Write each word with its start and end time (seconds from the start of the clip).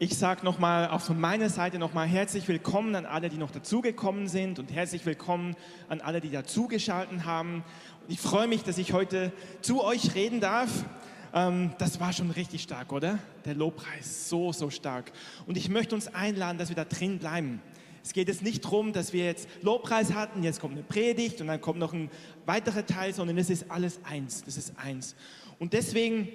Ich 0.00 0.16
sage 0.16 0.44
nochmal, 0.44 0.90
auch 0.90 1.00
von 1.00 1.18
meiner 1.20 1.48
Seite 1.48 1.80
nochmal 1.80 2.06
herzlich 2.06 2.46
willkommen 2.46 2.94
an 2.94 3.04
alle, 3.04 3.28
die 3.28 3.36
noch 3.36 3.50
dazugekommen 3.50 4.28
sind 4.28 4.60
und 4.60 4.70
herzlich 4.70 5.04
willkommen 5.04 5.56
an 5.88 6.00
alle, 6.00 6.20
die 6.20 6.30
dazugeschaltet 6.30 7.24
haben. 7.24 7.64
Ich 8.06 8.20
freue 8.20 8.46
mich, 8.46 8.62
dass 8.62 8.78
ich 8.78 8.92
heute 8.92 9.32
zu 9.60 9.82
euch 9.82 10.14
reden 10.14 10.38
darf. 10.38 10.70
Ähm, 11.34 11.72
das 11.78 11.98
war 11.98 12.12
schon 12.12 12.30
richtig 12.30 12.62
stark, 12.62 12.92
oder? 12.92 13.18
Der 13.44 13.56
Lobpreis, 13.56 14.28
so, 14.28 14.52
so 14.52 14.70
stark. 14.70 15.10
Und 15.48 15.56
ich 15.56 15.68
möchte 15.68 15.96
uns 15.96 16.06
einladen, 16.14 16.58
dass 16.58 16.68
wir 16.68 16.76
da 16.76 16.84
drin 16.84 17.18
bleiben. 17.18 17.60
Es 18.04 18.12
geht 18.12 18.28
jetzt 18.28 18.44
nicht 18.44 18.64
darum, 18.64 18.92
dass 18.92 19.12
wir 19.12 19.24
jetzt 19.24 19.48
Lobpreis 19.62 20.14
hatten, 20.14 20.44
jetzt 20.44 20.60
kommt 20.60 20.74
eine 20.74 20.84
Predigt 20.84 21.40
und 21.40 21.48
dann 21.48 21.60
kommt 21.60 21.80
noch 21.80 21.92
ein 21.92 22.08
weiterer 22.46 22.86
Teil, 22.86 23.12
sondern 23.14 23.36
es 23.36 23.50
ist 23.50 23.68
alles 23.68 23.98
eins. 24.04 24.44
Das 24.44 24.56
ist 24.56 24.74
eins. 24.78 25.16
Und 25.58 25.72
deswegen 25.72 26.28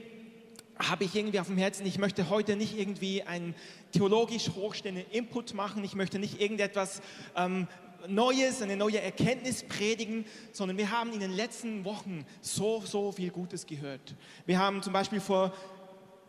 habe 0.89 1.03
ich 1.05 1.15
irgendwie 1.15 1.39
auf 1.39 1.47
dem 1.47 1.57
Herzen, 1.57 1.85
ich 1.85 1.97
möchte 1.97 2.29
heute 2.29 2.55
nicht 2.55 2.77
irgendwie 2.77 3.23
einen 3.23 3.55
theologisch 3.91 4.49
hochstehenden 4.49 5.05
Input 5.11 5.53
machen, 5.53 5.83
ich 5.83 5.95
möchte 5.95 6.19
nicht 6.19 6.41
irgendetwas 6.41 7.01
ähm, 7.35 7.67
Neues, 8.07 8.61
eine 8.61 8.75
neue 8.75 9.01
Erkenntnis 9.01 9.63
predigen, 9.63 10.25
sondern 10.51 10.77
wir 10.77 10.91
haben 10.91 11.13
in 11.13 11.21
den 11.21 11.31
letzten 11.31 11.85
Wochen 11.85 12.25
so, 12.41 12.81
so 12.85 13.13
viel 13.13 13.29
Gutes 13.29 13.65
gehört. 13.65 14.15
Wir 14.45 14.59
haben 14.59 14.81
zum 14.81 14.91
Beispiel 14.91 15.21
vor 15.21 15.53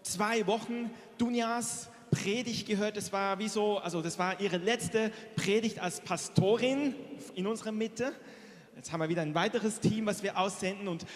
zwei 0.02 0.46
Wochen 0.46 0.90
Dunjas 1.18 1.90
Predigt 2.10 2.68
gehört, 2.68 2.96
das 2.96 3.12
war 3.12 3.40
wie 3.40 3.48
so, 3.48 3.78
also 3.78 4.00
das 4.00 4.20
war 4.20 4.40
ihre 4.40 4.58
letzte 4.58 5.10
Predigt 5.34 5.80
als 5.80 6.00
Pastorin 6.00 6.94
in 7.34 7.46
unserer 7.46 7.72
Mitte. 7.72 8.12
Jetzt 8.76 8.92
haben 8.92 9.00
wir 9.00 9.08
wieder 9.08 9.22
ein 9.22 9.34
weiteres 9.34 9.80
Team, 9.80 10.06
was 10.06 10.22
wir 10.22 10.38
aussenden 10.38 10.86
und 10.86 11.06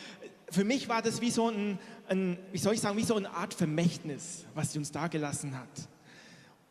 für 0.51 0.65
mich 0.65 0.89
war 0.89 1.03
das 1.03 1.21
wie 1.21 1.31
so 1.31 1.51
ein, 1.51 1.79
ein, 2.09 2.39
wie 2.53 2.59
soll 2.59 2.75
ich 2.75 2.81
sagen, 2.81 2.97
wie 2.97 3.05
so 3.05 3.17
eine 3.17 3.31
Art 3.31 3.55
Vermächtnis, 3.55 4.45
was 4.55 4.73
sie 4.73 4.79
uns 4.79 4.91
da 4.91 5.09
gelassen 5.09 5.59
hat. 5.59 5.69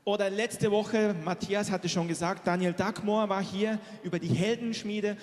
Oder 0.03 0.29
letzte 0.29 0.71
Woche, 0.71 1.15
Matthias 1.25 1.69
hatte 1.69 1.89
schon 1.89 2.07
gesagt, 2.07 2.47
Daniel 2.47 2.73
Dagmor 2.73 3.27
war 3.27 3.43
hier 3.43 3.77
über 4.03 4.19
die 4.19 4.29
Heldenschmiede. 4.29 5.17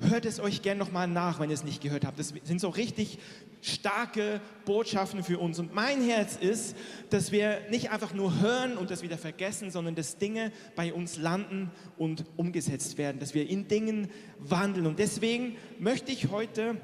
Hört 0.00 0.24
es 0.24 0.40
euch 0.40 0.62
gerne 0.62 0.78
nochmal 0.78 1.06
nach, 1.06 1.40
wenn 1.40 1.50
ihr 1.50 1.54
es 1.54 1.62
nicht 1.62 1.82
gehört 1.82 2.06
habt. 2.06 2.18
Das 2.18 2.32
sind 2.44 2.58
so 2.58 2.70
richtig 2.70 3.18
starke 3.60 4.40
Botschaften 4.64 5.22
für 5.22 5.38
uns. 5.38 5.58
Und 5.58 5.74
mein 5.74 6.02
Herz 6.02 6.36
ist, 6.36 6.74
dass 7.10 7.32
wir 7.32 7.60
nicht 7.70 7.90
einfach 7.90 8.14
nur 8.14 8.40
hören 8.40 8.78
und 8.78 8.90
das 8.90 9.02
wieder 9.02 9.18
vergessen, 9.18 9.70
sondern 9.70 9.94
dass 9.94 10.16
Dinge 10.16 10.52
bei 10.74 10.94
uns 10.94 11.18
landen 11.18 11.70
und 11.98 12.24
umgesetzt 12.38 12.96
werden, 12.96 13.18
dass 13.18 13.34
wir 13.34 13.46
in 13.46 13.68
Dingen 13.68 14.08
wandeln. 14.38 14.86
Und 14.86 14.98
deswegen 14.98 15.56
möchte 15.78 16.12
ich 16.12 16.30
heute 16.30 16.76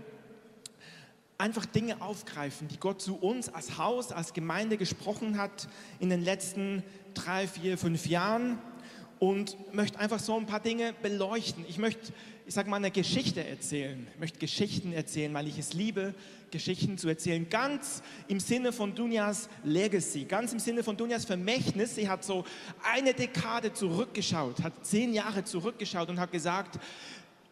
einfach 1.38 1.66
Dinge 1.66 2.00
aufgreifen, 2.00 2.68
die 2.68 2.78
Gott 2.78 3.02
zu 3.02 3.16
uns 3.16 3.48
als 3.52 3.78
Haus, 3.78 4.12
als 4.12 4.32
Gemeinde 4.32 4.76
gesprochen 4.76 5.38
hat 5.38 5.68
in 6.00 6.10
den 6.10 6.22
letzten 6.22 6.82
drei, 7.14 7.46
vier, 7.46 7.78
fünf 7.78 8.06
Jahren 8.06 8.58
und 9.18 9.56
möchte 9.74 9.98
einfach 9.98 10.18
so 10.18 10.36
ein 10.36 10.46
paar 10.46 10.60
Dinge 10.60 10.94
beleuchten. 11.02 11.64
Ich 11.68 11.78
möchte, 11.78 12.12
ich 12.46 12.54
sage 12.54 12.70
mal, 12.70 12.76
eine 12.76 12.90
Geschichte 12.90 13.46
erzählen. 13.46 14.06
Ich 14.14 14.20
möchte 14.20 14.38
Geschichten 14.38 14.92
erzählen, 14.92 15.32
weil 15.34 15.46
ich 15.46 15.58
es 15.58 15.72
liebe, 15.72 16.14
Geschichten 16.50 16.96
zu 16.96 17.08
erzählen. 17.08 17.48
Ganz 17.48 18.02
im 18.28 18.40
Sinne 18.40 18.72
von 18.72 18.94
Dunjas 18.94 19.48
Legacy, 19.64 20.24
ganz 20.24 20.52
im 20.52 20.58
Sinne 20.58 20.82
von 20.82 20.96
Dunjas 20.96 21.24
Vermächtnis. 21.24 21.94
Sie 21.94 22.08
hat 22.08 22.24
so 22.24 22.44
eine 22.82 23.14
Dekade 23.14 23.72
zurückgeschaut, 23.72 24.62
hat 24.62 24.86
zehn 24.86 25.12
Jahre 25.12 25.44
zurückgeschaut 25.44 26.08
und 26.08 26.20
hat 26.20 26.32
gesagt, 26.32 26.78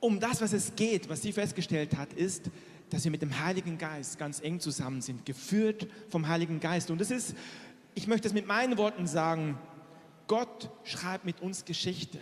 um 0.00 0.20
das, 0.20 0.42
was 0.42 0.52
es 0.52 0.74
geht, 0.76 1.08
was 1.08 1.22
sie 1.22 1.32
festgestellt 1.32 1.96
hat, 1.96 2.12
ist, 2.12 2.50
dass 2.94 3.02
wir 3.02 3.10
mit 3.10 3.22
dem 3.22 3.40
Heiligen 3.40 3.76
Geist 3.76 4.20
ganz 4.20 4.40
eng 4.40 4.60
zusammen 4.60 5.02
sind, 5.02 5.26
geführt 5.26 5.88
vom 6.10 6.28
Heiligen 6.28 6.60
Geist. 6.60 6.92
Und 6.92 7.00
das 7.00 7.10
ist, 7.10 7.34
ich 7.92 8.06
möchte 8.06 8.28
es 8.28 8.34
mit 8.34 8.46
meinen 8.46 8.78
Worten 8.78 9.08
sagen, 9.08 9.58
Gott 10.28 10.70
schreibt 10.84 11.24
mit 11.24 11.40
uns 11.40 11.64
Geschichte. 11.64 12.20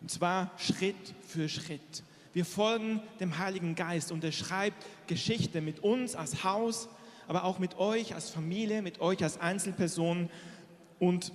Und 0.00 0.10
zwar 0.10 0.50
Schritt 0.56 1.14
für 1.26 1.50
Schritt. 1.50 2.02
Wir 2.32 2.46
folgen 2.46 3.02
dem 3.20 3.36
Heiligen 3.36 3.74
Geist 3.74 4.10
und 4.10 4.24
er 4.24 4.32
schreibt 4.32 4.86
Geschichte 5.08 5.60
mit 5.60 5.80
uns 5.80 6.14
als 6.14 6.42
Haus, 6.42 6.88
aber 7.26 7.44
auch 7.44 7.58
mit 7.58 7.76
euch 7.76 8.14
als 8.14 8.30
Familie, 8.30 8.80
mit 8.80 9.02
euch 9.02 9.22
als 9.22 9.38
Einzelperson. 9.38 10.30
Und 10.98 11.32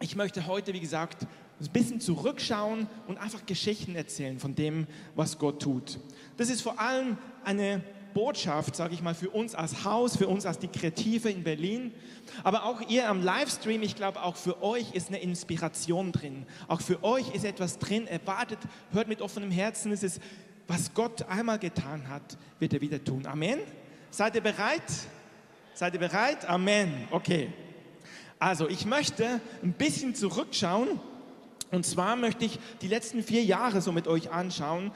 ich 0.00 0.16
möchte 0.16 0.48
heute, 0.48 0.74
wie 0.74 0.80
gesagt, 0.80 1.28
ein 1.60 1.72
bisschen 1.72 2.00
zurückschauen 2.00 2.88
und 3.06 3.18
einfach 3.18 3.46
Geschichten 3.46 3.94
erzählen 3.94 4.40
von 4.40 4.56
dem, 4.56 4.88
was 5.14 5.38
Gott 5.38 5.62
tut. 5.62 6.00
Das 6.36 6.48
ist 6.48 6.62
vor 6.62 6.80
allem 6.80 7.16
eine 7.44 7.82
Botschaft, 8.12 8.76
sage 8.76 8.94
ich 8.94 9.02
mal, 9.02 9.14
für 9.14 9.30
uns 9.30 9.54
als 9.54 9.84
Haus, 9.84 10.16
für 10.16 10.28
uns 10.28 10.46
als 10.46 10.58
die 10.58 10.68
Kreative 10.68 11.30
in 11.30 11.42
Berlin. 11.42 11.92
Aber 12.44 12.64
auch 12.64 12.80
ihr 12.88 13.08
am 13.08 13.22
Livestream, 13.22 13.82
ich 13.82 13.96
glaube, 13.96 14.22
auch 14.22 14.36
für 14.36 14.62
euch 14.62 14.92
ist 14.92 15.08
eine 15.08 15.18
Inspiration 15.20 16.12
drin. 16.12 16.46
Auch 16.68 16.80
für 16.80 17.02
euch 17.02 17.34
ist 17.34 17.44
etwas 17.44 17.78
drin. 17.78 18.06
Erwartet, 18.06 18.58
hört 18.92 19.08
mit 19.08 19.22
offenem 19.22 19.50
Herzen. 19.50 19.92
Es 19.92 20.02
ist, 20.02 20.20
was 20.66 20.94
Gott 20.94 21.22
einmal 21.22 21.58
getan 21.58 22.08
hat, 22.08 22.36
wird 22.58 22.74
er 22.74 22.80
wieder 22.80 23.02
tun. 23.02 23.26
Amen. 23.26 23.60
Seid 24.10 24.34
ihr 24.34 24.42
bereit? 24.42 24.82
Seid 25.74 25.94
ihr 25.94 26.00
bereit? 26.00 26.48
Amen. 26.48 27.08
Okay. 27.10 27.52
Also, 28.38 28.68
ich 28.68 28.84
möchte 28.86 29.40
ein 29.62 29.72
bisschen 29.72 30.14
zurückschauen. 30.14 31.00
Und 31.70 31.86
zwar 31.86 32.16
möchte 32.16 32.44
ich 32.44 32.58
die 32.82 32.88
letzten 32.88 33.22
vier 33.22 33.42
Jahre 33.42 33.80
so 33.80 33.92
mit 33.92 34.06
euch 34.06 34.30
anschauen. 34.30 34.92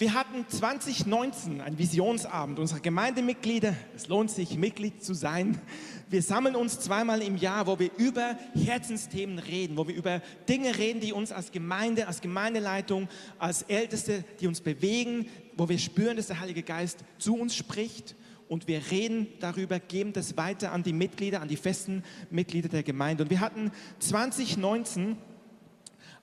Wir 0.00 0.14
hatten 0.14 0.48
2019 0.48 1.60
einen 1.60 1.76
Visionsabend 1.76 2.58
unserer 2.58 2.80
Gemeindemitglieder. 2.80 3.74
Es 3.94 4.08
lohnt 4.08 4.30
sich, 4.30 4.56
Mitglied 4.56 5.04
zu 5.04 5.12
sein. 5.12 5.60
Wir 6.08 6.22
sammeln 6.22 6.56
uns 6.56 6.80
zweimal 6.80 7.20
im 7.20 7.36
Jahr, 7.36 7.66
wo 7.66 7.78
wir 7.78 7.90
über 7.98 8.38
Herzensthemen 8.54 9.38
reden, 9.38 9.76
wo 9.76 9.86
wir 9.86 9.94
über 9.94 10.22
Dinge 10.48 10.78
reden, 10.78 11.00
die 11.00 11.12
uns 11.12 11.32
als 11.32 11.52
Gemeinde, 11.52 12.06
als 12.06 12.22
Gemeindeleitung, 12.22 13.10
als 13.38 13.60
Älteste, 13.64 14.24
die 14.40 14.46
uns 14.46 14.62
bewegen, 14.62 15.26
wo 15.58 15.68
wir 15.68 15.78
spüren, 15.78 16.16
dass 16.16 16.28
der 16.28 16.40
Heilige 16.40 16.62
Geist 16.62 17.04
zu 17.18 17.36
uns 17.36 17.54
spricht. 17.54 18.16
Und 18.48 18.68
wir 18.68 18.80
reden 18.90 19.26
darüber, 19.40 19.80
geben 19.80 20.14
das 20.14 20.38
weiter 20.38 20.72
an 20.72 20.82
die 20.82 20.94
Mitglieder, 20.94 21.42
an 21.42 21.48
die 21.48 21.58
festen 21.58 22.04
Mitglieder 22.30 22.70
der 22.70 22.84
Gemeinde. 22.84 23.24
Und 23.24 23.28
wir 23.28 23.40
hatten 23.40 23.70
2019 23.98 25.18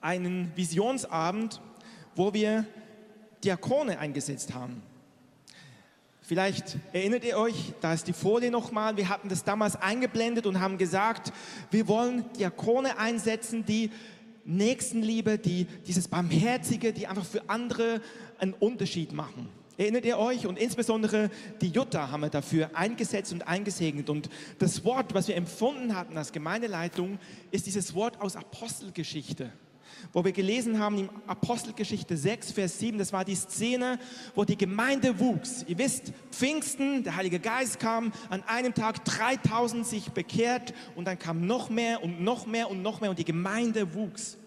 einen 0.02 0.52
Visionsabend, 0.56 1.62
wo 2.16 2.34
wir 2.34 2.66
Diakone 3.44 4.00
eingesetzt 4.00 4.53
haben. 4.53 4.81
Vielleicht 6.22 6.78
erinnert 6.92 7.24
ihr 7.24 7.38
euch, 7.38 7.74
da 7.80 7.94
ist 7.94 8.08
die 8.08 8.14
Folie 8.14 8.52
nochmal, 8.52 8.98
wir 8.98 9.08
hatten 9.08 9.30
das 9.30 9.46
damals 9.46 9.78
eingeblendet 9.78 10.46
und 10.46 10.59
haben 10.59 10.78
gesagt, 10.78 11.31
wir 11.72 11.88
wollen 11.88 12.25
Diakone 12.34 12.98
einsetzen, 12.98 13.66
die 13.66 13.92
Nächstenliebe, 14.44 15.38
die 15.38 15.68
dieses 15.88 16.09
Barmherzige, 16.09 16.92
die 16.92 17.08
einfach 17.08 17.24
für 17.24 17.50
andere 17.50 18.02
einen 18.40 18.53
Unterschied 18.53 19.14
machen. 19.14 19.48
Erinnert 19.78 20.06
ihr 20.06 20.18
euch? 20.18 20.48
Und 20.48 20.58
insbesondere 20.58 21.30
die 21.62 21.69
Jutta 21.69 22.09
haben 22.09 22.22
wir 22.22 22.30
dafür 22.30 22.72
eingesetzt 22.74 23.31
und 23.31 23.48
eingesegnet. 23.48 24.09
Und 24.09 24.30
das 24.59 24.84
Wort, 24.84 25.14
was 25.14 25.28
wir 25.28 25.36
empfunden 25.36 25.96
hatten 25.96 26.18
als 26.18 26.31
Gemeindeleitung, 26.31 27.19
ist 27.52 27.68
dieses 27.68 27.94
Wort 27.94 28.19
aus 28.19 28.36
Apostelgeschichte 28.36 29.52
wo 30.13 30.24
wir 30.24 30.31
gelesen 30.31 30.80
haben 30.80 30.97
in 30.97 31.09
Apostelgeschichte 31.28 32.18
6, 32.18 32.52
Vers 32.52 32.80
7, 32.80 32.97
das 32.97 33.13
war 33.13 33.25
die 33.25 33.35
Szene, 33.35 34.00
wo 34.35 34.44
die 34.44 34.58
Gemeinde 34.58 35.19
wuchs. 35.19 35.63
Ihr 35.68 35.78
wisst, 35.78 36.13
Pfingsten, 36.31 37.03
der 37.03 37.16
Heilige 37.16 37.40
Geist 37.40 37.80
kam, 37.80 38.12
an 38.30 38.44
einem 38.44 38.74
Tag 38.74 39.03
3000 39.06 39.86
sich 39.86 40.12
bekehrt 40.12 40.74
und 40.96 41.06
dann 41.06 41.19
kam 41.19 41.46
noch 41.46 41.69
mehr 41.69 42.03
und 42.03 42.22
noch 42.22 42.46
mehr 42.46 42.69
und 42.69 42.81
noch 42.81 43.02
mehr 43.02 43.09
und 43.09 43.19
die 43.19 43.25
Gemeinde 43.25 43.94
wuchs. 43.94 44.38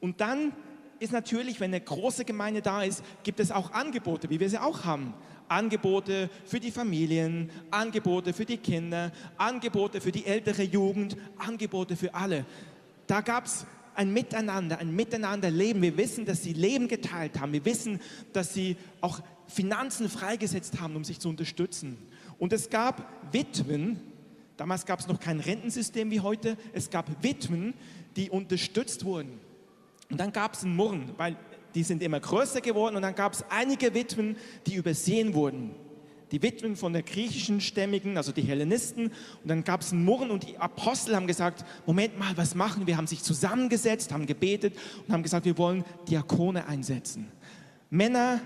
Und 0.00 0.20
dann 0.20 0.52
ist 0.98 1.12
natürlich, 1.12 1.58
wenn 1.58 1.70
eine 1.70 1.80
große 1.80 2.24
Gemeinde 2.24 2.62
da 2.62 2.82
ist, 2.82 3.02
gibt 3.24 3.40
es 3.40 3.50
auch 3.50 3.72
Angebote, 3.72 4.30
wie 4.30 4.38
wir 4.38 4.48
sie 4.48 4.58
auch 4.58 4.84
haben. 4.84 5.14
Angebote 5.48 6.30
für 6.44 6.60
die 6.60 6.70
Familien, 6.70 7.50
Angebote 7.70 8.32
für 8.32 8.44
die 8.44 8.56
Kinder, 8.56 9.12
Angebote 9.36 10.00
für 10.00 10.12
die 10.12 10.24
ältere 10.24 10.62
Jugend, 10.62 11.16
Angebote 11.36 11.96
für 11.96 12.14
alle. 12.14 12.46
Da 13.06 13.20
gab 13.20 13.46
es 13.46 13.66
ein 13.94 14.12
Miteinander, 14.12 14.78
ein 14.78 14.94
Miteinanderleben. 14.94 15.82
Wir 15.82 15.96
wissen, 15.96 16.24
dass 16.24 16.42
sie 16.42 16.52
Leben 16.52 16.88
geteilt 16.88 17.40
haben. 17.40 17.52
Wir 17.52 17.64
wissen, 17.64 18.00
dass 18.32 18.54
sie 18.54 18.76
auch 19.00 19.20
Finanzen 19.46 20.08
freigesetzt 20.08 20.80
haben, 20.80 20.96
um 20.96 21.04
sich 21.04 21.20
zu 21.20 21.28
unterstützen. 21.28 21.98
Und 22.38 22.52
es 22.52 22.70
gab 22.70 23.06
Witwen, 23.32 24.00
damals 24.56 24.86
gab 24.86 25.00
es 25.00 25.06
noch 25.06 25.20
kein 25.20 25.40
Rentensystem 25.40 26.10
wie 26.10 26.20
heute, 26.20 26.56
es 26.72 26.90
gab 26.90 27.22
Witwen, 27.22 27.74
die 28.16 28.30
unterstützt 28.30 29.04
wurden. 29.04 29.38
Und 30.10 30.18
dann 30.18 30.32
gab 30.32 30.54
es 30.54 30.64
einen 30.64 30.76
Murren, 30.76 31.10
weil 31.16 31.36
die 31.74 31.82
sind 31.82 32.02
immer 32.02 32.20
größer 32.20 32.60
geworden 32.60 32.96
und 32.96 33.02
dann 33.02 33.14
gab 33.14 33.32
es 33.32 33.44
einige 33.48 33.94
Witwen, 33.94 34.36
die 34.66 34.74
übersehen 34.74 35.34
wurden 35.34 35.74
die 36.32 36.42
Witwen 36.42 36.76
von 36.76 36.92
der 36.92 37.02
griechischen 37.02 37.60
Stämmigen, 37.60 38.16
also 38.16 38.32
die 38.32 38.42
Hellenisten. 38.42 39.06
Und 39.06 39.48
dann 39.48 39.62
gab 39.64 39.82
es 39.82 39.92
einen 39.92 40.04
Murren 40.04 40.30
und 40.30 40.48
die 40.48 40.58
Apostel 40.58 41.14
haben 41.14 41.26
gesagt, 41.26 41.64
Moment 41.86 42.18
mal, 42.18 42.36
was 42.36 42.54
machen 42.54 42.86
wir? 42.86 42.96
Haben 42.96 43.06
sich 43.06 43.22
zusammengesetzt, 43.22 44.12
haben 44.12 44.26
gebetet 44.26 44.74
und 45.06 45.12
haben 45.12 45.22
gesagt, 45.22 45.44
wir 45.44 45.58
wollen 45.58 45.84
Diakone 46.08 46.66
einsetzen. 46.66 47.30
Männer 47.90 48.40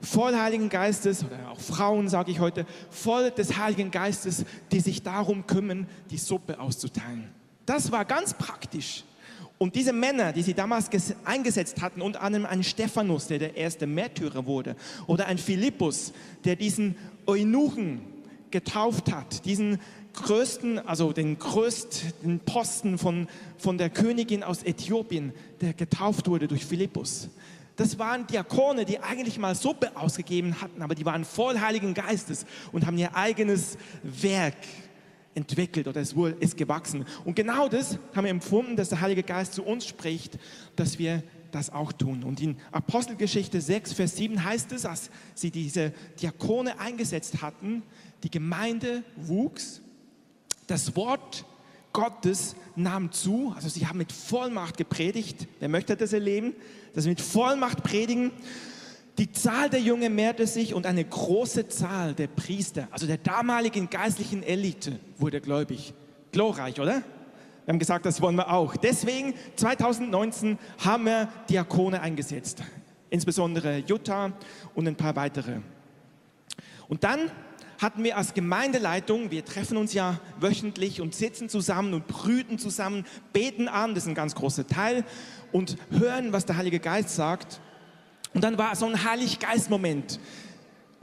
voll 0.00 0.36
Heiligen 0.36 0.68
Geistes 0.68 1.24
oder 1.24 1.50
auch 1.50 1.60
Frauen, 1.60 2.08
sage 2.08 2.30
ich 2.30 2.38
heute, 2.38 2.66
voll 2.90 3.30
des 3.30 3.56
Heiligen 3.56 3.90
Geistes, 3.90 4.44
die 4.70 4.80
sich 4.80 5.02
darum 5.02 5.46
kümmern, 5.46 5.88
die 6.10 6.18
Suppe 6.18 6.60
auszuteilen. 6.60 7.28
Das 7.66 7.90
war 7.90 8.04
ganz 8.04 8.34
praktisch. 8.34 9.04
Und 9.56 9.76
diese 9.76 9.92
Männer, 9.92 10.32
die 10.32 10.42
sie 10.42 10.52
damals 10.52 10.90
eingesetzt 11.24 11.80
hatten, 11.80 12.02
unter 12.02 12.22
anderem 12.22 12.44
ein 12.44 12.64
Stephanus, 12.64 13.28
der 13.28 13.38
der 13.38 13.56
erste 13.56 13.86
Märtyrer 13.86 14.46
wurde, 14.46 14.76
oder 15.06 15.26
ein 15.26 15.38
Philippus, 15.38 16.12
der 16.44 16.56
diesen 16.56 16.96
Eunuchen 17.26 18.00
getauft 18.50 19.12
hat, 19.12 19.44
diesen 19.44 19.80
größten, 20.14 20.78
also 20.78 21.12
den 21.12 21.38
größten 21.38 22.40
Posten 22.40 22.98
von, 22.98 23.28
von 23.58 23.78
der 23.78 23.90
Königin 23.90 24.42
aus 24.42 24.62
Äthiopien, 24.62 25.32
der 25.60 25.74
getauft 25.74 26.28
wurde 26.28 26.48
durch 26.48 26.64
Philippus. 26.64 27.28
Das 27.76 27.98
waren 27.98 28.26
Diakone, 28.26 28.84
die 28.84 29.00
eigentlich 29.00 29.38
mal 29.38 29.56
Suppe 29.56 29.96
ausgegeben 29.96 30.60
hatten, 30.60 30.80
aber 30.80 30.94
die 30.94 31.04
waren 31.04 31.24
voll 31.24 31.58
Heiligen 31.58 31.92
Geistes 31.92 32.46
und 32.70 32.86
haben 32.86 32.96
ihr 32.96 33.16
eigenes 33.16 33.76
Werk 34.04 34.54
entwickelt 35.34 35.88
oder 35.88 36.00
es 36.00 36.14
ist 36.38 36.56
gewachsen. 36.56 37.04
Und 37.24 37.34
genau 37.34 37.68
das 37.68 37.98
haben 38.14 38.24
wir 38.24 38.30
empfunden, 38.30 38.76
dass 38.76 38.90
der 38.90 39.00
Heilige 39.00 39.24
Geist 39.24 39.54
zu 39.54 39.64
uns 39.64 39.86
spricht, 39.86 40.38
dass 40.76 41.00
wir 41.00 41.24
das 41.54 41.70
auch 41.70 41.92
tun. 41.92 42.24
Und 42.24 42.40
in 42.40 42.56
Apostelgeschichte 42.72 43.60
6, 43.60 43.92
Vers 43.92 44.16
7 44.16 44.42
heißt 44.44 44.72
es, 44.72 44.82
dass 44.82 45.10
sie 45.34 45.50
diese 45.50 45.92
Diakone 46.20 46.78
eingesetzt 46.78 47.42
hatten, 47.42 47.82
die 48.22 48.30
Gemeinde 48.30 49.04
wuchs, 49.16 49.80
das 50.66 50.96
Wort 50.96 51.44
Gottes 51.92 52.56
nahm 52.74 53.12
zu, 53.12 53.52
also 53.54 53.68
sie 53.68 53.86
haben 53.86 53.98
mit 53.98 54.12
Vollmacht 54.12 54.76
gepredigt. 54.76 55.46
Wer 55.60 55.68
möchte 55.68 55.96
das 55.96 56.12
erleben? 56.12 56.54
Dass 56.92 57.04
sie 57.04 57.10
mit 57.10 57.20
Vollmacht 57.20 57.82
predigen. 57.82 58.32
Die 59.18 59.30
Zahl 59.30 59.70
der 59.70 59.80
Jungen 59.80 60.12
mehrte 60.14 60.46
sich 60.46 60.74
und 60.74 60.86
eine 60.86 61.04
große 61.04 61.68
Zahl 61.68 62.14
der 62.14 62.26
Priester, 62.26 62.88
also 62.90 63.06
der 63.06 63.18
damaligen 63.18 63.88
geistlichen 63.88 64.42
Elite, 64.42 64.98
wurde 65.18 65.40
gläubig. 65.40 65.94
Glorreich, 66.32 66.80
oder? 66.80 67.04
Wir 67.64 67.72
haben 67.72 67.78
gesagt, 67.78 68.04
das 68.04 68.20
wollen 68.20 68.36
wir 68.36 68.52
auch. 68.52 68.76
Deswegen 68.76 69.34
2019 69.56 70.58
haben 70.84 71.06
wir 71.06 71.28
Diakone 71.48 72.00
eingesetzt, 72.02 72.62
insbesondere 73.08 73.78
Jutta 73.78 74.32
und 74.74 74.86
ein 74.86 74.96
paar 74.96 75.16
weitere. 75.16 75.60
Und 76.88 77.04
dann 77.04 77.30
hatten 77.78 78.04
wir 78.04 78.18
als 78.18 78.34
Gemeindeleitung, 78.34 79.30
wir 79.30 79.44
treffen 79.44 79.78
uns 79.78 79.94
ja 79.94 80.20
wöchentlich 80.38 81.00
und 81.00 81.14
sitzen 81.14 81.48
zusammen 81.48 81.94
und 81.94 82.06
brüten 82.06 82.58
zusammen, 82.58 83.06
beten 83.32 83.68
an, 83.68 83.94
das 83.94 84.04
ist 84.04 84.08
ein 84.08 84.14
ganz 84.14 84.34
großer 84.34 84.66
Teil, 84.66 85.04
und 85.50 85.76
hören, 85.90 86.32
was 86.32 86.44
der 86.44 86.58
Heilige 86.58 86.80
Geist 86.80 87.10
sagt. 87.10 87.60
Und 88.34 88.44
dann 88.44 88.58
war 88.58 88.76
so 88.76 88.86
ein 88.86 89.04
Heiliggeist-Moment. 89.04 90.20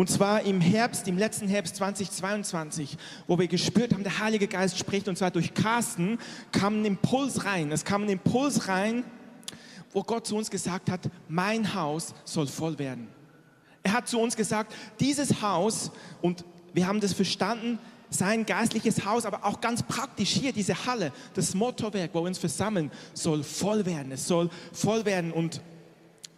Und 0.01 0.09
zwar 0.09 0.42
im 0.42 0.62
Herbst, 0.62 1.07
im 1.07 1.15
letzten 1.15 1.48
Herbst 1.48 1.75
2022, 1.75 2.98
wo 3.27 3.38
wir 3.38 3.48
gespürt 3.48 3.94
haben, 3.94 4.01
der 4.01 4.18
Heilige 4.18 4.48
Geist 4.48 4.80
spricht. 4.80 5.07
Und 5.07 5.15
zwar 5.15 5.30
durch 5.30 5.53
Carsten 5.53 6.18
kam 6.51 6.81
ein 6.81 6.86
Impuls 6.86 7.45
rein. 7.45 7.71
Es 7.71 7.86
kam 7.86 8.01
ein 8.06 8.09
Impuls 8.09 8.68
rein, 8.68 9.03
wo 9.92 10.01
Gott 10.01 10.25
zu 10.25 10.36
uns 10.36 10.50
gesagt 10.50 10.89
hat, 10.89 11.01
mein 11.30 11.75
Haus 11.75 12.15
soll 12.25 12.48
voll 12.48 12.80
werden. 12.80 13.09
Er 13.83 13.94
hat 13.94 14.07
zu 14.07 14.19
uns 14.19 14.36
gesagt, 14.36 14.74
dieses 15.00 15.44
Haus, 15.44 15.92
und 16.24 16.45
wir 16.74 16.88
haben 16.88 17.00
das 17.00 17.13
verstanden, 17.13 17.77
sein 18.09 18.47
geistliches 18.47 19.06
Haus, 19.06 19.27
aber 19.27 19.45
auch 19.45 19.62
ganz 19.62 19.83
praktisch 19.83 20.31
hier, 20.31 20.51
diese 20.51 20.88
Halle, 20.88 21.12
das 21.36 21.54
Motorwerk, 21.54 22.09
wo 22.15 22.24
wir 22.24 22.27
uns 22.27 22.39
versammeln, 22.39 22.89
soll 23.13 23.44
voll 23.44 23.86
werden. 23.86 24.12
Es 24.12 24.27
soll 24.27 24.50
voll 24.74 25.06
werden 25.06 25.31
und 25.31 25.62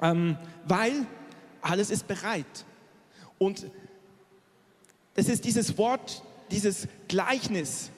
ähm, 0.02 0.36
weil 0.68 1.08
alles 1.62 1.90
ist 1.92 2.10
bereit. 2.10 2.66
Und 3.38 3.66
das 5.16 5.28
ist 5.28 5.46
dieses 5.46 5.78
Wort, 5.78 6.24
dieses 6.52 6.88
Gleichnis, 7.08 7.92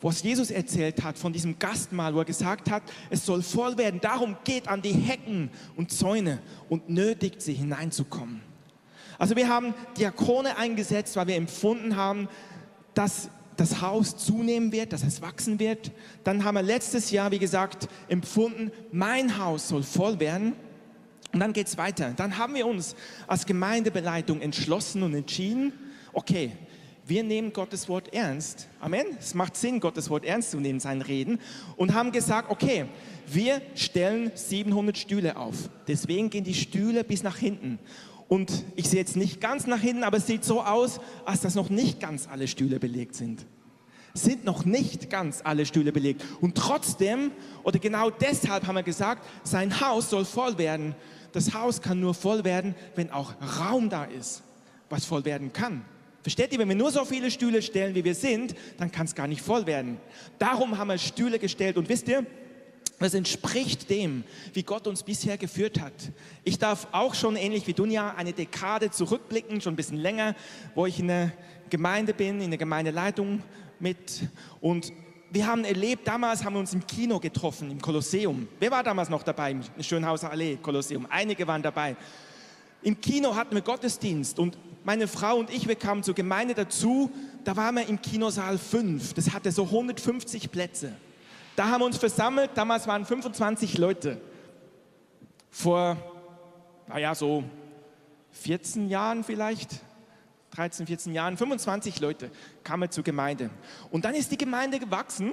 was 0.00 0.22
Jesus 0.22 0.50
erzählt 0.50 1.02
hat 1.02 1.18
von 1.18 1.32
diesem 1.32 1.58
Gastmahl, 1.58 2.14
wo 2.14 2.20
er 2.20 2.24
gesagt 2.24 2.70
hat, 2.70 2.82
es 3.10 3.26
soll 3.26 3.42
voll 3.42 3.76
werden. 3.78 4.00
Darum 4.00 4.36
geht 4.44 4.68
an 4.68 4.82
die 4.82 4.92
Hecken 4.92 5.50
und 5.76 5.90
Zäune 5.90 6.40
und 6.68 6.88
nötigt 6.88 7.42
sie 7.42 7.54
hineinzukommen. 7.54 8.40
Also 9.18 9.34
wir 9.34 9.48
haben 9.48 9.74
Diakone 9.96 10.56
eingesetzt, 10.56 11.16
weil 11.16 11.26
wir 11.26 11.36
empfunden 11.36 11.96
haben, 11.96 12.28
dass 12.94 13.30
das 13.56 13.80
Haus 13.80 14.16
zunehmen 14.16 14.70
wird, 14.70 14.92
dass 14.92 15.02
es 15.02 15.20
wachsen 15.20 15.58
wird. 15.58 15.90
Dann 16.22 16.44
haben 16.44 16.54
wir 16.54 16.62
letztes 16.62 17.10
Jahr, 17.10 17.32
wie 17.32 17.40
gesagt, 17.40 17.88
empfunden, 18.08 18.70
mein 18.92 19.38
Haus 19.38 19.68
soll 19.68 19.82
voll 19.82 20.20
werden. 20.20 20.52
Und 21.38 21.42
dann 21.42 21.52
geht 21.52 21.68
es 21.68 21.78
weiter. 21.78 22.14
Dann 22.16 22.36
haben 22.36 22.56
wir 22.56 22.66
uns 22.66 22.96
als 23.28 23.46
Gemeindebeleitung 23.46 24.40
entschlossen 24.40 25.04
und 25.04 25.14
entschieden, 25.14 25.72
okay, 26.12 26.50
wir 27.06 27.22
nehmen 27.22 27.52
Gottes 27.52 27.88
Wort 27.88 28.12
ernst. 28.12 28.66
Amen. 28.80 29.06
Es 29.20 29.34
macht 29.34 29.56
Sinn, 29.56 29.78
Gottes 29.78 30.10
Wort 30.10 30.24
ernst 30.24 30.50
zu 30.50 30.58
nehmen, 30.58 30.80
sein 30.80 31.00
Reden. 31.00 31.38
Und 31.76 31.94
haben 31.94 32.10
gesagt, 32.10 32.50
okay, 32.50 32.86
wir 33.28 33.62
stellen 33.76 34.32
700 34.34 34.98
Stühle 34.98 35.36
auf. 35.36 35.70
Deswegen 35.86 36.28
gehen 36.28 36.42
die 36.42 36.54
Stühle 36.54 37.04
bis 37.04 37.22
nach 37.22 37.36
hinten. 37.36 37.78
Und 38.26 38.64
ich 38.74 38.88
sehe 38.88 38.98
jetzt 38.98 39.14
nicht 39.14 39.40
ganz 39.40 39.68
nach 39.68 39.78
hinten, 39.78 40.02
aber 40.02 40.16
es 40.16 40.26
sieht 40.26 40.42
so 40.44 40.60
aus, 40.62 40.98
als 41.24 41.42
dass 41.42 41.54
noch 41.54 41.70
nicht 41.70 42.00
ganz 42.00 42.26
alle 42.26 42.48
Stühle 42.48 42.80
belegt 42.80 43.14
sind. 43.14 43.46
Sind 44.12 44.44
noch 44.44 44.64
nicht 44.64 45.08
ganz 45.08 45.42
alle 45.44 45.66
Stühle 45.66 45.92
belegt. 45.92 46.24
Und 46.40 46.56
trotzdem, 46.56 47.30
oder 47.62 47.78
genau 47.78 48.10
deshalb 48.10 48.66
haben 48.66 48.74
wir 48.74 48.82
gesagt, 48.82 49.24
sein 49.44 49.80
Haus 49.80 50.10
soll 50.10 50.24
voll 50.24 50.58
werden. 50.58 50.96
Das 51.32 51.54
Haus 51.54 51.82
kann 51.82 52.00
nur 52.00 52.14
voll 52.14 52.44
werden, 52.44 52.74
wenn 52.94 53.10
auch 53.10 53.34
Raum 53.58 53.90
da 53.90 54.04
ist, 54.04 54.42
was 54.88 55.04
voll 55.04 55.24
werden 55.24 55.52
kann. 55.52 55.84
Versteht 56.22 56.52
ihr, 56.52 56.58
wenn 56.58 56.68
wir 56.68 56.76
nur 56.76 56.90
so 56.90 57.04
viele 57.04 57.30
Stühle 57.30 57.62
stellen, 57.62 57.94
wie 57.94 58.04
wir 58.04 58.14
sind, 58.14 58.54
dann 58.76 58.90
kann 58.90 59.06
es 59.06 59.14
gar 59.14 59.26
nicht 59.26 59.40
voll 59.40 59.66
werden. 59.66 59.98
Darum 60.38 60.76
haben 60.76 60.88
wir 60.88 60.98
Stühle 60.98 61.38
gestellt. 61.38 61.76
Und 61.76 61.88
wisst 61.88 62.08
ihr, 62.08 62.26
es 63.00 63.14
entspricht 63.14 63.88
dem, 63.90 64.24
wie 64.52 64.64
Gott 64.64 64.86
uns 64.86 65.04
bisher 65.04 65.38
geführt 65.38 65.80
hat. 65.80 65.92
Ich 66.44 66.58
darf 66.58 66.88
auch 66.92 67.14
schon 67.14 67.36
ähnlich 67.36 67.66
wie 67.66 67.72
Dunja 67.72 68.14
eine 68.16 68.32
Dekade 68.32 68.90
zurückblicken, 68.90 69.60
schon 69.60 69.74
ein 69.74 69.76
bisschen 69.76 69.98
länger, 69.98 70.34
wo 70.74 70.86
ich 70.86 70.98
in 70.98 71.08
der 71.08 71.32
Gemeinde 71.70 72.12
bin, 72.12 72.40
in 72.40 72.50
der 72.50 72.58
Gemeindeleitung 72.58 73.42
mit. 73.78 74.22
Und 74.60 74.92
wir 75.30 75.46
haben 75.46 75.64
erlebt, 75.64 76.06
damals 76.06 76.44
haben 76.44 76.54
wir 76.54 76.60
uns 76.60 76.72
im 76.72 76.86
Kino 76.86 77.20
getroffen, 77.20 77.70
im 77.70 77.80
Kolosseum. 77.80 78.48
Wer 78.58 78.70
war 78.70 78.82
damals 78.82 79.08
noch 79.08 79.22
dabei 79.22 79.50
im 79.50 79.62
Schönhauser 79.82 80.30
Allee 80.30 80.56
Kolosseum? 80.56 81.06
Einige 81.10 81.46
waren 81.46 81.62
dabei. 81.62 81.96
Im 82.82 83.00
Kino 83.00 83.34
hatten 83.34 83.54
wir 83.54 83.62
Gottesdienst 83.62 84.38
und 84.38 84.56
meine 84.84 85.08
Frau 85.08 85.36
und 85.36 85.50
ich, 85.50 85.66
wir 85.68 85.74
kamen 85.74 86.02
zur 86.02 86.14
Gemeinde 86.14 86.54
dazu. 86.54 87.10
Da 87.44 87.56
waren 87.56 87.74
wir 87.74 87.86
im 87.86 88.00
Kinosaal 88.00 88.56
5. 88.56 89.14
Das 89.14 89.32
hatte 89.32 89.52
so 89.52 89.64
150 89.64 90.50
Plätze. 90.50 90.94
Da 91.56 91.68
haben 91.68 91.80
wir 91.80 91.86
uns 91.86 91.98
versammelt, 91.98 92.52
damals 92.54 92.86
waren 92.86 93.04
25 93.04 93.76
Leute. 93.78 94.20
Vor, 95.50 95.96
naja, 96.86 97.14
so 97.14 97.42
14 98.30 98.88
Jahren 98.88 99.24
vielleicht, 99.24 99.70
13, 100.50 100.86
14 100.86 101.14
Jahren, 101.14 101.36
25 101.36 102.00
Leute 102.00 102.30
kamen 102.64 102.90
zur 102.90 103.04
Gemeinde. 103.04 103.50
Und 103.90 104.04
dann 104.04 104.14
ist 104.14 104.30
die 104.32 104.38
Gemeinde 104.38 104.78
gewachsen 104.78 105.32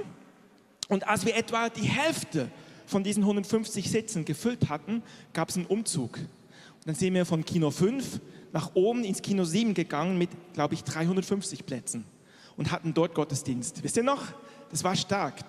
und 0.87 1.07
als 1.07 1.25
wir 1.25 1.35
etwa 1.35 1.69
die 1.69 1.87
Hälfte 1.87 2.49
von 2.85 3.03
diesen 3.03 3.23
150 3.23 3.89
Sitzen 3.89 4.25
gefüllt 4.25 4.69
hatten, 4.69 5.01
gab 5.33 5.49
es 5.49 5.57
einen 5.57 5.65
Umzug. 5.65 6.17
Und 6.17 6.87
dann 6.87 6.95
sind 6.95 7.13
wir 7.13 7.25
von 7.25 7.43
Kino 7.43 7.71
5 7.71 8.19
nach 8.53 8.75
oben 8.75 9.03
ins 9.03 9.21
Kino 9.21 9.43
7 9.43 9.73
gegangen 9.73 10.17
mit, 10.17 10.29
glaube 10.53 10.75
ich, 10.75 10.83
350 10.83 11.65
Plätzen 11.65 12.05
und 12.57 12.71
hatten 12.71 12.93
dort 12.93 13.15
Gottesdienst. 13.15 13.83
Wisst 13.83 13.97
ihr 13.97 14.03
noch? 14.03 14.23
Das 14.69 14.83
war 14.83 14.95
stark. 14.95 15.39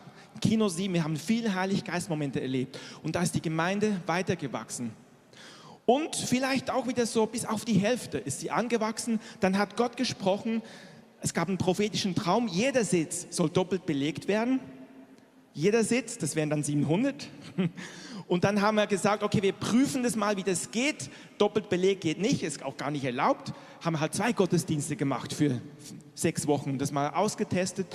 Kino 0.41 0.69
7, 0.69 0.93
wir 0.93 1.05
haben 1.05 1.17
viele 1.17 1.55
Heiliggeistmomente 1.55 2.41
erlebt 2.41 2.79
und 3.03 3.15
da 3.15 3.23
ist 3.23 3.35
die 3.35 3.41
Gemeinde 3.41 4.01
weitergewachsen. 4.07 4.93
Und 5.87 6.17
vielleicht 6.17 6.71
auch 6.71 6.89
wieder 6.89 7.07
so 7.07 7.27
bis 7.27 7.47
auf 7.47 7.65
die 7.65 7.79
Hälfte 7.79 8.19
ist 8.19 8.41
sie 8.41 8.51
angewachsen. 8.51 9.21
Dann 9.41 9.57
hat 9.57 9.77
Gott 9.77 9.97
gesprochen, 9.97 10.61
es 11.21 11.33
gab 11.33 11.49
einen 11.49 11.59
prophetischen 11.59 12.15
Traum, 12.15 12.49
jeder 12.49 12.85
Sitz 12.85 13.29
soll 13.31 13.49
doppelt 13.49 13.87
belegt 13.87 14.29
werden. 14.29 14.61
Jeder 15.55 15.85
Sitz, 15.85 16.19
das 16.19 16.37
wären 16.37 16.51
dann 16.51 16.63
700. 16.63 17.29
Und 18.29 18.45
dann 18.45 18.61
haben 18.61 18.75
wir 18.75 18.87
gesagt, 18.87 19.23
okay, 19.23 19.41
wir 19.41 19.53
prüfen 19.53 20.03
das 20.03 20.17
mal, 20.17 20.37
wie 20.37 20.43
das 20.43 20.73
geht. 20.73 21.09
Doppelt 21.39 21.69
belegt 21.69 22.03
geht 22.03 22.21
nicht, 22.21 22.43
ist 22.43 22.63
auch 22.65 22.77
gar 22.77 22.91
nicht 22.91 23.05
erlaubt. 23.05 23.53
Haben 23.81 24.01
halt 24.01 24.13
zwei 24.13 24.33
Gottesdienste 24.33 24.97
gemacht 24.97 25.33
für 25.33 25.63
sechs 26.15 26.47
Wochen, 26.49 26.79
das 26.79 26.91
mal 26.91 27.11
ausgetestet. 27.11 27.87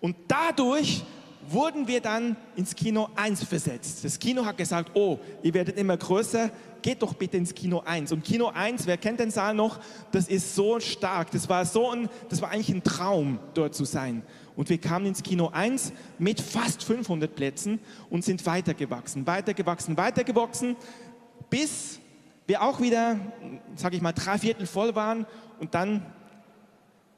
Und 0.00 0.16
dadurch 0.26 1.04
wurden 1.50 1.88
wir 1.88 2.00
dann 2.00 2.36
ins 2.56 2.74
Kino 2.74 3.08
1 3.16 3.44
versetzt. 3.44 4.04
Das 4.04 4.18
Kino 4.18 4.44
hat 4.44 4.56
gesagt, 4.56 4.92
oh, 4.94 5.18
ihr 5.42 5.54
werdet 5.54 5.76
immer 5.76 5.96
größer, 5.96 6.50
geht 6.82 7.02
doch 7.02 7.14
bitte 7.14 7.36
ins 7.36 7.54
Kino 7.54 7.80
1. 7.84 8.12
Und 8.12 8.24
Kino 8.24 8.48
1, 8.48 8.86
wer 8.86 8.96
kennt 8.96 9.20
den 9.20 9.30
Saal 9.30 9.54
noch? 9.54 9.80
Das 10.12 10.28
ist 10.28 10.54
so 10.54 10.80
stark. 10.80 11.30
Das 11.30 11.48
war 11.48 11.64
so 11.64 11.90
ein, 11.90 12.08
das 12.28 12.42
war 12.42 12.50
eigentlich 12.50 12.70
ein 12.70 12.82
Traum, 12.82 13.38
dort 13.54 13.74
zu 13.74 13.84
sein. 13.84 14.22
Und 14.56 14.68
wir 14.70 14.78
kamen 14.78 15.06
ins 15.06 15.22
Kino 15.22 15.50
1 15.52 15.92
mit 16.18 16.40
fast 16.40 16.82
500 16.84 17.34
Plätzen 17.34 17.78
und 18.10 18.24
sind 18.24 18.44
weitergewachsen, 18.46 19.26
weitergewachsen, 19.26 19.96
weitergewachsen, 19.96 20.76
bis 21.50 22.00
wir 22.46 22.62
auch 22.62 22.80
wieder, 22.80 23.20
sage 23.76 23.96
ich 23.96 24.02
mal, 24.02 24.12
drei 24.12 24.38
Viertel 24.38 24.66
voll 24.66 24.94
waren. 24.94 25.26
Und 25.60 25.74
dann 25.74 26.04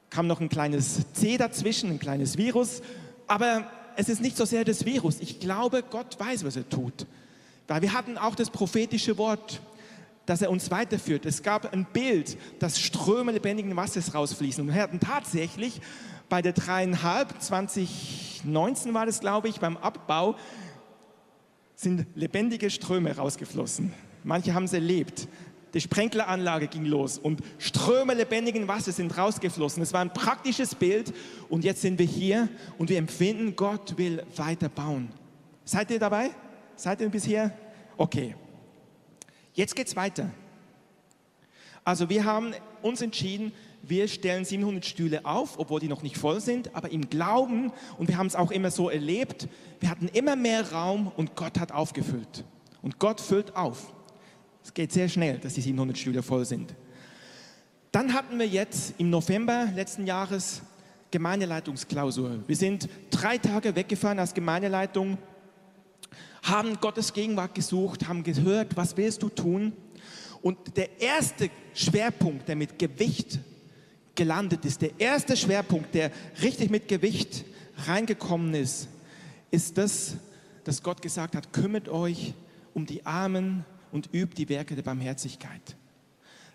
kam 0.09 0.27
noch 0.27 0.41
ein 0.41 0.49
kleines 0.49 1.13
C 1.13 1.37
dazwischen, 1.37 1.89
ein 1.89 1.99
kleines 1.99 2.37
Virus. 2.37 2.81
Aber 3.27 3.65
es 4.01 4.09
ist 4.09 4.21
nicht 4.21 4.35
so 4.35 4.45
sehr 4.45 4.65
das 4.65 4.83
Virus. 4.83 5.19
Ich 5.19 5.39
glaube, 5.39 5.83
Gott 5.83 6.19
weiß, 6.19 6.43
was 6.43 6.55
er 6.55 6.67
tut. 6.67 7.05
Weil 7.67 7.83
wir 7.83 7.93
hatten 7.93 8.17
auch 8.17 8.33
das 8.33 8.49
prophetische 8.49 9.17
Wort, 9.19 9.61
dass 10.25 10.41
er 10.41 10.49
uns 10.49 10.71
weiterführt. 10.71 11.25
Es 11.27 11.43
gab 11.43 11.71
ein 11.71 11.85
Bild, 11.85 12.35
dass 12.59 12.79
Ströme 12.79 13.31
lebendigen 13.31 13.75
Wassers 13.75 14.15
rausfließen. 14.15 14.67
Und 14.67 14.73
wir 14.73 14.81
hatten 14.81 14.99
tatsächlich 14.99 15.81
bei 16.29 16.41
der 16.41 16.53
dreieinhalb, 16.53 17.39
2019 17.39 18.93
war 18.93 19.05
das, 19.05 19.19
glaube 19.19 19.49
ich, 19.49 19.59
beim 19.59 19.77
Abbau, 19.77 20.35
sind 21.75 22.07
lebendige 22.15 22.71
Ströme 22.71 23.15
rausgeflossen. 23.15 23.93
Manche 24.23 24.55
haben 24.55 24.63
es 24.63 24.73
erlebt. 24.73 25.27
Die 25.73 25.81
Sprenkleranlage 25.81 26.67
ging 26.67 26.85
los 26.85 27.17
und 27.17 27.41
Ströme 27.57 28.13
lebendigen 28.13 28.67
Wassers 28.67 28.97
sind 28.97 29.17
rausgeflossen. 29.17 29.81
Es 29.81 29.93
war 29.93 30.01
ein 30.01 30.13
praktisches 30.13 30.75
Bild 30.75 31.13
und 31.49 31.63
jetzt 31.63 31.81
sind 31.81 31.97
wir 31.97 32.05
hier 32.05 32.49
und 32.77 32.89
wir 32.89 32.97
empfinden, 32.97 33.55
Gott 33.55 33.97
will 33.97 34.23
weiter 34.35 34.67
bauen. 34.67 35.09
Seid 35.63 35.91
ihr 35.91 35.99
dabei? 35.99 36.31
Seid 36.75 36.99
ihr 37.01 37.09
bisher? 37.09 37.57
Okay. 37.95 38.35
Jetzt 39.53 39.75
geht's 39.75 39.95
weiter. 39.95 40.29
Also 41.83 42.09
wir 42.09 42.25
haben 42.25 42.53
uns 42.81 43.01
entschieden, 43.01 43.53
wir 43.83 44.07
stellen 44.07 44.45
700 44.45 44.85
Stühle 44.85 45.25
auf, 45.25 45.57
obwohl 45.57 45.79
die 45.79 45.87
noch 45.87 46.03
nicht 46.03 46.17
voll 46.17 46.39
sind, 46.39 46.75
aber 46.75 46.91
im 46.91 47.09
Glauben, 47.09 47.71
und 47.97 48.07
wir 48.07 48.17
haben 48.17 48.27
es 48.27 48.35
auch 48.35 48.51
immer 48.51 48.69
so 48.69 48.89
erlebt, 48.89 49.47
wir 49.79 49.89
hatten 49.89 50.07
immer 50.09 50.35
mehr 50.35 50.71
Raum 50.71 51.11
und 51.15 51.35
Gott 51.35 51.59
hat 51.59 51.71
aufgefüllt. 51.71 52.43
Und 52.81 52.99
Gott 52.99 53.21
füllt 53.21 53.55
auf. 53.55 53.93
Es 54.63 54.73
geht 54.73 54.91
sehr 54.91 55.09
schnell, 55.09 55.37
dass 55.39 55.53
die 55.53 55.61
700 55.61 55.97
Stühle 55.97 56.23
voll 56.23 56.45
sind. 56.45 56.73
Dann 57.91 58.13
hatten 58.13 58.39
wir 58.39 58.47
jetzt 58.47 58.93
im 58.97 59.09
November 59.09 59.67
letzten 59.75 60.05
Jahres 60.05 60.61
Gemeindeleitungsklausur. 61.11 62.39
Wir 62.47 62.55
sind 62.55 62.87
drei 63.09 63.37
Tage 63.37 63.75
weggefahren 63.75 64.19
als 64.19 64.33
Gemeindeleitung, 64.33 65.17
haben 66.43 66.79
Gottes 66.79 67.11
Gegenwart 67.11 67.53
gesucht, 67.53 68.07
haben 68.07 68.23
gehört, 68.23 68.77
was 68.77 68.95
willst 68.95 69.21
du 69.21 69.29
tun? 69.29 69.73
Und 70.41 70.77
der 70.77 71.01
erste 71.01 71.49
Schwerpunkt, 71.73 72.47
der 72.47 72.55
mit 72.55 72.79
Gewicht 72.79 73.39
gelandet 74.15 74.65
ist, 74.65 74.81
der 74.81 74.99
erste 74.99 75.35
Schwerpunkt, 75.37 75.93
der 75.93 76.11
richtig 76.41 76.69
mit 76.69 76.87
Gewicht 76.87 77.45
reingekommen 77.85 78.53
ist, 78.53 78.87
ist 79.51 79.77
das, 79.77 80.15
dass 80.63 80.81
Gott 80.81 81.01
gesagt 81.01 81.35
hat, 81.35 81.51
kümmert 81.53 81.89
euch 81.89 82.33
um 82.73 82.85
die 82.85 83.05
Armen 83.05 83.65
und 83.91 84.09
übt 84.13 84.35
die 84.35 84.49
Werke 84.49 84.75
der 84.75 84.83
Barmherzigkeit. 84.83 85.75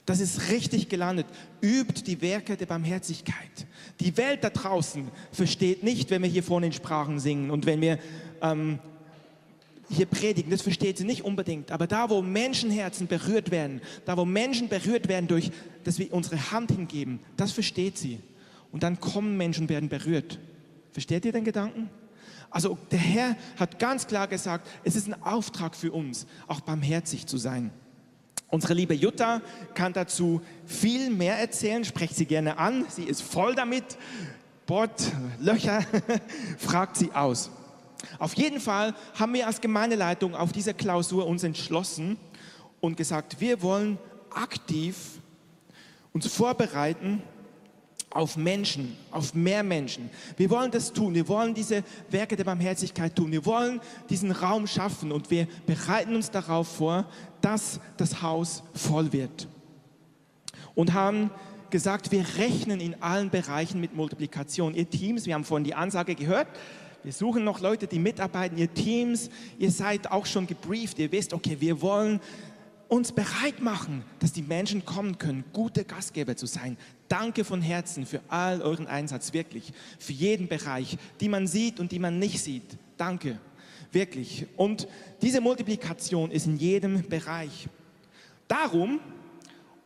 Das 0.07 0.21
ist 0.21 0.51
richtig 0.51 0.89
gelandet. 0.89 1.27
Übt 1.61 2.03
die 2.07 2.23
Werke 2.23 2.57
der 2.57 2.67
Barmherzigkeit. 2.67 3.67
Die 3.99 4.17
Welt 4.17 4.45
da 4.45 4.51
draußen 4.51 5.09
versteht 5.33 5.83
nicht, 5.83 6.11
wenn 6.11 6.23
wir 6.23 6.29
hier 6.29 6.45
vorne 6.45 6.67
in 6.67 6.73
Sprachen 6.73 7.19
singen 7.19 7.51
und 7.51 7.67
wenn 7.67 7.81
wir 7.81 7.99
ähm, 8.41 8.79
hier 9.89 10.07
predigen. 10.07 10.51
Das 10.51 10.63
versteht 10.63 10.99
sie 10.99 11.05
nicht 11.05 11.25
unbedingt. 11.25 11.73
Aber 11.73 11.89
da, 11.89 12.09
wo 12.09 12.23
Menschenherzen 12.23 13.09
berührt 13.09 13.51
werden, 13.51 13.81
da, 14.05 14.17
wo 14.17 14.25
Menschen 14.25 14.69
berührt 14.69 15.09
werden 15.09 15.27
durch, 15.27 15.51
dass 15.83 15.99
wir 15.99 16.13
unsere 16.13 16.53
Hand 16.53 16.71
hingeben, 16.71 17.19
das 17.37 17.51
versteht 17.51 17.99
sie. 17.99 18.21
Und 18.71 18.85
dann 18.85 19.01
kommen 19.01 19.37
Menschen 19.37 19.65
und 19.65 19.71
werden 19.71 19.89
berührt. 19.89 20.39
Versteht 20.93 21.25
ihr 21.25 21.33
den 21.33 21.45
Gedanken? 21.45 21.91
Also 22.51 22.79
der 22.91 22.99
Herr 22.99 23.37
hat 23.59 23.79
ganz 23.79 24.07
klar 24.07 24.29
gesagt, 24.29 24.69
es 24.85 24.97
ist 24.97 25.09
ein 25.09 25.23
Auftrag 25.23 25.75
für 25.75 25.93
uns, 25.93 26.27
auch 26.47 26.61
barmherzig 26.61 27.27
zu 27.27 27.37
sein. 27.37 27.71
Unsere 28.49 28.75
liebe 28.75 28.95
Jutta 28.95 29.43
kann 29.75 29.93
dazu 29.93 30.41
viel 30.65 31.11
mehr 31.11 31.39
erzählen, 31.39 31.85
sprecht 31.85 32.15
sie 32.15 32.27
gerne 32.27 32.59
an, 32.59 32.87
sie 32.89 33.03
ist 33.03 33.23
voll 33.23 33.55
damit, 33.55 33.99
bohrt 34.67 35.13
Löcher, 35.41 35.85
fragt 36.59 36.97
sie 36.97 37.13
aus. 37.13 37.51
Auf 38.19 38.35
jeden 38.35 38.61
Fall 38.61 38.95
haben 39.19 39.35
wir 39.35 39.47
als 39.47 39.61
Gemeindeleitung 39.61 40.35
auf 40.35 40.53
dieser 40.53 40.75
Klausur 40.75 41.27
uns 41.27 41.43
entschlossen 41.43 42.17
und 42.81 42.97
gesagt, 42.97 43.41
wir 43.41 43.63
wollen 43.63 43.99
aktiv 44.31 44.97
uns 46.13 46.27
vorbereiten 46.27 47.23
auf 48.11 48.37
Menschen, 48.37 48.97
auf 49.11 49.35
mehr 49.35 49.63
Menschen. 49.63 50.11
Wir 50.37 50.49
wollen 50.51 50.71
das 50.71 50.93
tun. 50.93 51.15
Wir 51.15 51.29
wollen 51.29 51.55
diese 51.55 51.83
Werke 52.11 52.37
der 52.37 52.45
Barmherzigkeit 52.45 53.15
tun. 53.15 53.31
Wir 53.31 53.45
wollen 53.45 53.81
diesen 54.09 54.31
Raum 54.31 54.67
schaffen 54.67 55.13
und 55.13 55.31
wir 55.31 55.47
bereiten 55.67 56.15
uns 56.15 56.31
darauf 56.31 56.69
vor, 56.69 57.07
dass 57.41 57.81
das 57.97 58.23
Haus 58.23 58.63
voll 58.75 59.13
wird. 59.13 59.49
Und 60.75 60.93
haben 60.95 61.31
gesagt, 61.71 62.13
wir 62.13 62.25
rechnen 62.39 62.81
in 62.81 63.03
allen 63.03 63.31
Bereichen 63.31 63.81
mit 63.81 63.95
Multiplikation. 63.95 64.75
Ihr 64.75 64.89
Teams, 64.89 65.27
wir 65.27 65.35
haben 65.35 65.45
vorhin 65.45 65.65
die 65.65 65.75
Ansage 65.75 66.15
gehört, 66.15 66.49
wir 67.03 67.13
suchen 67.13 67.45
noch 67.45 67.61
Leute, 67.61 67.87
die 67.87 67.99
mitarbeiten, 67.99 68.59
ihr 68.59 68.73
Teams, 68.73 69.31
ihr 69.59 69.71
seid 69.71 70.11
auch 70.11 70.27
schon 70.27 70.47
gebrieft, 70.47 70.99
ihr 70.99 71.13
wisst, 71.13 71.33
okay, 71.33 71.57
wir 71.61 71.81
wollen 71.81 72.21
uns 72.89 73.13
bereit 73.13 73.61
machen, 73.61 74.05
dass 74.19 74.33
die 74.33 74.43
Menschen 74.43 74.85
kommen 74.85 75.19
können, 75.19 75.45
gute 75.53 75.85
Gastgeber 75.85 76.37
zu 76.37 76.47
sein. 76.47 76.77
Danke 77.09 77.45
von 77.45 77.63
Herzen 77.63 78.07
für 78.07 78.21
all 78.29 78.63
euren 78.63 78.87
Einsatz, 78.87 79.33
wirklich, 79.33 79.73
für 79.99 80.13
jeden 80.13 80.49
Bereich, 80.49 80.99
die 81.21 81.29
man 81.29 81.47
sieht 81.47 81.81
und 81.81 81.93
die 81.93 81.99
man 81.99 82.19
nicht 82.19 82.41
sieht. 82.41 82.77
Danke, 82.97 83.39
wirklich. 83.93 84.47
Und 84.57 84.89
diese 85.23 85.41
Multiplikation 85.41 86.31
ist 86.31 86.47
in 86.47 86.57
jedem 86.57 87.09
Bereich. 87.09 87.69
Darum 88.49 89.01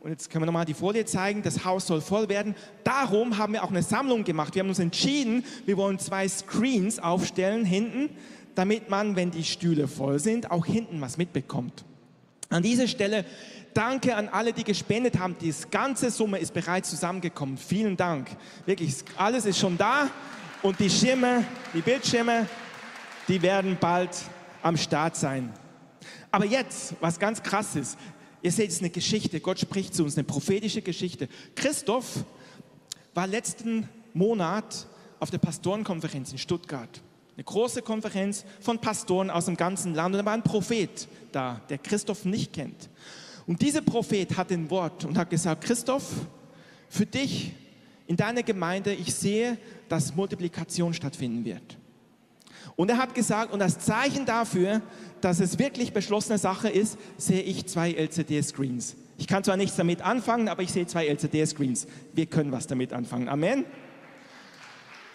und 0.01 0.11
jetzt 0.11 0.31
können 0.31 0.43
wir 0.43 0.47
nochmal 0.47 0.65
die 0.65 0.73
Folie 0.73 1.05
zeigen, 1.05 1.43
das 1.43 1.65
Haus 1.67 1.87
soll 1.87 2.01
voll 2.01 2.31
werden. 2.31 2.55
Darum 2.85 3.37
haben 3.37 3.53
wir 3.53 3.63
auch 3.63 3.71
eine 3.71 3.83
Sammlung 3.83 4.25
gemacht. 4.25 4.55
Wir 4.55 4.63
haben 4.63 4.71
uns 4.71 4.79
entschieden, 4.79 5.45
wir 5.67 5.77
wollen 5.77 5.99
zwei 5.99 6.27
Screens 6.27 6.99
aufstellen 6.99 7.67
hinten, 7.67 8.09
damit 8.55 8.89
man, 8.89 9.15
wenn 9.15 9.31
die 9.31 9.45
Stühle 9.45 9.89
voll 9.89 10.19
sind, 10.19 10.51
auch 10.51 10.65
hinten 10.65 11.03
was 11.03 11.19
mitbekommt. 11.19 11.85
An 12.49 12.63
dieser 12.63 12.89
Stelle 12.89 13.27
danke 13.75 14.17
an 14.17 14.29
alle, 14.29 14.53
die 14.53 14.65
gespendet 14.65 15.19
haben. 15.19 15.37
Die 15.41 15.55
ganze 15.71 16.11
Summe 16.11 16.39
ist 16.39 16.55
bereits 16.55 16.91
zusammengekommen. 16.91 17.57
Vielen 17.57 17.97
Dank. 17.97 18.29
Wirklich, 18.67 18.97
alles 19.17 19.47
ist 19.47 19.59
schon 19.59 19.77
da 19.79 20.09
und 20.63 20.79
die 20.79 20.91
Schirme, 20.91 21.45
die 21.75 21.81
Bildschirme, 21.81 22.47
die 23.29 23.41
werden 23.43 23.77
bald 23.81 24.11
am 24.63 24.77
Start 24.77 25.17
sein. 25.17 25.53
Aber 26.31 26.45
jetzt, 26.45 26.95
was 27.01 27.19
ganz 27.19 27.43
krass 27.43 27.77
ist, 27.77 27.99
Ihr 28.43 28.53
seht, 28.53 28.69
es 28.69 28.77
ist 28.77 28.81
eine 28.81 28.91
Geschichte. 28.91 29.41
Gott 29.41 29.59
spricht 29.59 29.95
zu 29.95 30.03
uns, 30.03 30.17
eine 30.17 30.25
prophetische 30.25 30.83
Geschichte. 30.83 31.29
Christoph 31.55 32.25
war 33.13 33.27
letzten 33.27 33.89
Monat 34.15 34.87
auf 35.19 35.31
der 35.31 35.39
Pastorenkonferenz 35.39 36.33
in 36.33 36.39
Stuttgart. 36.39 37.03
Eine 37.37 37.45
große 37.45 37.83
Konferenz 37.83 38.45
von 38.61 38.79
Pastoren 38.79 39.31
aus 39.31 39.45
dem 39.45 39.57
ganzen 39.57 39.95
Land. 39.95 40.15
Und 40.15 40.21
da 40.21 40.25
war 40.25 40.33
ein 40.33 40.43
Prophet 40.43 41.07
da, 41.33 41.61
der 41.69 41.79
Christoph 41.79 42.25
nicht 42.25 42.53
kennt. 42.53 42.89
Und 43.51 43.61
dieser 43.63 43.81
Prophet 43.81 44.37
hat 44.37 44.53
ein 44.53 44.71
Wort 44.71 45.05
und 45.05 45.19
hat 45.19 45.29
gesagt, 45.29 45.65
Christoph, 45.65 46.05
für 46.89 47.05
dich 47.05 47.53
in 48.07 48.17
deiner 48.17 48.45
Gemeinde, 48.45 48.93
ich 48.93 49.13
sehe, 49.13 49.59
dass 49.89 50.15
Multiplikation 50.15 50.95
stattfinden 50.95 51.45
wird. 51.45 51.77
Und 52.77 52.91
er 52.91 52.99
hat 52.99 53.13
gesagt, 53.13 53.53
und 53.53 53.59
das 53.59 53.81
Zeichen 53.81 54.25
dafür, 54.25 54.83
dass 55.21 55.41
es 55.41 55.59
wirklich 55.59 55.93
beschlossene 55.93 56.39
Sache 56.39 56.69
ist, 56.69 56.97
sehe 57.17 57.43
ich 57.43 57.67
zwei 57.67 57.91
LCD-Screens. 57.91 58.95
Ich 59.19 59.27
kann 59.27 59.43
zwar 59.43 59.57
nichts 59.57 59.75
damit 59.75 60.01
anfangen, 60.01 60.49
aber 60.49 60.63
ich 60.63 60.71
sehe 60.71 60.87
zwei 60.87 61.09
LCD-Screens. 61.09 61.89
Wir 62.13 62.27
können 62.27 62.53
was 62.53 62.69
damit 62.69 62.93
anfangen. 62.93 63.29
Amen. 63.29 63.65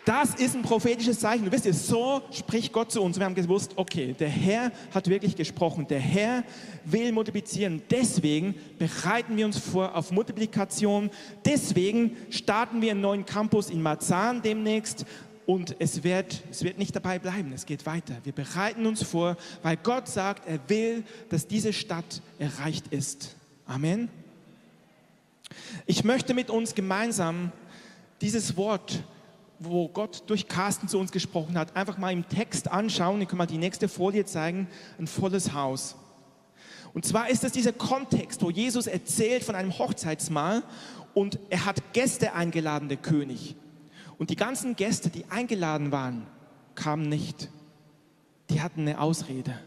Das 0.06 0.36
ist 0.36 0.56
ein 0.56 0.62
prophetisches 0.62 1.20
Zeichen. 1.20 1.46
Du 1.46 1.52
wisst 1.52 1.66
ihr, 1.66 1.74
so 1.74 2.22
spricht 2.32 2.72
Gott 2.72 2.92
zu 2.92 3.02
uns. 3.02 3.18
Wir 3.18 3.26
haben 3.26 3.34
gewusst, 3.34 3.72
okay, 3.76 4.16
der 4.18 4.30
Herr 4.30 4.72
hat 4.94 5.10
wirklich 5.10 5.36
gesprochen. 5.36 5.88
Der 5.88 6.00
Herr 6.00 6.44
will 6.86 7.12
multiplizieren. 7.12 7.82
Deswegen 7.90 8.54
bereiten 8.78 9.36
wir 9.36 9.48
uns 9.48 9.58
vor 9.58 9.96
auf 9.96 10.12
Multiplikation. 10.12 11.10
Deswegen 11.44 12.16
starten 12.30 12.84
wir 12.84 12.92
einen 12.92 13.02
neuen 13.02 13.26
Campus 13.26 13.72
in 13.72 13.82
Marzahn 13.82 14.44
demnächst. 14.44 15.08
Und 15.48 15.76
es 15.80 16.04
wird, 16.04 16.44
es 16.52 16.64
wird 16.64 16.78
nicht 16.78 16.96
dabei 16.96 17.18
bleiben, 17.18 17.52
es 17.54 17.66
geht 17.66 17.86
weiter. 17.88 18.16
Wir 18.24 18.34
bereiten 18.34 18.86
uns 18.86 19.04
vor, 19.04 19.38
weil 19.64 19.78
Gott 19.78 20.08
sagt, 20.08 20.48
er 20.48 20.60
will, 20.68 21.04
dass 21.30 21.48
diese 21.48 21.74
Stadt 21.74 22.22
erreicht 22.38 22.88
ist. 22.90 23.36
Amen. 23.66 24.10
Ich 25.88 26.04
möchte 26.04 26.36
mit 26.36 26.52
uns 26.52 26.76
gemeinsam 26.76 27.52
dieses 28.22 28.58
Wort, 28.58 29.04
wo 29.60 29.88
Gott 29.88 30.24
durch 30.28 30.48
Carsten 30.48 30.88
zu 30.88 31.00
uns 31.00 31.12
gesprochen 31.12 31.58
hat, 31.58 31.76
einfach 31.76 31.98
mal 31.98 32.12
im 32.12 32.28
Text 32.28 32.72
anschauen. 32.72 33.22
Ich 33.22 33.28
kann 33.28 33.38
mal 33.38 33.46
die 33.46 33.58
nächste 33.58 33.88
Folie 33.88 34.26
zeigen. 34.26 34.68
Ein 35.00 35.08
volles 35.08 35.54
Haus. 35.54 35.96
Und 36.94 37.06
zwar 37.06 37.30
ist 37.30 37.44
es 37.44 37.52
dieser 37.52 37.74
Kontext, 37.74 38.42
wo 38.42 38.50
Jesus 38.50 38.88
erzählt 38.88 39.44
von 39.44 39.56
einem 39.56 39.78
Hochzeitsmahl 39.78 40.64
und 41.14 41.40
er 41.50 41.66
hat 41.66 41.94
Gäste 41.94 42.34
eingeladen, 42.34 42.88
der 42.88 42.98
König. 42.98 43.56
Und 44.18 44.30
die 44.30 44.36
ganzen 44.36 44.76
Gäste, 44.76 45.10
die 45.10 45.26
eingeladen 45.30 45.92
waren, 45.92 46.26
kamen 46.76 47.10
nicht. 47.10 47.50
Die 48.50 48.62
hatten 48.62 48.82
eine 48.82 49.00
Ausrede. 49.00 49.60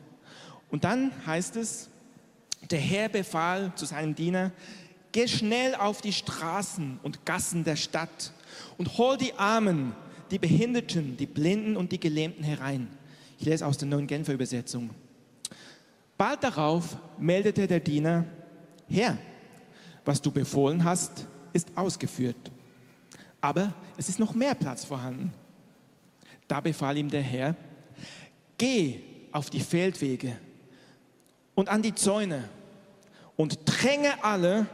Und 0.71 0.85
dann 0.85 1.13
heißt 1.27 1.57
es, 1.57 1.89
der 2.71 2.79
Herr 2.79 3.09
befahl 3.09 3.73
zu 3.75 3.87
seinem 3.87 4.15
Diener, 4.15 4.53
geh 5.13 5.29
schnell 5.29 5.75
auf 5.75 6.01
die 6.01 6.13
Straßen 6.13 7.01
und 7.03 7.25
Gassen 7.27 7.65
der 7.65 7.77
Stadt 7.77 8.33
und 8.79 8.97
hol 8.97 9.19
die 9.19 9.35
Armen, 9.35 9.93
die 10.31 10.39
Behinderten, 10.39 11.17
die 11.17 11.27
Blinden 11.27 11.77
und 11.77 11.93
die 11.93 12.01
Gelähmten 12.01 12.45
herein. 12.45 12.89
Ich 13.39 13.45
lese 13.45 13.67
aus 13.67 13.77
der 13.77 13.89
neuen 13.89 14.07
Genfer 14.07 14.33
Übersetzung. 14.33 14.91
Bald 16.17 16.43
darauf 16.43 16.97
meldete 17.19 17.67
der 17.67 17.81
Diener, 17.81 18.25
Herr, 18.89 19.19
was 20.05 20.23
du 20.23 20.31
befohlen 20.31 20.83
hast, 20.83 21.27
ist 21.53 21.77
ausgeführt. 21.77 22.51
Aber 23.41 23.75
es 23.97 24.09
ist 24.09 24.19
noch 24.19 24.35
mehr 24.35 24.55
Platz 24.55 24.85
vorhanden. 24.85 25.33
Da 26.49 26.61
befahl 26.61 26.97
ihm 26.97 27.11
der 27.11 27.23
Herr, 27.23 27.55
geh 28.57 29.01
auf 29.33 29.51
die 29.51 29.61
Feldwege 29.61 30.37
und 31.55 31.69
an 31.69 31.83
die 31.83 31.95
Zäune 31.95 32.49
und 33.37 33.61
dränge 33.65 34.25
alle, 34.25 34.67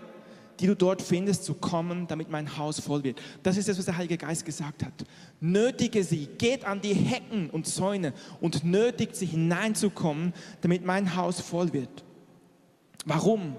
die 0.61 0.67
du 0.67 0.77
dort 0.77 1.03
findest, 1.03 1.45
zu 1.45 1.55
kommen, 1.55 2.07
damit 2.07 2.31
mein 2.31 2.57
Haus 2.57 2.81
voll 2.81 3.05
wird. 3.05 3.21
Das 3.43 3.57
ist 3.57 3.69
das, 3.69 3.79
was 3.79 3.85
der 3.85 3.97
Heilige 3.97 4.19
Geist 4.19 4.45
gesagt 4.45 4.85
hat. 4.85 4.93
Nötige 5.41 6.05
sie, 6.05 6.27
geht 6.39 6.65
an 6.65 6.81
die 6.81 6.95
Hecken 6.95 7.51
und 7.51 7.67
Zäune 7.67 8.13
und 8.41 8.65
nötigt 8.65 9.17
sie 9.17 9.27
hineinzukommen, 9.27 10.33
damit 10.61 10.85
mein 10.85 11.17
Haus 11.17 11.41
voll 11.41 11.73
wird. 11.73 12.05
Warum? 13.05 13.57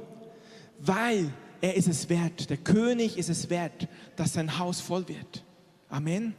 Weil 0.79 1.31
er 1.61 1.75
ist 1.75 1.87
es 1.87 2.09
wert, 2.09 2.49
der 2.49 2.57
König 2.57 3.17
ist 3.17 3.29
es 3.29 3.49
wert, 3.49 3.87
dass 4.15 4.33
sein 4.33 4.59
Haus 4.59 4.81
voll 4.81 5.07
wird. 5.07 5.43
Amen. 5.89 6.35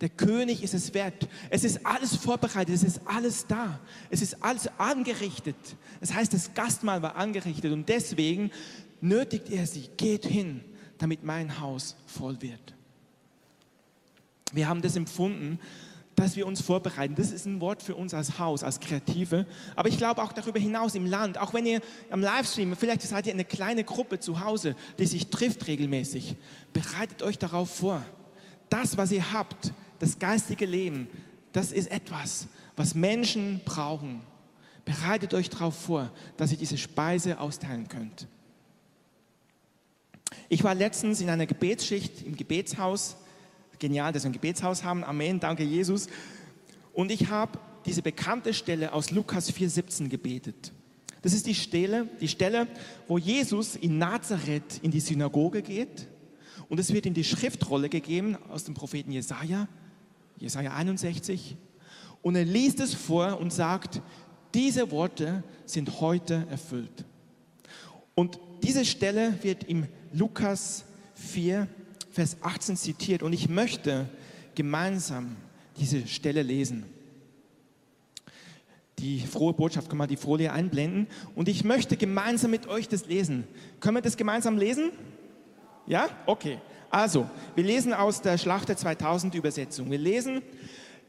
Der 0.00 0.10
König 0.10 0.62
ist 0.62 0.74
es 0.74 0.92
wert. 0.92 1.26
Es 1.48 1.64
ist 1.64 1.86
alles 1.86 2.14
vorbereitet, 2.16 2.74
es 2.74 2.82
ist 2.82 3.00
alles 3.06 3.46
da. 3.46 3.80
Es 4.10 4.20
ist 4.20 4.42
alles 4.42 4.68
angerichtet. 4.78 5.56
Das 6.00 6.12
heißt, 6.12 6.34
das 6.34 6.52
Gastmahl 6.52 7.00
war 7.00 7.16
angerichtet 7.16 7.72
und 7.72 7.88
deswegen 7.88 8.50
nötigt 9.00 9.50
er 9.50 9.66
sie, 9.66 9.88
geht 9.96 10.26
hin, 10.26 10.60
damit 10.98 11.24
mein 11.24 11.60
Haus 11.60 11.96
voll 12.06 12.40
wird. 12.40 12.74
Wir 14.52 14.68
haben 14.68 14.82
das 14.82 14.96
empfunden, 14.96 15.58
dass 16.16 16.34
wir 16.34 16.46
uns 16.46 16.62
vorbereiten. 16.62 17.14
Das 17.14 17.30
ist 17.30 17.44
ein 17.44 17.60
Wort 17.60 17.82
für 17.82 17.94
uns 17.94 18.14
als 18.14 18.38
Haus, 18.38 18.64
als 18.64 18.80
Kreative. 18.80 19.46
Aber 19.76 19.90
ich 19.90 19.98
glaube 19.98 20.22
auch 20.22 20.32
darüber 20.32 20.58
hinaus 20.58 20.94
im 20.94 21.04
Land, 21.04 21.36
auch 21.36 21.52
wenn 21.52 21.66
ihr 21.66 21.80
am 22.10 22.22
Livestream, 22.22 22.74
vielleicht 22.74 23.02
seid 23.02 23.26
ihr 23.26 23.34
eine 23.34 23.44
kleine 23.44 23.84
Gruppe 23.84 24.18
zu 24.18 24.40
Hause, 24.40 24.74
die 24.98 25.06
sich 25.06 25.28
trifft 25.28 25.66
regelmäßig, 25.66 26.36
bereitet 26.72 27.22
euch 27.22 27.38
darauf 27.38 27.70
vor. 27.70 28.02
Das, 28.70 28.96
was 28.96 29.12
ihr 29.12 29.32
habt, 29.32 29.72
das 29.98 30.18
geistige 30.18 30.64
Leben, 30.64 31.08
das 31.52 31.70
ist 31.70 31.90
etwas, 31.90 32.48
was 32.76 32.94
Menschen 32.94 33.60
brauchen. 33.64 34.22
Bereitet 34.86 35.34
euch 35.34 35.50
darauf 35.50 35.76
vor, 35.76 36.10
dass 36.36 36.50
ihr 36.50 36.58
diese 36.58 36.78
Speise 36.78 37.40
austeilen 37.40 37.88
könnt. 37.88 38.26
Ich 40.48 40.62
war 40.62 40.74
letztens 40.74 41.20
in 41.20 41.28
einer 41.28 41.46
Gebetsschicht 41.46 42.22
im 42.22 42.36
Gebetshaus. 42.36 43.16
Genial, 43.78 44.12
dass 44.12 44.22
wir 44.22 44.30
ein 44.30 44.32
Gebetshaus 44.32 44.84
haben. 44.84 45.02
Amen, 45.02 45.40
danke 45.40 45.64
Jesus. 45.64 46.08
Und 46.92 47.10
ich 47.10 47.28
habe 47.28 47.58
diese 47.84 48.02
bekannte 48.02 48.54
Stelle 48.54 48.92
aus 48.92 49.10
Lukas 49.10 49.52
4,17 49.52 50.08
gebetet. 50.08 50.72
Das 51.22 51.32
ist 51.32 51.46
die 51.46 51.54
Stelle, 51.54 52.08
die 52.20 52.28
Stelle, 52.28 52.68
wo 53.08 53.18
Jesus 53.18 53.74
in 53.74 53.98
Nazareth 53.98 54.78
in 54.82 54.92
die 54.92 55.00
Synagoge 55.00 55.62
geht 55.62 56.06
und 56.68 56.78
es 56.78 56.92
wird 56.92 57.06
ihm 57.06 57.14
die 57.14 57.24
Schriftrolle 57.24 57.88
gegeben 57.88 58.36
aus 58.48 58.64
dem 58.64 58.74
Propheten 58.74 59.10
Jesaja, 59.10 59.68
Jesaja 60.38 60.72
61. 60.74 61.56
Und 62.22 62.36
er 62.36 62.44
liest 62.44 62.80
es 62.80 62.94
vor 62.94 63.40
und 63.40 63.52
sagt, 63.52 64.00
diese 64.54 64.90
Worte 64.90 65.42
sind 65.64 66.00
heute 66.00 66.46
erfüllt. 66.50 67.04
Und 68.14 68.38
diese 68.62 68.84
Stelle 68.84 69.34
wird 69.42 69.64
im 69.64 69.86
Lukas 70.16 70.84
4, 71.14 71.68
Vers 72.10 72.38
18 72.40 72.76
zitiert 72.76 73.22
und 73.22 73.34
ich 73.34 73.50
möchte 73.50 74.08
gemeinsam 74.54 75.36
diese 75.78 76.06
Stelle 76.06 76.42
lesen. 76.42 76.86
Die 78.98 79.20
frohe 79.20 79.52
Botschaft, 79.52 79.90
können 79.90 80.00
wir 80.00 80.06
die 80.06 80.16
Folie 80.16 80.52
einblenden 80.52 81.06
und 81.34 81.48
ich 81.48 81.64
möchte 81.64 81.98
gemeinsam 81.98 82.50
mit 82.50 82.66
euch 82.66 82.88
das 82.88 83.06
lesen. 83.06 83.44
Können 83.78 83.96
wir 83.98 84.00
das 84.00 84.16
gemeinsam 84.16 84.56
lesen? 84.56 84.90
Ja? 85.86 86.08
Okay. 86.24 86.58
Also, 86.88 87.28
wir 87.54 87.64
lesen 87.64 87.92
aus 87.92 88.22
der 88.22 88.38
Schlachter 88.38 88.74
2000 88.74 89.34
Übersetzung. 89.34 89.90
Wir 89.90 89.98
lesen, 89.98 90.40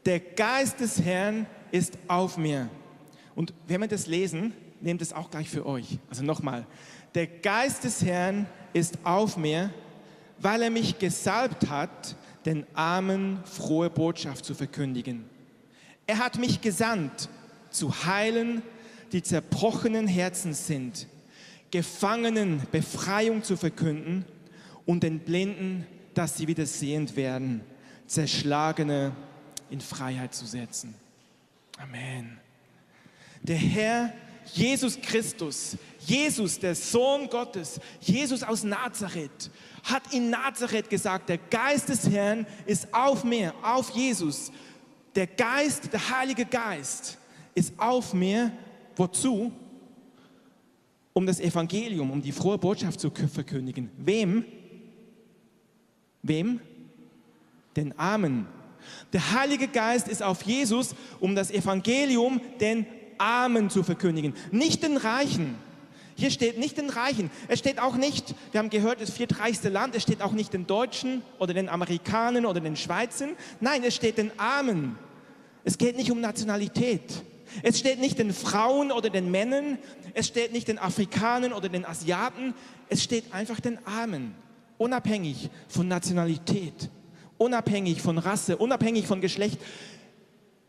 der 0.04 0.20
Geist 0.20 0.80
des 0.80 1.00
Herrn 1.00 1.46
ist 1.70 1.96
auf 2.08 2.36
mir. 2.36 2.68
Und 3.34 3.54
wenn 3.68 3.80
wir 3.80 3.88
das 3.88 4.06
lesen, 4.06 4.52
nehmt 4.82 5.00
es 5.00 5.14
auch 5.14 5.30
gleich 5.30 5.48
für 5.48 5.64
euch. 5.64 5.98
Also 6.10 6.24
nochmal, 6.24 6.66
der 7.14 7.26
Geist 7.26 7.84
des 7.84 8.04
Herrn 8.04 8.46
ist 8.78 8.98
auf 9.04 9.36
mir, 9.36 9.70
weil 10.38 10.62
er 10.62 10.70
mich 10.70 10.98
gesalbt 10.98 11.68
hat, 11.68 12.16
den 12.44 12.66
Armen 12.74 13.40
frohe 13.44 13.90
Botschaft 13.90 14.44
zu 14.44 14.54
verkündigen. 14.54 15.24
Er 16.06 16.18
hat 16.18 16.38
mich 16.38 16.60
gesandt, 16.60 17.28
zu 17.70 18.04
heilen, 18.04 18.62
die 19.12 19.22
zerbrochenen 19.22 20.06
Herzen 20.06 20.54
sind, 20.54 21.06
Gefangenen 21.70 22.62
Befreiung 22.72 23.42
zu 23.42 23.58
verkünden 23.58 24.24
und 24.86 25.02
den 25.02 25.18
Blinden, 25.18 25.86
dass 26.14 26.38
sie 26.38 26.46
wieder 26.46 26.64
sehend 26.64 27.14
werden, 27.14 27.60
Zerschlagene 28.06 29.12
in 29.68 29.82
Freiheit 29.82 30.34
zu 30.34 30.46
setzen. 30.46 30.94
Amen. 31.76 32.38
Der 33.42 33.58
Herr 33.58 34.14
Jesus 34.54 34.98
Christus, 35.00 35.76
Jesus, 36.08 36.58
der 36.58 36.74
Sohn 36.74 37.28
Gottes, 37.28 37.78
Jesus 38.00 38.42
aus 38.42 38.64
Nazareth, 38.64 39.50
hat 39.84 40.14
in 40.14 40.30
Nazareth 40.30 40.88
gesagt, 40.88 41.28
der 41.28 41.36
Geist 41.36 41.90
des 41.90 42.08
Herrn 42.08 42.46
ist 42.64 42.92
auf 42.94 43.24
mir, 43.24 43.52
auf 43.62 43.90
Jesus. 43.90 44.50
Der 45.14 45.26
Geist, 45.26 45.92
der 45.92 46.18
Heilige 46.18 46.46
Geist 46.46 47.18
ist 47.54 47.74
auf 47.78 48.14
mir. 48.14 48.52
Wozu? 48.96 49.52
Um 51.12 51.26
das 51.26 51.40
Evangelium, 51.40 52.10
um 52.10 52.22
die 52.22 52.32
frohe 52.32 52.56
Botschaft 52.56 53.00
zu 53.00 53.10
verkündigen. 53.10 53.90
Wem? 53.98 54.46
Wem? 56.22 56.60
Den 57.76 57.98
Armen. 57.98 58.46
Der 59.12 59.32
Heilige 59.32 59.68
Geist 59.68 60.08
ist 60.08 60.22
auf 60.22 60.42
Jesus, 60.42 60.94
um 61.20 61.34
das 61.34 61.50
Evangelium 61.50 62.40
den 62.60 62.86
Armen 63.18 63.68
zu 63.68 63.82
verkündigen, 63.82 64.32
nicht 64.50 64.82
den 64.82 64.96
Reichen. 64.96 65.56
Hier 66.18 66.32
steht 66.32 66.58
nicht 66.58 66.76
den 66.76 66.90
Reichen. 66.90 67.30
Es 67.46 67.60
steht 67.60 67.78
auch 67.78 67.94
nicht, 67.94 68.34
wir 68.50 68.58
haben 68.58 68.70
gehört, 68.70 69.00
das 69.00 69.10
viertreichste 69.10 69.68
Land, 69.68 69.94
es 69.94 70.02
steht 70.02 70.20
auch 70.20 70.32
nicht 70.32 70.52
den 70.52 70.66
Deutschen 70.66 71.22
oder 71.38 71.54
den 71.54 71.68
Amerikanern 71.68 72.44
oder 72.44 72.58
den 72.58 72.74
Schweizern. 72.74 73.36
Nein, 73.60 73.84
es 73.84 73.94
steht 73.94 74.18
den 74.18 74.32
Armen. 74.36 74.98
Es 75.62 75.78
geht 75.78 75.96
nicht 75.96 76.10
um 76.10 76.20
Nationalität. 76.20 77.22
Es 77.62 77.78
steht 77.78 78.00
nicht 78.00 78.18
den 78.18 78.32
Frauen 78.32 78.90
oder 78.90 79.10
den 79.10 79.30
Männern. 79.30 79.78
Es 80.12 80.26
steht 80.26 80.52
nicht 80.52 80.66
den 80.66 80.80
Afrikanern 80.80 81.52
oder 81.52 81.68
den 81.68 81.84
Asiaten. 81.84 82.52
Es 82.88 83.04
steht 83.04 83.32
einfach 83.32 83.60
den 83.60 83.78
Armen. 83.86 84.34
Unabhängig 84.76 85.50
von 85.68 85.86
Nationalität, 85.86 86.90
unabhängig 87.36 88.02
von 88.02 88.18
Rasse, 88.18 88.56
unabhängig 88.56 89.06
von 89.06 89.20
Geschlecht. 89.20 89.60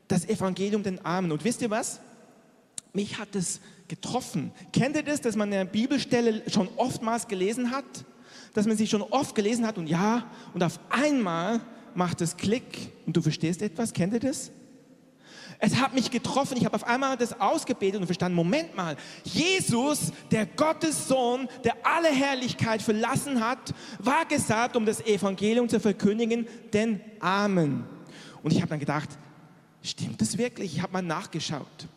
Das 0.07 0.29
Evangelium 0.29 0.83
den 0.83 1.03
Armen. 1.03 1.31
Und 1.31 1.43
wisst 1.43 1.63
ihr 1.63 1.71
was? 1.71 2.01
mich 2.93 3.17
hat 3.17 3.35
es 3.35 3.59
getroffen. 3.89 4.51
Kennt 4.71 4.95
ihr 4.95 5.03
das, 5.03 5.19
dass 5.19 5.35
man 5.35 5.51
eine 5.51 5.65
Bibelstelle 5.65 6.43
schon 6.49 6.69
oftmals 6.77 7.27
gelesen 7.27 7.71
hat? 7.71 8.05
Dass 8.53 8.65
man 8.65 8.77
sie 8.77 8.87
schon 8.87 9.01
oft 9.01 9.35
gelesen 9.35 9.67
hat 9.67 9.77
und 9.77 9.87
ja, 9.87 10.29
und 10.53 10.63
auf 10.63 10.79
einmal 10.89 11.59
macht 11.93 12.21
es 12.21 12.37
Klick 12.37 12.91
und 13.05 13.17
du 13.17 13.21
verstehst 13.21 13.61
etwas. 13.61 13.91
Kennt 13.93 14.13
ihr 14.13 14.19
das? 14.19 14.51
Es 15.61 15.75
hat 15.75 15.93
mich 15.93 16.09
getroffen. 16.09 16.55
Ich 16.57 16.63
habe 16.63 16.75
auf 16.75 16.85
einmal 16.85 17.17
das 17.17 17.39
ausgebetet 17.39 17.99
und 17.99 18.05
verstanden, 18.05 18.35
Moment 18.35 18.75
mal, 18.77 18.95
Jesus, 19.25 20.13
der 20.31 20.45
Gottes 20.45 21.09
Sohn, 21.09 21.49
der 21.65 21.75
alle 21.83 22.07
Herrlichkeit 22.07 22.81
verlassen 22.81 23.45
hat, 23.45 23.73
war 23.99 24.25
gesagt, 24.25 24.77
um 24.77 24.85
das 24.85 25.05
Evangelium 25.05 25.67
zu 25.67 25.81
verkündigen, 25.81 26.47
den 26.73 27.01
Armen. 27.19 27.83
Und 28.41 28.53
ich 28.53 28.61
habe 28.61 28.69
dann 28.69 28.79
gedacht, 28.79 29.09
stimmt 29.83 30.21
das 30.21 30.37
wirklich? 30.37 30.75
Ich 30.77 30.81
habe 30.81 30.93
mal 30.93 31.01
nachgeschaut. 31.01 31.87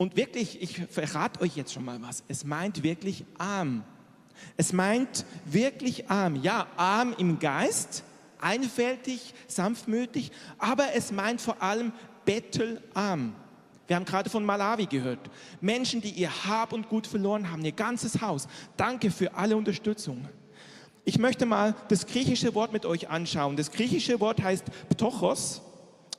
Und 0.00 0.16
wirklich, 0.16 0.62
ich 0.62 0.80
verrate 0.88 1.42
euch 1.42 1.56
jetzt 1.56 1.74
schon 1.74 1.84
mal 1.84 2.00
was. 2.00 2.24
Es 2.26 2.42
meint 2.42 2.82
wirklich 2.82 3.22
arm. 3.36 3.84
Es 4.56 4.72
meint 4.72 5.26
wirklich 5.44 6.08
arm. 6.08 6.36
Ja, 6.36 6.68
arm 6.78 7.14
im 7.18 7.38
Geist, 7.38 8.02
einfältig, 8.40 9.34
sanftmütig, 9.46 10.32
aber 10.56 10.94
es 10.94 11.12
meint 11.12 11.42
vor 11.42 11.62
allem 11.62 11.92
bettelarm. 12.24 13.34
Wir 13.88 13.96
haben 13.96 14.06
gerade 14.06 14.30
von 14.30 14.42
Malawi 14.42 14.86
gehört. 14.86 15.18
Menschen, 15.60 16.00
die 16.00 16.12
ihr 16.12 16.46
Hab 16.46 16.72
und 16.72 16.88
Gut 16.88 17.06
verloren 17.06 17.50
haben, 17.50 17.62
ihr 17.62 17.72
ganzes 17.72 18.22
Haus. 18.22 18.48
Danke 18.78 19.10
für 19.10 19.34
alle 19.34 19.54
Unterstützung. 19.54 20.26
Ich 21.04 21.18
möchte 21.18 21.44
mal 21.44 21.74
das 21.88 22.06
griechische 22.06 22.54
Wort 22.54 22.72
mit 22.72 22.86
euch 22.86 23.10
anschauen. 23.10 23.54
Das 23.54 23.70
griechische 23.70 24.18
Wort 24.18 24.42
heißt 24.42 24.64
Ptochos 24.88 25.60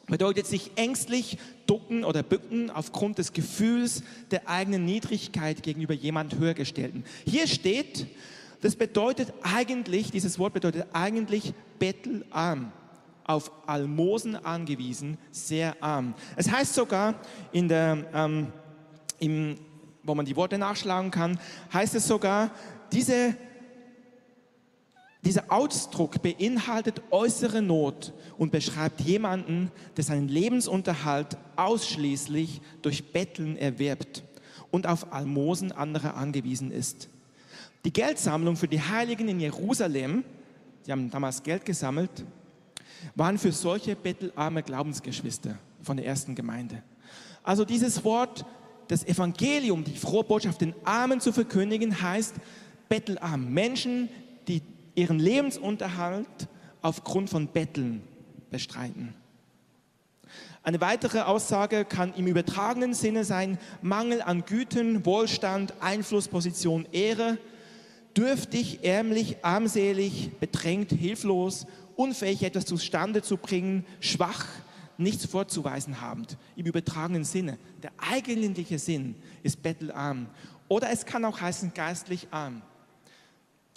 bedeutet 0.07 0.45
sich 0.45 0.71
ängstlich 0.75 1.37
ducken 1.67 2.03
oder 2.03 2.23
bücken 2.23 2.69
aufgrund 2.69 3.17
des 3.17 3.33
Gefühls 3.33 4.03
der 4.31 4.49
eigenen 4.49 4.85
Niedrigkeit 4.85 5.63
gegenüber 5.63 5.93
jemand 5.93 6.37
höhergestellten. 6.37 7.05
Hier 7.25 7.47
steht, 7.47 8.07
das 8.61 8.75
bedeutet 8.75 9.33
eigentlich, 9.41 10.11
dieses 10.11 10.37
Wort 10.37 10.53
bedeutet 10.53 10.87
eigentlich 10.93 11.53
bettelarm. 11.79 12.71
auf 13.23 13.51
Almosen 13.67 14.35
angewiesen, 14.35 15.17
sehr 15.31 15.81
arm. 15.81 16.15
Es 16.35 16.51
heißt 16.51 16.73
sogar 16.73 17.15
in 17.51 17.69
der, 17.69 18.05
ähm, 18.13 18.47
im, 19.19 19.55
wo 20.03 20.15
man 20.15 20.25
die 20.25 20.35
Worte 20.35 20.57
nachschlagen 20.57 21.11
kann, 21.11 21.39
heißt 21.71 21.95
es 21.95 22.07
sogar, 22.07 22.51
diese 22.91 23.35
dieser 25.23 25.51
Ausdruck 25.51 26.21
beinhaltet 26.21 27.01
äußere 27.11 27.61
Not 27.61 28.13
und 28.37 28.51
beschreibt 28.51 29.01
jemanden, 29.01 29.71
der 29.95 30.03
seinen 30.03 30.27
Lebensunterhalt 30.27 31.37
ausschließlich 31.55 32.61
durch 32.81 33.11
Betteln 33.11 33.55
erwirbt 33.55 34.23
und 34.71 34.87
auf 34.87 35.13
Almosen 35.13 35.71
anderer 35.71 36.15
angewiesen 36.15 36.71
ist. 36.71 37.07
Die 37.85 37.93
Geldsammlung 37.93 38.55
für 38.55 38.67
die 38.67 38.81
Heiligen 38.81 39.27
in 39.27 39.39
Jerusalem, 39.39 40.23
die 40.85 40.91
haben 40.91 41.11
damals 41.11 41.43
Geld 41.43 41.65
gesammelt, 41.65 42.25
waren 43.15 43.37
für 43.37 43.51
solche 43.51 43.95
bettelarme 43.95 44.63
Glaubensgeschwister 44.63 45.57
von 45.83 45.97
der 45.97 46.05
ersten 46.05 46.33
Gemeinde. 46.33 46.81
Also 47.43 47.65
dieses 47.65 48.03
Wort, 48.03 48.45
das 48.87 49.03
Evangelium, 49.05 49.83
die 49.83 49.95
frohe 49.95 50.23
Botschaft 50.23 50.61
den 50.61 50.73
Armen 50.83 51.19
zu 51.19 51.31
verkündigen, 51.31 52.01
heißt 52.01 52.35
bettelarm. 52.89 53.51
Menschen, 53.51 54.09
die 54.47 54.61
ihren 55.01 55.19
Lebensunterhalt 55.19 56.47
aufgrund 56.83 57.29
von 57.29 57.47
Betteln 57.47 58.03
bestreiten. 58.51 59.15
Eine 60.63 60.79
weitere 60.79 61.21
Aussage 61.21 61.85
kann 61.85 62.13
im 62.13 62.27
übertragenen 62.27 62.93
Sinne 62.93 63.25
sein, 63.25 63.57
Mangel 63.81 64.21
an 64.21 64.45
Güten, 64.45 65.03
Wohlstand, 65.05 65.73
Einflussposition, 65.79 66.87
Ehre, 66.91 67.39
dürftig, 68.15 68.83
ärmlich, 68.83 69.37
armselig, 69.43 70.29
bedrängt, 70.39 70.91
hilflos, 70.91 71.65
unfähig 71.95 72.43
etwas 72.43 72.65
zustande 72.65 73.23
zu 73.23 73.37
bringen, 73.37 73.85
schwach, 74.01 74.45
nichts 74.99 75.25
vorzuweisen 75.25 75.99
habend. 75.99 76.37
Im 76.55 76.67
übertragenen 76.67 77.23
Sinne. 77.23 77.57
Der 77.81 77.91
eigentliche 77.97 78.77
Sinn 78.77 79.15
ist 79.41 79.63
bettelarm. 79.63 80.27
Oder 80.67 80.91
es 80.91 81.07
kann 81.07 81.25
auch 81.25 81.41
heißen 81.41 81.73
geistlich 81.73 82.27
arm. 82.29 82.61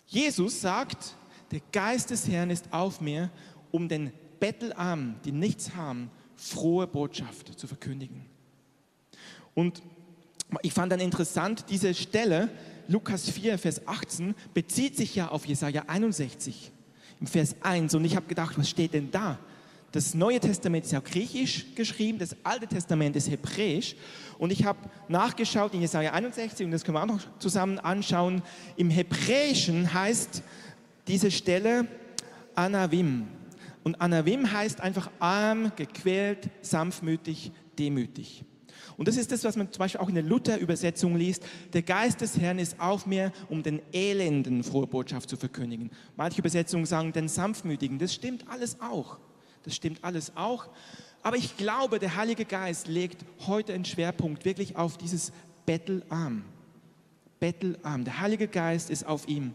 Jesus 0.07 0.61
sagt, 0.61 1.15
der 1.51 1.61
Geist 1.73 2.11
des 2.11 2.29
Herrn 2.29 2.51
ist 2.51 2.73
auf 2.73 3.01
mir, 3.01 3.31
um 3.71 3.89
den 3.89 4.13
Bettelarmen, 4.41 5.17
die 5.25 5.33
nichts 5.33 5.75
haben, 5.75 6.11
frohe 6.37 6.87
Botschaft 6.87 7.59
zu 7.59 7.67
verkündigen. 7.67 8.27
Und 9.55 9.83
ich 10.63 10.73
fand 10.73 10.93
dann 10.93 11.01
interessant, 11.01 11.67
diese 11.71 11.95
Stelle, 11.95 12.51
Lukas 12.89 13.31
4, 13.31 13.59
Vers 13.59 13.87
18, 13.87 14.35
bezieht 14.53 14.97
sich 14.97 15.15
ja 15.15 15.29
auf 15.29 15.47
Jesaja 15.47 15.85
61, 15.87 16.71
im 17.21 17.27
Vers 17.27 17.57
1. 17.63 17.95
Und 17.95 18.05
ich 18.05 18.17
habe 18.17 18.27
gedacht, 18.27 18.59
was 18.59 18.69
steht 18.69 18.95
denn 18.95 19.11
da? 19.11 19.39
Das 19.95 20.13
Neue 20.13 20.41
Testament 20.41 20.85
ist 20.85 20.91
ja 20.91 20.99
griechisch 20.99 21.67
geschrieben, 21.77 22.19
das 22.19 22.35
Alte 22.43 22.67
Testament 22.67 23.15
ist 23.15 23.31
hebräisch. 23.31 23.95
Und 24.39 24.51
ich 24.51 24.65
habe 24.65 24.81
nachgeschaut 25.07 25.73
in 25.73 25.83
Jesaja 25.83 26.13
61, 26.13 26.67
und 26.67 26.73
das 26.73 26.83
können 26.83 26.97
wir 26.97 27.03
auch 27.05 27.07
noch 27.07 27.39
zusammen 27.39 27.79
anschauen. 27.79 28.43
Im 28.77 28.91
Hebräischen 28.91 29.95
heißt 29.95 30.43
diese 31.07 31.31
Stelle 31.31 31.87
Anavim. 32.57 33.29
Und 33.85 34.01
Anavim 34.01 34.51
heißt 34.51 34.81
einfach 34.81 35.13
arm, 35.21 35.71
gequält, 35.77 36.51
sanftmütig, 36.61 37.53
demütig. 37.79 38.45
Und 38.97 39.07
das 39.07 39.17
ist 39.17 39.31
das, 39.31 39.45
was 39.45 39.55
man 39.55 39.71
zum 39.71 39.79
Beispiel 39.79 40.01
auch 40.01 40.09
in 40.09 40.17
der 40.17 40.25
Luther-Übersetzung 40.25 41.15
liest. 41.15 41.45
Der 41.73 41.83
Geist 41.83 42.21
des 42.21 42.37
Herrn 42.37 42.59
ist 42.59 42.81
auf 42.81 43.07
mir, 43.07 43.31
um 43.49 43.63
den 43.63 43.81
Elenden 43.93 44.65
frohe 44.65 44.89
Botschaft 44.89 45.31
zu 45.31 45.37
verkündigen. 45.37 45.93
Manche 46.17 46.41
Übersetzungen 46.41 46.85
sagen 46.85 47.13
den 47.13 47.29
Sanftmütigen. 47.29 48.01
Das 48.01 48.13
stimmt 48.13 48.49
alles 48.49 48.81
auch. 48.81 49.19
Das 49.65 49.75
stimmt 49.75 50.03
alles 50.03 50.37
auch. 50.37 50.67
Aber 51.23 51.37
ich 51.37 51.57
glaube, 51.57 51.99
der 51.99 52.17
Heilige 52.17 52.45
Geist 52.45 52.87
legt 52.87 53.25
heute 53.47 53.73
einen 53.73 53.85
Schwerpunkt 53.85 54.45
wirklich 54.45 54.77
auf 54.77 54.99
dieses 54.99 55.33
Bettelarm. 55.67 56.45
Bettelarm. 57.41 58.05
Der 58.05 58.21
Heilige 58.21 58.47
Geist 58.47 58.91
ist 58.91 59.07
auf 59.07 59.27
ihm. 59.27 59.55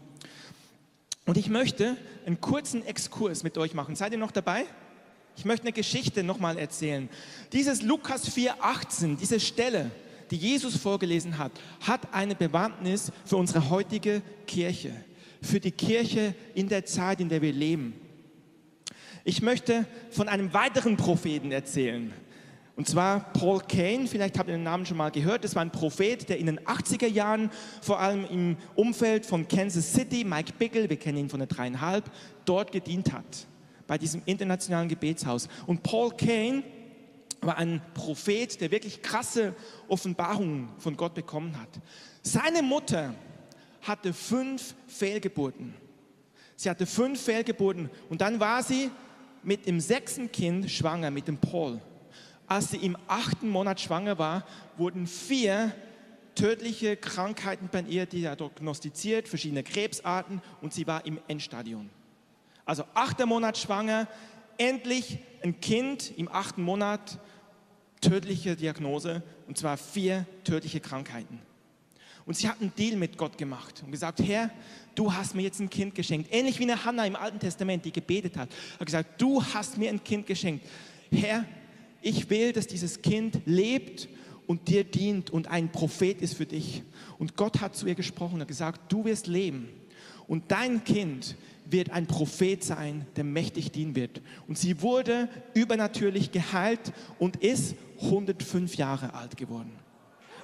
Und 1.26 1.36
ich 1.36 1.48
möchte 1.48 1.96
einen 2.26 2.40
kurzen 2.40 2.84
Exkurs 2.84 3.44
mit 3.44 3.56
euch 3.56 3.74
machen. 3.74 3.94
Seid 3.94 4.12
ihr 4.12 4.18
noch 4.18 4.32
dabei? 4.32 4.64
Ich 5.36 5.44
möchte 5.44 5.64
eine 5.64 5.72
Geschichte 5.72 6.24
nochmal 6.24 6.58
erzählen. 6.58 7.08
Dieses 7.52 7.82
Lukas 7.82 8.28
4,18, 8.36 9.16
diese 9.16 9.38
Stelle, 9.38 9.90
die 10.30 10.36
Jesus 10.36 10.76
vorgelesen 10.76 11.38
hat, 11.38 11.52
hat 11.80 12.12
eine 12.12 12.34
Bewandtnis 12.34 13.12
für 13.24 13.36
unsere 13.36 13.70
heutige 13.70 14.22
Kirche, 14.46 14.92
für 15.40 15.60
die 15.60 15.70
Kirche 15.70 16.34
in 16.54 16.68
der 16.68 16.84
Zeit, 16.84 17.20
in 17.20 17.28
der 17.28 17.42
wir 17.42 17.52
leben. 17.52 17.94
Ich 19.24 19.42
möchte 19.42 19.84
von 20.10 20.28
einem 20.28 20.52
weiteren 20.54 20.96
Propheten 20.96 21.52
erzählen. 21.52 22.12
Und 22.76 22.88
zwar 22.88 23.20
Paul 23.34 23.60
Kane, 23.60 24.06
vielleicht 24.06 24.38
habt 24.38 24.48
ihr 24.48 24.54
den 24.56 24.62
Namen 24.62 24.86
schon 24.86 24.96
mal 24.96 25.10
gehört. 25.10 25.44
Das 25.44 25.54
war 25.54 25.60
ein 25.60 25.70
Prophet, 25.70 26.26
der 26.30 26.38
in 26.38 26.46
den 26.46 26.60
80er 26.60 27.06
Jahren, 27.06 27.50
vor 27.82 28.00
allem 28.00 28.24
im 28.24 28.56
Umfeld 28.74 29.26
von 29.26 29.46
Kansas 29.46 29.92
City, 29.92 30.24
Mike 30.24 30.54
Bickle, 30.58 30.88
wir 30.88 30.96
kennen 30.96 31.18
ihn 31.18 31.28
von 31.28 31.40
der 31.40 31.46
dreieinhalb, 31.46 32.10
dort 32.46 32.72
gedient 32.72 33.12
hat, 33.12 33.46
bei 33.86 33.98
diesem 33.98 34.22
internationalen 34.24 34.88
Gebetshaus. 34.88 35.48
Und 35.66 35.82
Paul 35.82 36.12
Kane 36.16 36.62
war 37.42 37.58
ein 37.58 37.82
Prophet, 37.92 38.58
der 38.60 38.70
wirklich 38.70 39.02
krasse 39.02 39.54
Offenbarungen 39.88 40.70
von 40.78 40.96
Gott 40.96 41.12
bekommen 41.12 41.60
hat. 41.60 41.68
Seine 42.22 42.62
Mutter 42.62 43.14
hatte 43.82 44.14
fünf 44.14 44.74
Fehlgeburten. 44.86 45.74
Sie 46.56 46.70
hatte 46.70 46.86
fünf 46.86 47.20
Fehlgeburten 47.20 47.90
und 48.08 48.20
dann 48.22 48.40
war 48.40 48.62
sie 48.62 48.90
mit 49.42 49.66
dem 49.66 49.80
sechsten 49.80 50.30
Kind 50.32 50.70
schwanger, 50.70 51.10
mit 51.10 51.28
dem 51.28 51.38
Paul. 51.38 51.80
Als 52.46 52.70
sie 52.70 52.78
im 52.78 52.96
achten 53.06 53.48
Monat 53.48 53.80
schwanger 53.80 54.18
war, 54.18 54.44
wurden 54.76 55.06
vier 55.06 55.72
tödliche 56.34 56.96
Krankheiten 56.96 57.68
bei 57.70 57.82
ihr 57.82 58.06
diagnostiziert, 58.06 59.28
verschiedene 59.28 59.62
Krebsarten 59.62 60.42
und 60.60 60.72
sie 60.72 60.86
war 60.86 61.04
im 61.06 61.18
Endstadium. 61.28 61.90
Also 62.64 62.84
achter 62.94 63.26
Monat 63.26 63.58
schwanger, 63.58 64.08
endlich 64.58 65.18
ein 65.42 65.60
Kind 65.60 66.16
im 66.16 66.28
achten 66.28 66.62
Monat, 66.62 67.18
tödliche 68.00 68.56
Diagnose 68.56 69.22
und 69.46 69.58
zwar 69.58 69.76
vier 69.76 70.26
tödliche 70.44 70.80
Krankheiten. 70.80 71.40
Und 72.30 72.36
sie 72.36 72.48
hat 72.48 72.60
einen 72.60 72.72
Deal 72.76 72.96
mit 72.96 73.18
Gott 73.18 73.36
gemacht 73.36 73.82
und 73.84 73.90
gesagt, 73.90 74.20
Herr, 74.22 74.52
du 74.94 75.12
hast 75.12 75.34
mir 75.34 75.42
jetzt 75.42 75.58
ein 75.58 75.68
Kind 75.68 75.96
geschenkt. 75.96 76.32
Ähnlich 76.32 76.60
wie 76.60 76.62
eine 76.62 76.84
Hannah 76.84 77.04
im 77.04 77.16
Alten 77.16 77.40
Testament, 77.40 77.84
die 77.84 77.90
gebetet 77.90 78.36
hat. 78.36 78.48
Hat 78.78 78.86
gesagt, 78.86 79.20
du 79.20 79.42
hast 79.42 79.78
mir 79.78 79.90
ein 79.90 80.04
Kind 80.04 80.28
geschenkt. 80.28 80.64
Herr, 81.10 81.44
ich 82.00 82.30
will, 82.30 82.52
dass 82.52 82.68
dieses 82.68 83.02
Kind 83.02 83.40
lebt 83.46 84.08
und 84.46 84.68
dir 84.68 84.84
dient 84.84 85.30
und 85.30 85.48
ein 85.48 85.72
Prophet 85.72 86.22
ist 86.22 86.34
für 86.34 86.46
dich. 86.46 86.84
Und 87.18 87.34
Gott 87.36 87.60
hat 87.60 87.74
zu 87.74 87.88
ihr 87.88 87.96
gesprochen 87.96 88.40
und 88.40 88.46
gesagt, 88.46 88.92
du 88.92 89.04
wirst 89.04 89.26
leben 89.26 89.68
und 90.28 90.52
dein 90.52 90.84
Kind 90.84 91.34
wird 91.64 91.90
ein 91.90 92.06
Prophet 92.06 92.62
sein, 92.62 93.06
der 93.16 93.24
mächtig 93.24 93.72
dienen 93.72 93.96
wird. 93.96 94.22
Und 94.46 94.56
sie 94.56 94.82
wurde 94.82 95.28
übernatürlich 95.54 96.30
geheilt 96.30 96.92
und 97.18 97.38
ist 97.42 97.74
105 98.00 98.76
Jahre 98.76 99.14
alt 99.14 99.36
geworden. 99.36 99.79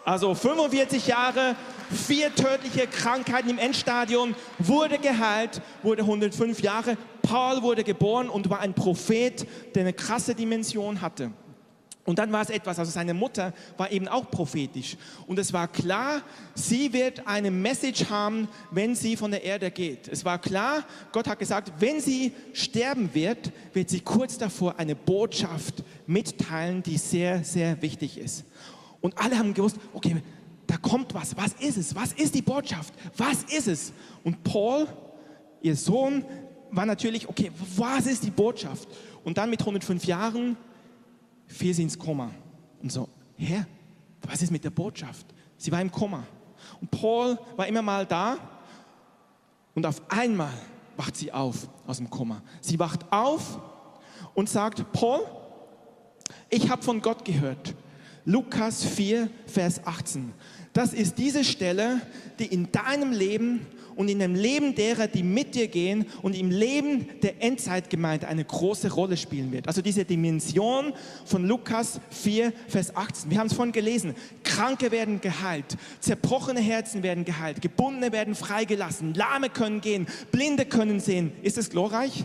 Also 0.06 0.36
45 0.36 1.08
Jahre, 1.08 1.56
vier 1.90 2.32
tödliche 2.32 2.86
Krankheiten 2.86 3.50
im 3.50 3.58
Endstadium, 3.58 4.36
wurde 4.56 4.98
geheilt, 4.98 5.60
wurde 5.82 6.02
105 6.02 6.62
Jahre. 6.62 6.96
Paul 7.22 7.60
wurde 7.62 7.82
geboren 7.82 8.28
und 8.28 8.48
war 8.48 8.60
ein 8.60 8.72
Prophet, 8.72 9.44
der 9.74 9.82
eine 9.82 9.92
krasse 9.92 10.36
Dimension 10.36 11.00
hatte. 11.00 11.32
Und 12.04 12.20
dann 12.20 12.30
war 12.30 12.40
es 12.40 12.50
etwas, 12.50 12.78
also 12.78 12.92
seine 12.92 13.14
Mutter 13.14 13.52
war 13.78 13.90
eben 13.90 14.06
auch 14.06 14.30
prophetisch. 14.30 14.96
Und 15.26 15.40
es 15.40 15.52
war 15.52 15.66
klar, 15.66 16.22
sie 16.54 16.92
wird 16.92 17.26
eine 17.26 17.50
Message 17.50 18.08
haben, 18.08 18.46
wenn 18.70 18.94
sie 18.94 19.16
von 19.16 19.32
der 19.32 19.42
Erde 19.42 19.72
geht. 19.72 20.06
Es 20.06 20.24
war 20.24 20.38
klar, 20.38 20.84
Gott 21.10 21.26
hat 21.26 21.40
gesagt, 21.40 21.72
wenn 21.80 22.00
sie 22.00 22.30
sterben 22.52 23.10
wird, 23.12 23.50
wird 23.72 23.90
sie 23.90 24.02
kurz 24.02 24.38
davor 24.38 24.78
eine 24.78 24.94
Botschaft 24.94 25.82
mitteilen, 26.06 26.84
die 26.84 26.96
sehr, 26.96 27.42
sehr 27.42 27.82
wichtig 27.82 28.18
ist. 28.18 28.44
Und 29.00 29.18
alle 29.18 29.38
haben 29.38 29.54
gewusst, 29.54 29.76
okay, 29.92 30.22
da 30.66 30.76
kommt 30.76 31.14
was. 31.14 31.36
Was 31.36 31.52
ist 31.54 31.76
es? 31.76 31.94
Was 31.94 32.12
ist 32.12 32.34
die 32.34 32.42
Botschaft? 32.42 32.92
Was 33.16 33.44
ist 33.44 33.68
es? 33.68 33.92
Und 34.24 34.42
Paul, 34.42 34.86
ihr 35.62 35.76
Sohn, 35.76 36.24
war 36.70 36.86
natürlich, 36.86 37.28
okay, 37.28 37.50
was 37.76 38.06
ist 38.06 38.24
die 38.24 38.30
Botschaft? 38.30 38.88
Und 39.24 39.38
dann 39.38 39.50
mit 39.50 39.60
105 39.60 40.04
Jahren 40.04 40.56
fiel 41.46 41.72
sie 41.74 41.82
ins 41.82 41.98
Koma. 41.98 42.30
Und 42.82 42.90
so, 42.90 43.08
Herr, 43.36 43.66
was 44.22 44.42
ist 44.42 44.50
mit 44.50 44.64
der 44.64 44.70
Botschaft? 44.70 45.26
Sie 45.56 45.70
war 45.70 45.80
im 45.80 45.90
Koma. 45.90 46.24
Und 46.80 46.90
Paul 46.90 47.38
war 47.56 47.66
immer 47.66 47.82
mal 47.82 48.04
da. 48.06 48.36
Und 49.74 49.86
auf 49.86 50.02
einmal 50.10 50.52
wacht 50.96 51.16
sie 51.16 51.32
auf 51.32 51.68
aus 51.86 51.98
dem 51.98 52.10
Koma. 52.10 52.42
Sie 52.60 52.78
wacht 52.78 53.10
auf 53.12 53.60
und 54.34 54.48
sagt, 54.48 54.92
Paul, 54.92 55.20
ich 56.50 56.68
habe 56.70 56.82
von 56.82 57.00
Gott 57.00 57.24
gehört. 57.24 57.74
Lukas 58.26 58.84
4, 58.84 59.30
Vers 59.46 59.80
18. 59.84 60.32
Das 60.72 60.92
ist 60.92 61.16
diese 61.16 61.44
Stelle, 61.44 62.00
die 62.40 62.46
in 62.46 62.70
deinem 62.72 63.12
Leben 63.12 63.64
und 63.94 64.08
in 64.08 64.18
dem 64.18 64.34
Leben 64.34 64.74
derer, 64.74 65.06
die 65.06 65.22
mit 65.22 65.54
dir 65.54 65.68
gehen 65.68 66.06
und 66.22 66.36
im 66.36 66.50
Leben 66.50 67.08
der 67.22 67.40
Endzeitgemeinde 67.40 68.26
eine 68.26 68.44
große 68.44 68.92
Rolle 68.92 69.16
spielen 69.16 69.52
wird. 69.52 69.68
Also 69.68 69.80
diese 69.80 70.04
Dimension 70.04 70.92
von 71.24 71.46
Lukas 71.46 72.00
4, 72.10 72.52
Vers 72.66 72.94
18. 72.96 73.30
Wir 73.30 73.38
haben 73.38 73.46
es 73.46 73.54
vorhin 73.54 73.72
gelesen. 73.72 74.14
Kranke 74.42 74.90
werden 74.90 75.20
geheilt, 75.20 75.76
zerbrochene 76.00 76.60
Herzen 76.60 77.04
werden 77.04 77.24
geheilt, 77.24 77.62
Gebundene 77.62 78.10
werden 78.10 78.34
freigelassen, 78.34 79.14
Lahme 79.14 79.50
können 79.50 79.80
gehen, 79.80 80.06
Blinde 80.32 80.66
können 80.66 80.98
sehen. 80.98 81.30
Ist 81.42 81.58
es 81.58 81.70
glorreich? 81.70 82.24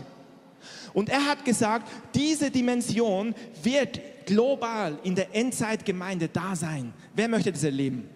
Und 0.94 1.08
er 1.08 1.26
hat 1.26 1.44
gesagt, 1.44 1.88
diese 2.14 2.50
Dimension 2.50 3.34
wird 3.62 4.00
global 4.26 4.98
in 5.02 5.14
der 5.14 5.34
Endzeitgemeinde 5.34 6.28
da 6.28 6.56
sein. 6.56 6.92
Wer 7.14 7.28
möchte 7.28 7.52
das 7.52 7.64
erleben? 7.64 8.08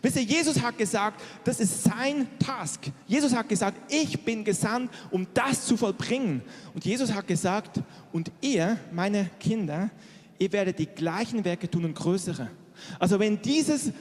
Wisst 0.00 0.16
ihr, 0.16 0.22
Jesus 0.22 0.60
hat 0.62 0.78
gesagt, 0.78 1.20
das 1.44 1.60
ist 1.60 1.82
sein 1.82 2.28
Task. 2.38 2.90
Jesus 3.06 3.34
hat 3.34 3.48
gesagt, 3.48 3.92
ich 3.92 4.24
bin 4.24 4.44
gesandt, 4.44 4.92
um 5.10 5.26
das 5.34 5.66
zu 5.66 5.76
vollbringen. 5.76 6.42
Und 6.74 6.84
Jesus 6.84 7.12
hat 7.12 7.26
gesagt, 7.26 7.80
und 8.12 8.30
ihr, 8.40 8.78
meine 8.92 9.30
Kinder, 9.40 9.90
ihr 10.38 10.52
werdet 10.52 10.78
die 10.78 10.86
gleichen 10.86 11.44
Werke 11.44 11.68
tun 11.68 11.84
und 11.84 11.94
größere. 11.94 12.48
Also 12.98 13.18
wenn 13.18 13.40
dieses 13.42 13.92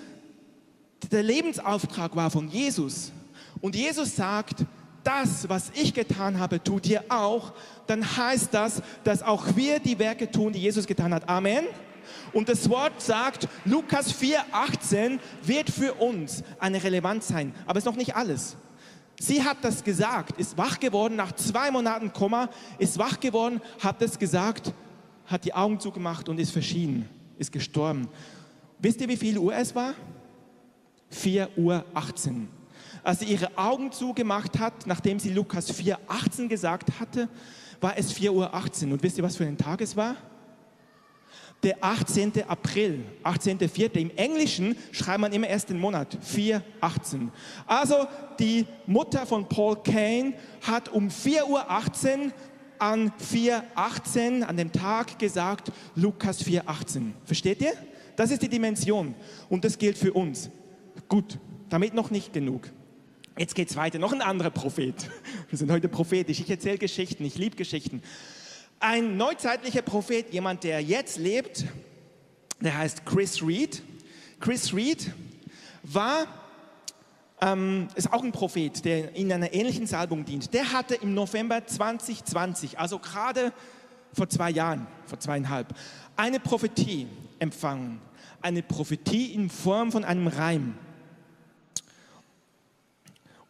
der 1.12 1.23
Lebensauftrag 1.23 2.15
war 2.15 2.30
von 2.30 2.47
Jesus 2.47 3.12
und 3.60 3.75
Jesus 3.75 4.15
sagt, 4.15 4.65
das, 5.03 5.49
was 5.49 5.71
ich 5.73 5.93
getan 5.93 6.39
habe, 6.39 6.63
tut 6.63 6.87
ihr 6.87 7.03
auch, 7.09 7.53
dann 7.87 8.05
heißt 8.17 8.53
das, 8.53 8.81
dass 9.03 9.23
auch 9.23 9.55
wir 9.55 9.79
die 9.79 9.97
Werke 9.99 10.29
tun, 10.29 10.53
die 10.53 10.59
Jesus 10.59 10.85
getan 10.85 11.13
hat. 11.13 11.27
Amen. 11.27 11.65
Und 12.33 12.49
das 12.49 12.69
Wort 12.69 13.01
sagt, 13.01 13.47
Lukas 13.65 14.13
4,18 14.13 15.19
wird 15.43 15.69
für 15.69 15.93
uns 15.93 16.43
eine 16.59 16.83
Relevanz 16.83 17.27
sein. 17.27 17.53
Aber 17.65 17.77
es 17.77 17.85
ist 17.85 17.91
noch 17.91 17.97
nicht 17.97 18.15
alles. 18.15 18.55
Sie 19.19 19.43
hat 19.43 19.57
das 19.61 19.83
gesagt, 19.83 20.39
ist 20.39 20.57
wach 20.57 20.79
geworden, 20.79 21.15
nach 21.15 21.31
zwei 21.33 21.69
Monaten 21.69 22.11
Komma, 22.11 22.49
ist 22.79 22.97
wach 22.97 23.19
geworden, 23.19 23.61
hat 23.79 24.01
das 24.01 24.17
gesagt, 24.17 24.73
hat 25.27 25.45
die 25.45 25.53
Augen 25.53 25.79
zugemacht 25.79 26.27
und 26.27 26.39
ist 26.39 26.51
verschieden, 26.51 27.07
ist 27.37 27.51
gestorben. 27.51 28.07
Wisst 28.79 28.99
ihr, 29.01 29.07
wie 29.07 29.17
viel 29.17 29.37
Uhr 29.37 29.53
es 29.55 29.75
war? 29.75 29.93
4 31.09 31.49
Uhr 31.57 31.85
18. 31.93 32.61
Als 33.03 33.19
sie 33.19 33.25
ihre 33.25 33.57
Augen 33.57 33.91
zugemacht 33.91 34.59
hat, 34.59 34.85
nachdem 34.85 35.19
sie 35.19 35.29
Lukas 35.29 35.73
4,18 35.73 36.47
gesagt 36.47 36.99
hatte, 36.99 37.29
war 37.79 37.97
es 37.97 38.11
4 38.13 38.31
Uhr 38.31 38.53
18. 38.53 38.91
Und 38.91 39.01
wisst 39.01 39.17
ihr, 39.17 39.23
was 39.23 39.37
für 39.37 39.45
ein 39.45 39.57
Tag 39.57 39.81
es 39.81 39.95
war? 39.95 40.15
Der 41.63 41.83
18. 41.83 42.43
April, 42.47 43.03
18.04. 43.23 43.95
Im 43.97 44.11
Englischen 44.15 44.75
schreibt 44.91 45.19
man 45.19 45.31
immer 45.31 45.47
erst 45.47 45.69
den 45.69 45.79
Monat, 45.79 46.17
4,18. 46.23 47.29
Also 47.67 48.07
die 48.39 48.65
Mutter 48.87 49.25
von 49.25 49.47
Paul 49.47 49.77
Kane 49.83 50.33
hat 50.61 50.89
um 50.89 51.09
4.18 51.09 51.47
Uhr 51.49 52.33
an 52.79 53.11
4.18 53.11 54.41
an 54.41 54.57
dem 54.57 54.71
Tag 54.71 55.19
gesagt, 55.19 55.71
Lukas 55.95 56.43
4.18. 56.43 57.11
Versteht 57.25 57.61
ihr? 57.61 57.73
Das 58.15 58.31
ist 58.31 58.41
die 58.41 58.49
Dimension 58.49 59.13
und 59.49 59.63
das 59.63 59.77
gilt 59.77 59.97
für 59.97 60.13
uns. 60.13 60.49
Gut, 61.07 61.37
damit 61.69 61.93
noch 61.93 62.09
nicht 62.09 62.33
genug. 62.33 62.69
Jetzt 63.37 63.55
geht 63.55 63.69
es 63.69 63.77
weiter. 63.77 63.97
Noch 63.97 64.11
ein 64.11 64.21
anderer 64.21 64.49
Prophet. 64.49 64.95
Wir 65.49 65.57
sind 65.57 65.71
heute 65.71 65.87
prophetisch. 65.87 66.39
Ich 66.41 66.49
erzähle 66.49 66.77
Geschichten. 66.77 67.23
Ich 67.23 67.37
liebe 67.37 67.55
Geschichten. 67.55 68.01
Ein 68.79 69.15
neuzeitlicher 69.15 69.81
Prophet, 69.81 70.33
jemand, 70.33 70.63
der 70.63 70.81
jetzt 70.81 71.17
lebt, 71.17 71.65
der 72.59 72.77
heißt 72.77 73.05
Chris 73.05 73.41
Reed. 73.41 73.83
Chris 74.39 74.73
Reed 74.73 75.13
war, 75.83 76.27
ähm, 77.39 77.87
ist 77.95 78.11
auch 78.11 78.23
ein 78.23 78.31
Prophet, 78.31 78.83
der 78.83 79.15
in 79.15 79.31
einer 79.31 79.53
ähnlichen 79.53 79.87
Salbung 79.87 80.25
dient. 80.25 80.53
Der 80.53 80.73
hatte 80.73 80.95
im 80.95 81.13
November 81.13 81.65
2020, 81.65 82.79
also 82.79 82.99
gerade 82.99 83.53
vor 84.13 84.27
zwei 84.27 84.49
Jahren, 84.49 84.87
vor 85.05 85.19
zweieinhalb, 85.19 85.73
eine 86.17 86.39
Prophetie 86.39 87.07
empfangen. 87.39 88.01
Eine 88.41 88.61
Prophetie 88.61 89.33
in 89.33 89.49
Form 89.49 89.91
von 89.91 90.03
einem 90.03 90.27
Reim. 90.27 90.75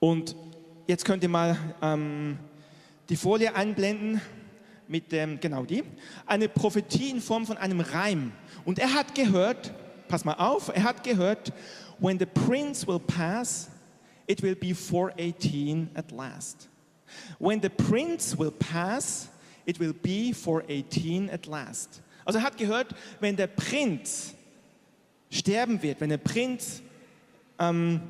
Und 0.04 0.36
jetzt 0.88 1.06
könnt 1.06 1.22
ihr 1.22 1.30
mal 1.30 1.56
ähm, 1.80 2.40
die 3.08 3.16
Folie 3.16 3.54
einblenden 3.54 4.20
mit 4.88 5.12
dem, 5.12 5.40
genau 5.40 5.64
die, 5.64 5.84
eine 6.26 6.50
Prophetie 6.50 7.12
in 7.12 7.22
Form 7.22 7.46
von 7.46 7.56
einem 7.56 7.82
Reim. 7.82 8.32
Und 8.66 8.80
er 8.80 8.96
hat 8.96 9.14
gehört, 9.14 9.72
pass 10.08 10.26
mal 10.26 10.34
auf, 10.34 10.70
er 10.70 10.86
hat 10.86 11.04
gehört, 11.04 11.54
when 12.00 12.18
the 12.18 12.26
prince 12.26 12.88
will 12.88 12.98
pass, 12.98 13.70
it 14.26 14.42
will 14.42 14.56
be 14.56 14.74
418 14.74 15.92
at 15.94 16.10
last. 16.10 16.68
When 17.38 17.62
the 17.62 17.70
prince 17.70 18.36
will 18.36 18.52
pass, 18.52 19.30
it 19.68 19.80
will 19.80 19.94
be 19.94 20.34
418 20.34 21.30
at 21.30 21.46
last. 21.46 22.02
Also 22.26 22.40
er 22.40 22.46
hat 22.46 22.58
gehört, 22.58 22.96
wenn 23.20 23.36
der 23.36 23.46
Prinz 23.46 24.34
sterben 25.30 25.84
wird, 25.84 26.02
wenn 26.02 26.10
der 26.10 26.18
Prinz 26.18 26.82
ähm, 27.60 28.02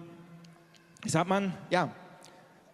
sagt 1.06 1.30
man, 1.30 1.54
ja, 1.70 1.92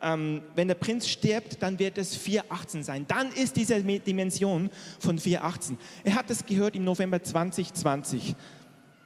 ähm, 0.01 0.41
wenn 0.55 0.67
der 0.67 0.75
Prinz 0.75 1.07
stirbt, 1.07 1.61
dann 1.61 1.79
wird 1.79 1.97
es 1.97 2.17
4,18 2.17 2.83
sein. 2.83 3.05
Dann 3.07 3.31
ist 3.31 3.55
diese 3.55 3.81
Dimension 3.81 4.69
von 4.99 5.17
4,18. 5.17 5.77
Er 6.03 6.15
hat 6.15 6.29
es 6.29 6.45
gehört 6.45 6.75
im 6.75 6.83
November 6.83 7.21
2020, 7.21 8.35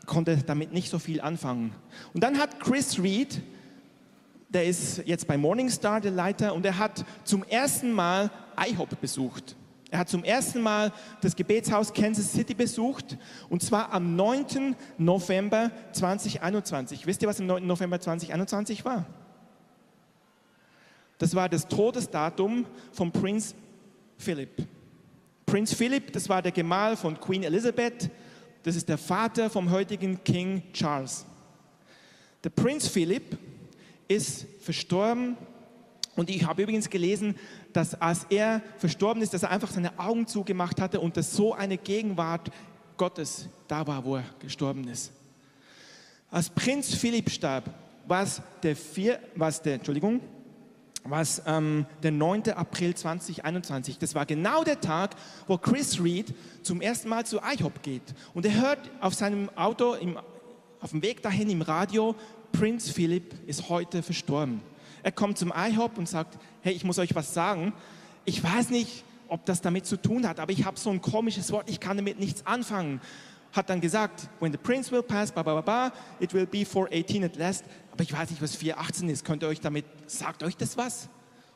konnte 0.06 0.38
damit 0.38 0.74
nicht 0.74 0.90
so 0.90 1.00
viel 1.00 1.22
anfangen. 1.22 1.74
Und 2.14 2.24
dann 2.24 2.38
hat 2.38 2.60
Chris 2.60 3.02
Reed, 3.02 3.42
der 4.50 4.66
ist 4.66 5.04
jetzt 5.06 5.28
bei 5.28 5.38
Morningstar 5.38 6.02
der 6.02 6.12
Leiter, 6.12 6.54
und 6.54 6.66
er 6.66 6.78
hat 6.78 7.06
zum 7.24 7.44
ersten 7.44 7.92
Mal 7.92 8.30
IHOP 8.58 9.00
besucht. 9.00 9.56
Er 9.92 10.00
hat 10.00 10.10
zum 10.10 10.24
ersten 10.24 10.62
Mal 10.62 10.94
das 11.20 11.36
Gebetshaus 11.36 11.94
Kansas 11.94 12.32
City 12.32 12.54
besucht 12.54 13.18
und 13.50 13.62
zwar 13.62 13.92
am 13.92 14.16
9. 14.16 14.74
November 14.98 15.70
2021. 15.92 17.06
Wisst 17.06 17.22
ihr, 17.22 17.28
was 17.28 17.42
am 17.42 17.48
9. 17.48 17.68
November 17.68 18.00
2021 18.00 18.86
war? 18.86 19.06
Das 21.18 21.36
war 21.36 21.50
das 21.50 21.68
Todesdatum 21.68 22.66
von 22.94 23.12
Prinz 23.12 23.54
Philip. 24.18 24.66
Prinz 25.46 25.74
Philip, 25.74 26.14
das 26.14 26.30
war 26.30 26.42
der 26.42 26.54
Gemahl 26.54 26.96
von 26.96 27.20
Queen 27.20 27.44
Elizabeth. 27.44 28.10
Das 28.64 28.78
ist 28.78 28.88
der 28.88 28.98
Vater 28.98 29.50
vom 29.50 29.72
heutigen 29.72 30.24
King 30.24 30.64
Charles. 30.72 31.26
Der 32.46 32.50
Prinz 32.50 32.88
Philip 32.88 33.38
ist 34.08 34.48
verstorben 34.62 35.36
und 36.16 36.30
ich 36.30 36.46
habe 36.46 36.64
übrigens 36.64 36.90
gelesen, 36.90 37.36
dass 37.74 38.00
als 38.00 38.26
er 38.30 38.62
verstorben 38.78 39.22
ist, 39.22 39.34
dass 39.34 39.44
er 39.44 39.52
einfach 39.52 39.72
seine 39.72 39.98
Augen 40.00 40.28
zugemacht 40.28 40.82
hatte 40.82 41.00
und 41.00 41.18
dass 41.18 41.34
so 41.34 41.54
eine 41.54 41.78
Gegenwart 41.78 42.52
Gottes 42.98 43.48
da 43.68 43.86
war, 43.88 44.04
wo 44.06 44.18
er 44.18 44.24
gestorben 44.40 44.88
ist. 44.88 45.12
Als 46.30 46.50
Prinz 46.50 46.94
Philipp 46.94 47.30
starb, 47.30 47.70
was 48.08 48.42
der, 48.64 48.76
vier, 48.76 49.20
was 49.36 49.62
der, 49.62 49.76
Entschuldigung, 49.76 50.22
was 51.04 51.42
ähm, 51.46 51.86
der 52.04 52.12
9. 52.12 52.52
April 52.52 52.94
2021, 52.94 53.98
das 53.98 54.14
war 54.14 54.26
genau 54.26 54.64
der 54.64 54.80
Tag, 54.80 55.16
wo 55.48 55.58
Chris 55.58 56.02
Reed 56.02 56.34
zum 56.62 56.82
ersten 56.82 57.10
Mal 57.10 57.26
zu 57.26 57.40
IHOP 57.40 57.82
geht. 57.82 58.04
Und 58.34 58.46
er 58.46 58.62
hört 58.62 58.80
auf 59.00 59.14
seinem 59.14 59.50
Auto, 59.56 59.94
im, 59.96 60.18
auf 60.80 60.92
dem 60.92 61.02
Weg 61.02 61.22
dahin 61.22 61.50
im 61.50 61.62
Radio, 61.62 62.16
Prinz 62.52 62.90
Philipp 62.90 63.34
ist 63.48 63.70
heute 63.70 64.04
verstorben. 64.04 64.62
Er 65.04 65.12
kommt 65.12 65.38
zum 65.38 65.52
IHOP 65.56 65.98
und 65.98 66.08
sagt, 66.08 66.38
hey, 66.62 66.74
ich 66.74 66.84
muss 66.84 67.00
euch 67.00 67.16
was 67.16 67.34
sagen. 67.34 67.74
Ich 68.26 68.44
weiß 68.44 68.70
nicht, 68.70 69.04
ob 69.28 69.46
das 69.46 69.62
damit 69.62 69.86
zu 69.86 69.98
tun 69.98 70.28
hat, 70.28 70.40
aber 70.40 70.52
ich 70.52 70.66
habe 70.66 70.78
so 70.78 70.90
ein 70.90 71.02
komisches 71.02 71.52
Wort, 71.52 71.70
ich 71.70 71.80
kann 71.80 71.98
damit 71.98 72.20
nichts 72.20 72.46
anfangen. 72.46 73.02
Hat 73.54 73.70
dann 73.70 73.82
gesagt, 73.82 74.30
when 74.40 74.52
the 74.52 74.58
prince 74.58 74.92
will 74.92 75.04
pass, 75.04 75.32
ba, 75.32 75.44
ba, 75.44 75.56
ba, 75.56 75.62
ba, 75.62 75.94
it 76.20 76.34
will 76.34 76.46
be 76.46 76.66
for 76.66 76.88
18 76.92 77.24
at 77.24 77.36
last. 77.36 77.66
Aber 77.92 78.04
ich 78.04 78.14
weiß 78.14 78.30
nicht, 78.30 78.42
was 78.42 78.56
418 78.56 79.10
ist. 79.10 79.26
Könnt 79.26 79.44
ihr 79.44 79.50
euch 79.50 79.60
damit, 79.60 79.86
sagt 80.08 80.44
euch 80.44 80.56
das 80.56 80.78
was? 80.78 81.10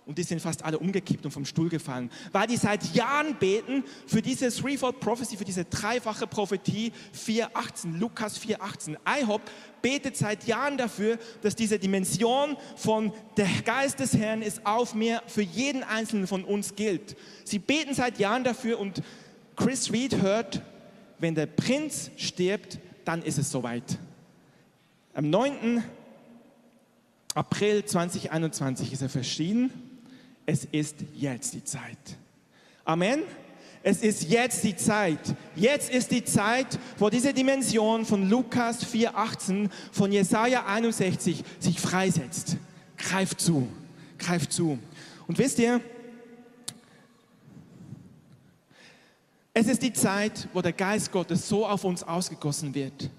Und 0.05 0.19
die 0.19 0.23
sind 0.23 0.39
fast 0.39 0.63
alle 0.63 0.77
umgekippt 0.77 1.25
und 1.25 1.31
vom 1.31 1.45
Stuhl 1.45 1.67
gefallen, 1.67 2.11
weil 2.31 2.45
die 2.45 2.57
seit 2.57 2.93
Jahren 2.93 3.35
beten 3.39 3.83
für 4.05 4.21
diese 4.21 4.49
Threefold 4.49 4.99
Prophecy, 4.99 5.35
für 5.35 5.45
diese 5.45 5.65
dreifache 5.65 6.27
Prophetie 6.27 6.91
4.18, 7.15 7.97
Lukas 7.97 8.39
4.18. 8.39 8.97
IHOP 9.21 9.41
betet 9.81 10.15
seit 10.15 10.45
Jahren 10.45 10.77
dafür, 10.77 11.17
dass 11.41 11.55
diese 11.55 11.79
Dimension 11.79 12.55
von 12.75 13.13
der 13.35 13.49
Geist 13.65 13.99
des 13.99 14.15
Herrn 14.15 14.43
ist 14.43 14.63
auf 14.63 14.93
mir 14.93 15.23
für 15.25 15.41
jeden 15.41 15.83
einzelnen 15.83 16.27
von 16.27 16.43
uns 16.43 16.75
gilt. 16.75 17.17
Sie 17.43 17.59
beten 17.59 17.95
seit 17.95 18.19
Jahren 18.19 18.43
dafür 18.43 18.79
und 18.79 19.01
Chris 19.55 19.91
Reed 19.91 20.21
hört, 20.21 20.61
wenn 21.17 21.33
der 21.33 21.47
Prinz 21.47 22.11
stirbt, 22.17 22.77
dann 23.05 23.23
ist 23.23 23.39
es 23.39 23.49
soweit. 23.49 23.97
Am 25.15 25.31
9. 25.31 25.83
April 27.33 27.85
2021 27.85 28.93
ist 28.93 29.01
er 29.01 29.09
verschieden 29.09 29.84
es 30.45 30.65
ist 30.65 30.97
jetzt 31.13 31.53
die 31.53 31.63
Zeit. 31.63 32.17
Amen. 32.83 33.23
Es 33.81 34.01
ist 34.01 34.29
jetzt 34.29 34.63
die 34.63 34.75
Zeit. 34.75 35.19
Jetzt 35.55 35.91
ist 35.91 36.09
die 36.09 36.23
Zeit, 36.23 36.79
wo 36.97 37.09
diese 37.09 37.33
Dimension 37.33 38.05
von 38.05 38.29
Lukas 38.29 38.83
4,18, 38.83 39.69
von 39.91 40.11
Jesaja 40.11 40.65
61 40.65 41.43
sich 41.59 41.79
freisetzt. 41.79 42.57
Greift 42.97 43.39
zu. 43.39 43.67
greift 44.17 44.51
zu. 44.53 44.79
Und 45.27 45.37
wisst 45.37 45.59
ihr, 45.59 45.81
es 49.53 49.67
ist 49.67 49.81
die 49.81 49.93
Zeit, 49.93 50.47
wo 50.53 50.61
der 50.61 50.73
Geist 50.73 51.11
Gottes 51.11 51.47
so 51.47 51.65
auf 51.65 51.83
uns 51.83 52.03
ausgegossen 52.03 52.73
wird, 52.73 53.09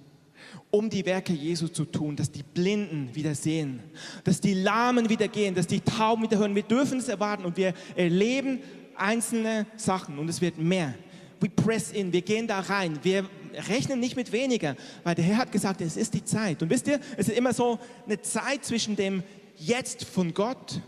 um 0.70 0.90
die 0.90 1.04
Werke 1.06 1.32
Jesu 1.32 1.68
zu 1.68 1.84
tun, 1.84 2.16
dass 2.16 2.30
die 2.30 2.42
Blinden 2.42 3.14
wieder 3.14 3.34
sehen, 3.34 3.80
dass 4.24 4.40
die 4.40 4.54
Lahmen 4.54 5.08
wieder 5.08 5.28
gehen, 5.28 5.54
dass 5.54 5.66
die 5.66 5.80
Tauben 5.80 6.22
wieder 6.22 6.38
hören. 6.38 6.54
Wir 6.54 6.62
dürfen 6.62 6.98
es 6.98 7.08
erwarten 7.08 7.44
und 7.44 7.56
wir 7.56 7.74
erleben 7.94 8.60
einzelne 8.96 9.66
Sachen 9.76 10.18
und 10.18 10.28
es 10.28 10.40
wird 10.40 10.58
mehr. 10.58 10.94
We 11.40 11.50
press 11.50 11.92
in, 11.92 12.12
wir 12.12 12.22
gehen 12.22 12.46
da 12.46 12.60
rein, 12.60 12.98
wir 13.02 13.28
rechnen 13.68 14.00
nicht 14.00 14.16
mit 14.16 14.32
weniger, 14.32 14.76
weil 15.04 15.14
der 15.14 15.24
Herr 15.24 15.36
hat 15.38 15.52
gesagt, 15.52 15.80
es 15.80 15.96
ist 15.96 16.14
die 16.14 16.24
Zeit. 16.24 16.62
Und 16.62 16.70
wisst 16.70 16.86
ihr, 16.88 16.98
es 17.16 17.28
ist 17.28 17.36
immer 17.36 17.52
so 17.52 17.78
eine 18.06 18.20
Zeit 18.20 18.64
zwischen 18.64 18.96
dem 18.96 19.22
Jetzt 19.58 20.04
von 20.04 20.34
Gott 20.34 20.80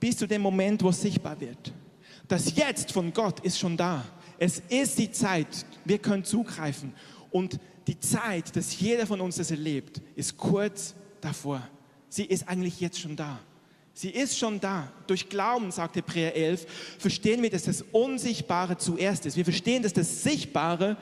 bis 0.00 0.16
zu 0.16 0.26
dem 0.26 0.40
Moment, 0.42 0.82
wo 0.82 0.88
es 0.88 1.00
sichtbar 1.00 1.38
wird. 1.40 1.72
Das 2.28 2.56
Jetzt 2.56 2.92
von 2.92 3.12
Gott 3.12 3.40
ist 3.40 3.58
schon 3.58 3.76
da. 3.76 4.04
Es 4.38 4.62
ist 4.68 4.98
die 4.98 5.10
Zeit, 5.10 5.66
wir 5.84 5.98
können 5.98 6.24
zugreifen. 6.24 6.92
Und 7.30 7.58
die 7.86 7.98
Zeit, 8.00 8.54
dass 8.56 8.78
jeder 8.78 9.06
von 9.06 9.20
uns 9.20 9.36
das 9.36 9.50
erlebt, 9.50 10.00
ist 10.14 10.36
kurz 10.36 10.94
davor. 11.20 11.66
Sie 12.08 12.24
ist 12.24 12.48
eigentlich 12.48 12.80
jetzt 12.80 13.00
schon 13.00 13.16
da. 13.16 13.38
Sie 13.94 14.10
ist 14.10 14.38
schon 14.38 14.60
da. 14.60 14.92
Durch 15.06 15.28
Glauben, 15.28 15.70
sagt 15.70 15.96
Hebräer 15.96 16.34
11, 16.36 16.66
verstehen 16.98 17.42
wir, 17.42 17.50
dass 17.50 17.62
das 17.62 17.82
Unsichtbare 17.92 18.76
zuerst 18.76 19.24
ist. 19.24 19.36
Wir 19.36 19.44
verstehen, 19.44 19.82
dass 19.82 19.92
das 19.92 20.22
Sichtbare 20.22 20.96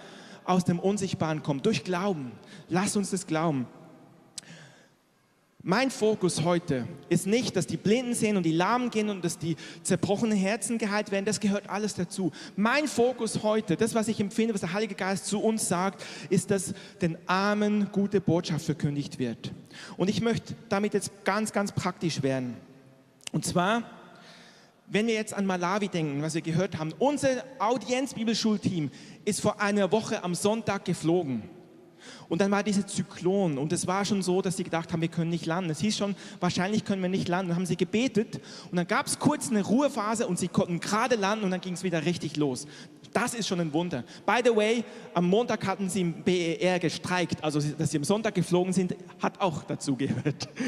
aus 0.45 0.65
dem 0.65 0.79
Unsichtbaren 0.79 1.43
kommt. 1.43 1.67
Durch 1.67 1.83
Glauben. 1.83 2.33
Lass 2.69 2.97
uns 2.97 3.11
das 3.11 3.27
glauben. 3.27 3.67
Mein 5.67 5.91
Fokus 5.91 6.45
heute 6.45 6.87
ist 7.09 7.27
nicht, 7.27 7.57
dass 7.57 7.67
die 7.67 7.79
Blinden 7.79 8.13
sehen 8.13 8.37
und 8.37 8.43
die 8.43 8.53
Lahmen 8.53 8.91
gehen 8.91 9.09
und 9.09 9.25
dass 9.25 9.39
die 9.39 9.57
zerbrochenen 9.83 10.37
Herzen 10.37 10.77
geheilt 10.77 11.11
werden. 11.11 11.25
Das 11.25 11.41
gehört 11.41 11.71
alles 11.71 11.95
dazu. 11.95 12.33
Mein 12.55 12.87
Fokus 12.87 13.43
heute, 13.43 13.75
das, 13.75 13.95
was 13.95 14.09
ich 14.09 14.21
empfinde, 14.21 14.53
was 14.53 14.61
der 14.61 14.75
Heilige 14.75 14.95
Geist 14.95 15.25
zu 15.25 15.41
uns 15.41 15.67
sagt, 15.67 16.05
ist, 16.29 16.51
dass 16.51 16.75
den 17.01 17.17
Armen 17.27 17.91
gute 17.93 18.21
Botschaft 18.21 18.67
verkündigt 18.67 19.19
wird. 19.19 19.53
Und 19.97 20.11
ich 20.11 20.21
möchte 20.21 20.55
damit 20.69 20.93
jetzt 20.93 21.25
ganz, 21.25 21.51
ganz 21.51 21.73
praktisch 21.73 22.23
werden. 22.23 22.59
Und 23.33 23.47
zwar, 23.47 23.85
wenn 24.87 25.07
wir 25.07 25.15
jetzt 25.15 25.33
an 25.33 25.47
Malawi 25.47 25.89
denken, 25.89 26.21
was 26.21 26.35
wir 26.35 26.43
gehört 26.43 26.79
haben, 26.79 26.93
unser 26.99 27.43
Audienz-Bibelschulteam 27.59 28.91
ist 29.25 29.41
vor 29.41 29.63
einer 29.63 29.91
Woche 29.91 30.25
am 30.25 30.35
Sonntag 30.35 30.85
geflogen. 30.85 31.54
Und 32.29 32.41
dann 32.41 32.51
war 32.51 32.63
dieser 32.63 32.87
Zyklon 32.87 33.59
und 33.59 33.73
es 33.73 33.87
war 33.87 34.05
schon 34.05 34.23
so, 34.23 34.43
dass 34.43 34.57
sie 34.57 34.65
gedacht 34.65 34.93
haben, 34.93 35.01
wir 35.01 35.09
können 35.09 35.31
nicht 35.31 35.47
landen. 35.47 35.71
Es 35.71 35.81
hieß 35.81 35.97
schon, 35.97 36.17
wahrscheinlich 36.41 36.85
können 36.85 37.03
wir 37.03 37.09
nicht 37.09 37.29
landen. 37.29 37.49
Dann 37.49 37.57
haben 37.57 37.67
sie 37.67 37.77
gebetet 37.77 38.41
und 38.71 38.77
dann 38.77 38.87
gab 38.87 39.07
es 39.07 39.19
kurz 39.19 39.51
eine 39.51 39.63
Ruhephase 39.63 40.27
und 40.27 40.39
sie 40.39 40.49
konnten 40.49 40.81
gerade 40.81 41.17
landen 41.17 41.45
und 41.45 41.51
dann 41.51 41.61
ging 41.61 41.75
es 41.75 41.83
wieder 41.83 42.05
richtig 42.05 42.37
los. 42.37 42.67
Das 43.15 43.33
ist 43.33 43.47
schon 43.47 43.61
ein 43.61 43.73
Wunder. 43.73 44.03
By 44.27 44.41
the 44.45 44.55
way, 44.55 44.85
am 45.15 45.29
Montag 45.29 45.65
hatten 45.65 45.89
sie 45.89 46.01
im 46.01 46.25
BER 46.25 46.81
gestreikt, 46.81 47.45
also 47.45 47.61
dass 47.61 47.93
sie 47.93 47.99
am 47.99 48.03
Sonntag 48.03 48.35
geflogen 48.35 48.73
sind, 48.73 48.97
hat 49.23 49.41
auch 49.41 49.63
dazu 49.63 49.97
gehört. 49.97 50.49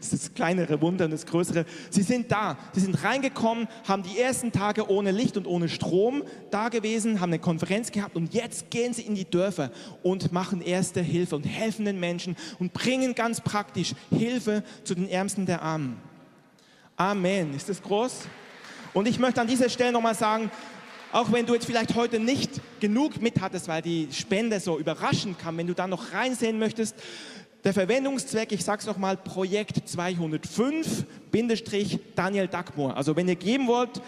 Das 0.00 0.12
ist 0.14 0.24
das 0.24 0.34
kleinere 0.34 0.80
Wunder 0.80 1.04
und 1.04 1.10
das 1.10 1.26
größere. 1.26 1.66
Sie 1.90 2.02
sind 2.02 2.32
da, 2.32 2.56
sie 2.72 2.80
sind 2.80 3.04
reingekommen, 3.04 3.68
haben 3.86 4.02
die 4.02 4.18
ersten 4.18 4.50
Tage 4.50 4.90
ohne 4.90 5.10
Licht 5.10 5.36
und 5.36 5.46
ohne 5.46 5.68
Strom 5.68 6.22
da 6.50 6.70
gewesen, 6.70 7.20
haben 7.20 7.30
eine 7.30 7.38
Konferenz 7.38 7.92
gehabt 7.92 8.16
und 8.16 8.32
jetzt 8.32 8.70
gehen 8.70 8.94
sie 8.94 9.02
in 9.02 9.14
die 9.14 9.28
Dörfer 9.28 9.70
und 10.02 10.32
machen 10.32 10.62
erste 10.62 11.02
Hilfe 11.02 11.36
und 11.36 11.44
helfen 11.44 11.84
den 11.84 12.00
Menschen 12.00 12.34
und 12.58 12.72
bringen 12.72 13.14
ganz 13.14 13.42
praktisch 13.42 13.94
Hilfe 14.10 14.64
zu 14.84 14.94
den 14.94 15.08
Ärmsten 15.08 15.44
der 15.44 15.60
Armen. 15.60 15.98
Amen. 16.96 17.54
Ist 17.54 17.68
das 17.68 17.82
groß? 17.82 18.22
Und 18.94 19.06
ich 19.06 19.18
möchte 19.18 19.40
an 19.40 19.46
dieser 19.46 19.68
Stelle 19.68 19.92
nochmal 19.92 20.14
sagen, 20.14 20.50
auch 21.12 21.32
wenn 21.32 21.46
du 21.46 21.54
jetzt 21.54 21.66
vielleicht 21.66 21.94
heute 21.94 22.20
nicht 22.20 22.60
genug 22.80 23.20
mit 23.20 23.40
hattest, 23.40 23.68
weil 23.68 23.82
die 23.82 24.08
Spende 24.12 24.60
so 24.60 24.78
überraschend 24.78 25.38
kam, 25.38 25.56
wenn 25.58 25.66
du 25.66 25.74
da 25.74 25.86
noch 25.86 26.12
reinsehen 26.12 26.58
möchtest, 26.58 26.94
der 27.64 27.74
Verwendungszweck, 27.74 28.52
ich 28.52 28.64
sage 28.64 28.80
es 28.80 28.86
nochmal, 28.86 29.16
Projekt 29.16 29.86
205, 29.88 31.04
Bindestrich 31.30 31.98
Daniel 32.14 32.48
Dagmor. 32.48 32.96
Also 32.96 33.14
wenn 33.16 33.28
ihr 33.28 33.36
geben 33.36 33.66
wollt, 33.66 34.00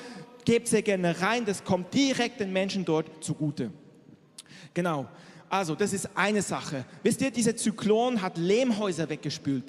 gebt 0.45 0.69
sehr 0.69 0.83
gerne 0.83 1.21
rein, 1.21 1.45
das 1.45 1.63
kommt 1.63 1.93
direkt 1.93 2.41
den 2.41 2.53
Menschen 2.53 2.85
dort 2.85 3.23
zugute. 3.23 3.71
Genau, 4.73 5.07
also 5.51 5.75
das 5.75 5.93
ist 5.93 6.09
eine 6.15 6.41
Sache. 6.41 6.85
Wisst 7.03 7.21
ihr, 7.21 7.31
dieser 7.31 7.55
Zyklon 7.55 8.23
hat 8.23 8.39
Lehmhäuser 8.39 9.09
weggespült. 9.09 9.65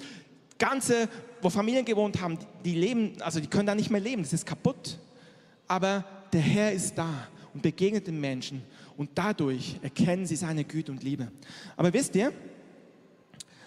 Ganze, 0.57 1.09
wo 1.41 1.49
Familien 1.49 1.83
gewohnt 1.83 2.21
haben, 2.21 2.37
die 2.63 2.75
leben, 2.75 3.15
also 3.19 3.41
die 3.41 3.47
können 3.47 3.67
da 3.67 3.75
nicht 3.75 3.89
mehr 3.89 3.99
leben, 3.99 4.23
das 4.23 4.31
ist 4.31 4.45
kaputt. 4.45 4.97
Aber 5.67 6.05
der 6.33 6.41
Herr 6.41 6.71
ist 6.71 6.97
da 6.97 7.27
und 7.53 7.61
begegnet 7.61 8.07
den 8.07 8.19
Menschen 8.19 8.63
und 8.97 9.11
dadurch 9.15 9.77
erkennen 9.81 10.25
sie 10.25 10.35
seine 10.35 10.63
Güte 10.63 10.91
und 10.91 11.03
Liebe. 11.03 11.31
Aber 11.77 11.93
wisst 11.93 12.15
ihr, 12.15 12.33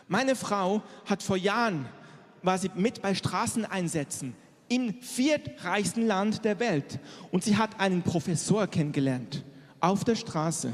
meine 0.08 0.36
Frau 0.36 0.82
hat 1.04 1.22
vor 1.22 1.36
Jahren, 1.36 1.86
war 2.42 2.58
sie 2.58 2.70
mit 2.74 3.02
bei 3.02 3.14
Straßeneinsätzen 3.14 4.34
im 4.68 5.00
viertreichsten 5.00 6.06
Land 6.06 6.44
der 6.44 6.58
Welt 6.58 6.98
und 7.30 7.44
sie 7.44 7.56
hat 7.56 7.78
einen 7.80 8.02
Professor 8.02 8.66
kennengelernt 8.66 9.44
auf 9.80 10.04
der 10.04 10.16
Straße. 10.16 10.72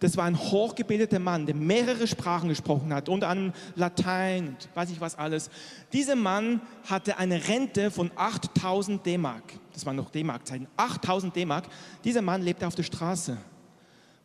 Das 0.00 0.16
war 0.16 0.24
ein 0.24 0.38
hochgebildeter 0.38 1.18
Mann, 1.18 1.46
der 1.46 1.54
mehrere 1.54 2.06
Sprachen 2.06 2.48
gesprochen 2.48 2.92
hat, 2.94 3.08
unter 3.08 3.28
anderem 3.28 3.52
Latein 3.74 4.48
und 4.48 4.68
weiß 4.74 4.90
ich 4.90 5.00
was 5.00 5.16
alles. 5.16 5.50
Dieser 5.92 6.14
Mann 6.14 6.60
hatte 6.88 7.18
eine 7.18 7.48
Rente 7.48 7.90
von 7.90 8.10
8000 8.14 9.04
D-Mark. 9.04 9.44
Das 9.72 9.84
waren 9.86 9.96
noch 9.96 10.10
D-Mark-Zeiten. 10.10 10.68
8000 10.76 11.34
D-Mark. 11.34 11.64
Dieser 12.04 12.22
Mann 12.22 12.42
lebte 12.42 12.66
auf 12.66 12.74
der 12.74 12.84
Straße 12.84 13.36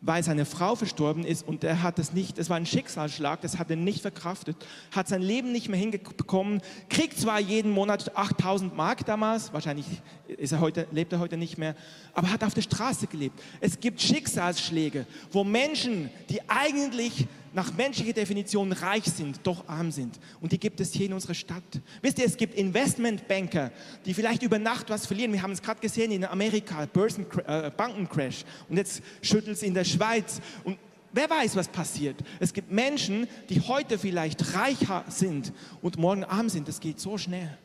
weil 0.04 0.22
seine 0.22 0.44
Frau 0.44 0.74
verstorben 0.74 1.24
ist 1.24 1.46
und 1.46 1.64
er 1.64 1.82
hat 1.82 1.98
es 1.98 2.12
nicht, 2.12 2.38
es 2.38 2.50
war 2.50 2.58
ein 2.58 2.66
Schicksalsschlag, 2.66 3.40
das 3.40 3.58
hat 3.58 3.70
er 3.70 3.76
nicht 3.76 4.02
verkraftet, 4.02 4.56
hat 4.94 5.08
sein 5.08 5.22
Leben 5.22 5.50
nicht 5.50 5.68
mehr 5.70 5.78
hingekommen, 5.78 6.60
kriegt 6.90 7.18
zwar 7.18 7.40
jeden 7.40 7.70
Monat 7.70 8.14
8000 8.14 8.76
Mark 8.76 9.06
damals, 9.06 9.52
wahrscheinlich 9.54 9.86
ist 10.28 10.52
er 10.52 10.60
heute, 10.60 10.86
lebt 10.92 11.12
er 11.12 11.20
heute 11.20 11.38
nicht 11.38 11.56
mehr, 11.56 11.74
aber 12.12 12.30
hat 12.30 12.44
auf 12.44 12.52
der 12.52 12.62
Straße 12.62 13.06
gelebt. 13.06 13.40
Es 13.60 13.80
gibt 13.80 14.00
Schicksalsschläge, 14.00 15.06
wo 15.32 15.42
Menschen, 15.42 16.10
die 16.28 16.40
eigentlich 16.48 17.26
nach 17.54 17.72
menschlicher 17.72 18.12
Definition 18.12 18.72
reich 18.72 19.04
sind, 19.04 19.40
doch 19.44 19.66
arm 19.68 19.90
sind. 19.90 20.18
Und 20.40 20.52
die 20.52 20.58
gibt 20.58 20.80
es 20.80 20.92
hier 20.92 21.06
in 21.06 21.12
unserer 21.12 21.34
Stadt. 21.34 21.62
Wisst 22.02 22.18
ihr, 22.18 22.26
es 22.26 22.36
gibt 22.36 22.54
Investmentbanker, 22.54 23.70
die 24.04 24.12
vielleicht 24.12 24.42
über 24.42 24.58
Nacht 24.58 24.90
was 24.90 25.06
verlieren. 25.06 25.32
Wir 25.32 25.40
haben 25.40 25.52
es 25.52 25.62
gerade 25.62 25.80
gesehen 25.80 26.10
in 26.10 26.24
Amerika, 26.24 26.84
Börsen, 26.86 27.26
äh, 27.46 27.70
Bankencrash. 27.74 28.44
Und 28.68 28.76
jetzt 28.76 29.02
schüttelt 29.22 29.56
es 29.56 29.62
in 29.62 29.72
der 29.72 29.84
Schweiz. 29.84 30.40
Und 30.64 30.78
wer 31.12 31.30
weiß, 31.30 31.54
was 31.54 31.68
passiert. 31.68 32.16
Es 32.40 32.52
gibt 32.52 32.72
Menschen, 32.72 33.28
die 33.48 33.60
heute 33.60 33.98
vielleicht 33.98 34.54
reicher 34.54 35.04
sind 35.08 35.52
und 35.80 35.96
morgen 35.96 36.24
arm 36.24 36.48
sind. 36.48 36.66
Das 36.66 36.80
geht 36.80 36.98
so 36.98 37.16
schnell. 37.18 37.56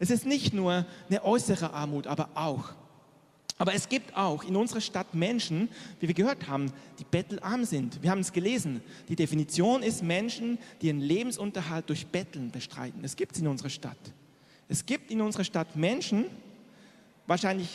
Es 0.00 0.10
ist 0.10 0.26
nicht 0.26 0.52
nur 0.52 0.84
eine 1.08 1.24
äußere 1.24 1.72
Armut, 1.72 2.08
aber 2.08 2.30
auch 2.34 2.74
aber 3.62 3.74
es 3.74 3.88
gibt 3.88 4.16
auch 4.16 4.42
in 4.42 4.56
unserer 4.56 4.80
Stadt 4.80 5.14
Menschen, 5.14 5.68
wie 6.00 6.08
wir 6.08 6.16
gehört 6.16 6.48
haben, 6.48 6.72
die 6.98 7.04
bettelarm 7.04 7.64
sind. 7.64 8.02
Wir 8.02 8.10
haben 8.10 8.18
es 8.18 8.32
gelesen. 8.32 8.82
Die 9.08 9.14
Definition 9.14 9.84
ist 9.84 10.02
Menschen, 10.02 10.58
die 10.80 10.88
ihren 10.88 10.98
Lebensunterhalt 10.98 11.88
durch 11.88 12.08
Betteln 12.08 12.50
bestreiten. 12.50 13.04
Es 13.04 13.14
gibt 13.14 13.36
es 13.36 13.40
in 13.40 13.46
unserer 13.46 13.70
Stadt. 13.70 13.96
Es 14.68 14.84
gibt 14.84 15.12
in 15.12 15.20
unserer 15.20 15.44
Stadt 15.44 15.76
Menschen, 15.76 16.24
wahrscheinlich 17.28 17.68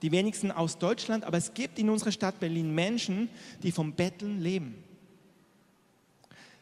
die 0.00 0.12
wenigsten 0.12 0.52
aus 0.52 0.78
Deutschland, 0.78 1.24
aber 1.24 1.38
es 1.38 1.52
gibt 1.54 1.80
in 1.80 1.90
unserer 1.90 2.12
Stadt 2.12 2.38
Berlin 2.38 2.72
Menschen, 2.72 3.28
die 3.64 3.72
vom 3.72 3.94
Betteln 3.94 4.40
leben. 4.40 4.76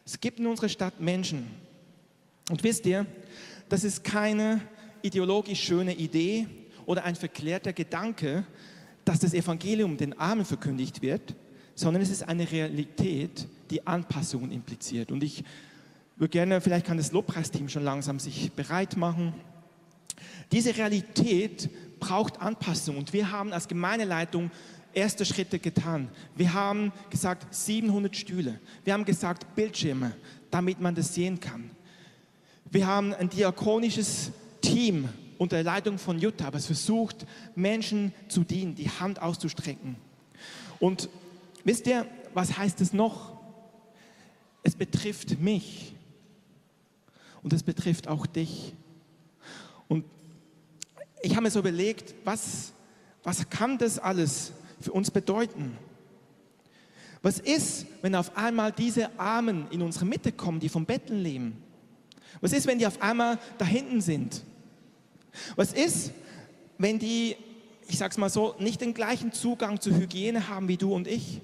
Es 0.07 0.19
gibt 0.19 0.39
in 0.39 0.47
unserer 0.47 0.69
Stadt 0.69 0.99
Menschen. 0.99 1.51
Und 2.49 2.63
wisst 2.63 2.87
ihr, 2.87 3.05
das 3.69 3.83
ist 3.83 4.03
keine 4.03 4.59
ideologisch 5.03 5.61
schöne 5.61 5.93
Idee, 5.93 6.47
oder 6.85 7.03
ein 7.03 7.15
verklärter 7.15 7.73
Gedanke, 7.73 8.45
dass 9.03 9.19
das 9.19 9.33
Evangelium 9.33 9.97
den 9.97 10.17
Armen 10.19 10.45
verkündigt 10.45 11.01
wird, 11.01 11.35
sondern 11.75 12.01
es 12.01 12.09
ist 12.09 12.23
eine 12.23 12.49
Realität, 12.51 13.47
die 13.69 13.85
Anpassungen 13.85 14.51
impliziert. 14.51 15.11
Und 15.11 15.23
ich 15.23 15.43
würde 16.17 16.31
gerne, 16.31 16.61
vielleicht 16.61 16.85
kann 16.85 16.97
das 16.97 17.11
Lobpreisteam 17.11 17.69
schon 17.69 17.83
langsam 17.83 18.19
sich 18.19 18.51
bereit 18.53 18.97
machen. 18.97 19.33
Diese 20.51 20.75
Realität 20.75 21.69
braucht 21.99 22.39
Anpassung 22.41 22.97
und 22.97 23.13
wir 23.13 23.31
haben 23.31 23.51
als 23.51 23.67
Gemeindeleitung 23.67 24.51
erste 24.93 25.25
Schritte 25.25 25.59
getan. 25.59 26.09
Wir 26.35 26.53
haben 26.53 26.93
gesagt 27.09 27.53
700 27.53 28.15
Stühle. 28.15 28.59
Wir 28.83 28.93
haben 28.93 29.05
gesagt 29.05 29.55
Bildschirme, 29.55 30.13
damit 30.51 30.79
man 30.79 30.95
das 30.95 31.13
sehen 31.13 31.39
kann. 31.39 31.71
Wir 32.71 32.87
haben 32.87 33.13
ein 33.13 33.29
diakonisches 33.29 34.31
Team 34.61 35.09
unter 35.37 35.61
Leitung 35.63 35.97
von 35.97 36.19
Jutta, 36.19 36.47
aber 36.47 36.57
es 36.57 36.65
versucht, 36.65 37.25
Menschen 37.55 38.13
zu 38.27 38.43
dienen, 38.43 38.75
die 38.75 38.89
Hand 38.89 39.21
auszustrecken. 39.21 39.95
Und 40.79 41.09
wisst 41.63 41.87
ihr, 41.87 42.05
was 42.33 42.57
heißt 42.57 42.81
es 42.81 42.93
noch? 42.93 43.35
Es 44.63 44.75
betrifft 44.75 45.39
mich 45.39 45.93
und 47.43 47.53
es 47.53 47.63
betrifft 47.63 48.07
auch 48.07 48.25
dich. 48.25 48.73
Und 49.87 50.05
ich 51.21 51.33
habe 51.33 51.43
mir 51.43 51.51
so 51.51 51.59
überlegt, 51.59 52.15
was, 52.23 52.73
was 53.23 53.49
kann 53.49 53.77
das 53.77 53.99
alles 53.99 54.51
für 54.81 54.91
uns 54.91 55.11
bedeuten? 55.11 55.77
Was 57.21 57.39
ist, 57.39 57.87
wenn 58.01 58.15
auf 58.15 58.37
einmal 58.37 58.71
diese 58.71 59.19
Armen 59.19 59.67
in 59.71 59.81
unsere 59.81 60.05
Mitte 60.05 60.31
kommen, 60.31 60.59
die 60.59 60.69
vom 60.69 60.85
Betteln 60.85 61.21
leben? 61.21 61.63
Was 62.41 62.53
ist, 62.53 62.67
wenn 62.67 62.79
die 62.79 62.87
auf 62.87 63.01
einmal 63.01 63.39
da 63.57 63.65
hinten 63.65 64.01
sind? 64.01 64.43
Was 65.55 65.73
ist, 65.73 66.11
wenn 66.77 66.99
die, 66.99 67.35
ich 67.87 67.97
sag's 67.97 68.17
mal 68.17 68.29
so, 68.29 68.55
nicht 68.59 68.81
den 68.81 68.93
gleichen 68.93 69.31
Zugang 69.31 69.79
zur 69.79 69.95
Hygiene 69.95 70.47
haben 70.49 70.67
wie 70.67 70.77
du 70.77 70.93
und 70.93 71.07
ich? 71.07 71.41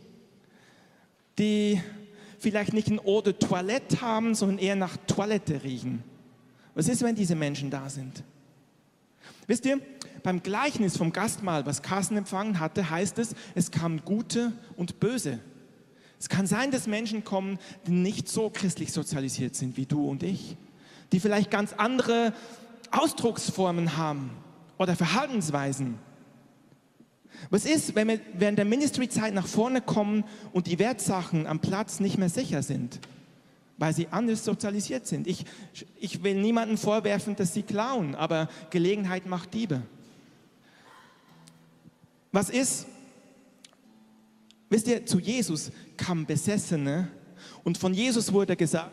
Die 1.37 1.81
vielleicht 2.39 2.73
nicht 2.73 2.87
ein 2.89 2.99
Eau 2.99 3.21
de 3.21 3.33
Toilette 3.33 4.01
haben, 4.01 4.35
sondern 4.35 4.57
eher 4.57 4.75
nach 4.75 4.97
Toilette 5.07 5.63
riechen. 5.63 6.03
Was 6.73 6.87
ist, 6.87 7.03
wenn 7.03 7.15
diese 7.15 7.35
Menschen 7.35 7.69
da 7.69 7.89
sind? 7.89 8.23
Wisst 9.47 9.65
ihr, 9.65 9.79
beim 10.23 10.41
Gleichnis 10.41 10.97
vom 10.97 11.11
Gastmahl, 11.11 11.65
was 11.65 11.81
Carsten 11.81 12.17
empfangen 12.17 12.59
hatte, 12.59 12.89
heißt 12.89 13.19
es, 13.19 13.35
es 13.55 13.71
kamen 13.71 14.01
Gute 14.05 14.53
und 14.75 14.99
Böse. 14.99 15.39
Es 16.19 16.29
kann 16.29 16.45
sein, 16.45 16.71
dass 16.71 16.87
Menschen 16.87 17.23
kommen, 17.23 17.57
die 17.87 17.91
nicht 17.91 18.29
so 18.29 18.49
christlich 18.49 18.93
sozialisiert 18.93 19.55
sind 19.55 19.77
wie 19.77 19.85
du 19.85 20.07
und 20.07 20.23
ich, 20.23 20.55
die 21.11 21.19
vielleicht 21.19 21.49
ganz 21.49 21.73
andere 21.73 22.33
Ausdrucksformen 22.91 23.97
haben 23.97 24.31
oder 24.77 24.95
Verhaltensweisen. 24.95 25.97
Was 27.49 27.65
ist, 27.65 27.95
wenn 27.95 28.07
wir 28.07 28.19
während 28.33 28.57
der 28.57 28.65
Ministry-Zeit 28.65 29.33
nach 29.33 29.47
vorne 29.47 29.81
kommen 29.81 30.23
und 30.53 30.67
die 30.67 30.79
Wertsachen 30.79 31.47
am 31.47 31.59
Platz 31.59 31.99
nicht 31.99 32.17
mehr 32.17 32.29
sicher 32.29 32.61
sind, 32.61 32.99
weil 33.77 33.93
sie 33.93 34.07
anders 34.11 34.45
sozialisiert 34.45 35.07
sind? 35.07 35.27
Ich, 35.27 35.45
ich 35.99 36.23
will 36.23 36.35
niemandem 36.35 36.77
vorwerfen, 36.77 37.35
dass 37.35 37.53
sie 37.53 37.63
klauen, 37.63 38.15
aber 38.15 38.49
Gelegenheit 38.69 39.25
macht 39.25 39.53
Diebe. 39.53 39.81
Was 42.31 42.49
ist, 42.49 42.85
wisst 44.69 44.87
ihr, 44.87 45.05
zu 45.05 45.19
Jesus 45.19 45.71
kamen 45.97 46.25
Besessene 46.25 47.09
und 47.63 47.77
von 47.77 47.93
Jesus 47.93 48.31
wurde 48.31 48.55
gesagt, 48.55 48.91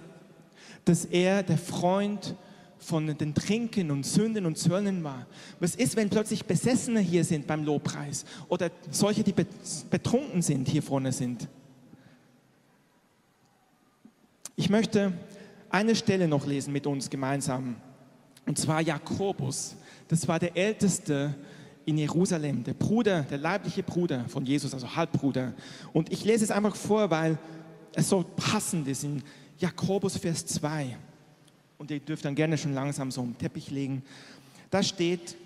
dass 0.85 1.05
er 1.05 1.43
der 1.43 1.59
Freund 1.59 2.35
von 2.79 3.07
den 3.19 3.35
Trinken 3.35 3.91
und 3.91 4.05
Sünden 4.05 4.47
und 4.47 4.57
Zöllen 4.57 5.03
war. 5.05 5.27
Was 5.61 5.75
ist, 5.75 5.97
wenn 5.97 6.09
plötzlich 6.09 6.45
Besessene 6.45 7.01
hier 7.01 7.25
sind 7.25 7.47
beim 7.47 7.65
Lobpreis 7.65 8.25
oder 8.49 8.71
solche, 8.91 9.23
die 9.23 9.35
betrunken 9.91 10.43
sind, 10.43 10.69
hier 10.69 10.83
vorne 10.83 11.13
sind? 11.13 11.49
Ich 14.57 14.71
möchte 14.71 15.13
eine 15.71 15.95
Stelle 15.95 16.29
noch 16.29 16.47
lesen 16.47 16.73
mit 16.73 16.87
uns 16.87 17.11
gemeinsam. 17.11 17.77
Und 18.47 18.59
zwar 18.59 18.81
Jakobus. 18.81 19.77
Das 20.09 20.27
war 20.27 20.39
der 20.39 20.57
älteste 20.57 21.35
in 21.85 21.99
Jerusalem, 21.99 22.65
der 22.65 22.75
Bruder, 22.75 23.23
der 23.23 23.39
leibliche 23.39 23.83
Bruder 23.83 24.25
von 24.29 24.45
Jesus, 24.45 24.75
also 24.75 24.95
Halbbruder. 24.95 25.55
Und 25.93 26.13
ich 26.13 26.25
lese 26.25 26.45
es 26.45 26.51
einfach 26.51 26.77
vor, 26.77 27.11
weil 27.11 27.39
es 27.95 28.09
so 28.09 28.25
passend 28.37 28.89
ist 28.89 29.05
in 29.05 29.23
Jakobus 29.59 30.17
Vers 30.17 30.45
2 30.47 30.97
und 31.79 31.91
ihr 31.91 32.01
dürft 32.01 32.25
dann 32.25 32.35
gerne 32.35 32.59
schon 32.59 32.75
langsam 32.75 33.11
so 33.11 33.23
einen 33.23 33.39
Teppich 33.39 33.71
legen. 33.71 34.03
Da 34.71 34.83
steht, 34.83 35.37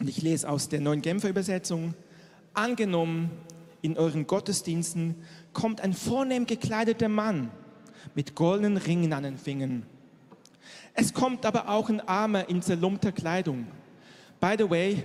und 0.00 0.08
ich 0.08 0.22
lese 0.22 0.48
aus 0.48 0.68
der 0.68 0.80
neuen 0.80 1.02
Genfer 1.02 1.28
Übersetzung, 1.28 1.94
angenommen, 2.54 3.30
in 3.82 3.96
euren 3.96 4.26
Gottesdiensten 4.26 5.14
kommt 5.52 5.80
ein 5.80 5.94
vornehm 5.94 6.46
gekleideter 6.46 7.08
Mann 7.08 7.50
mit 8.14 8.34
goldenen 8.34 8.76
Ringen 8.76 9.12
an 9.12 9.22
den 9.22 9.38
Fingern. 9.38 9.84
Es 10.94 11.14
kommt 11.14 11.46
aber 11.46 11.68
auch 11.68 11.88
ein 11.88 12.00
Armer 12.00 12.48
in 12.48 12.62
zerlumpter 12.62 13.12
Kleidung. 13.12 13.66
By 14.40 14.54
the 14.58 14.68
way, 14.68 15.04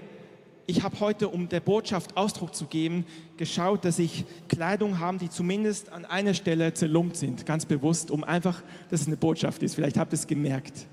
ich 0.68 0.82
habe 0.84 1.00
heute, 1.00 1.30
um 1.30 1.48
der 1.48 1.60
Botschaft 1.60 2.18
Ausdruck 2.18 2.56
zu 2.56 2.66
geben, 2.66 3.06
geschaut, 3.38 3.86
dass 3.86 4.00
ich 4.00 4.26
Kleidung 4.48 5.00
habe, 5.00 5.20
die 5.20 5.30
zumindest 5.30 5.92
an 5.92 6.06
einer 6.06 6.34
Stelle 6.34 6.74
zerlumpt 6.74 7.18
sind, 7.18 7.46
ganz 7.46 7.66
bewusst, 7.66 8.10
um 8.10 8.24
einfach, 8.24 8.64
dass 8.90 9.02
es 9.02 9.08
eine 9.08 9.18
Botschaft 9.18 9.62
ist. 9.62 9.76
Vielleicht 9.76 9.98
habt 9.98 10.14
ihr 10.14 10.18
es 10.18 10.26
gemerkt. 10.26 10.88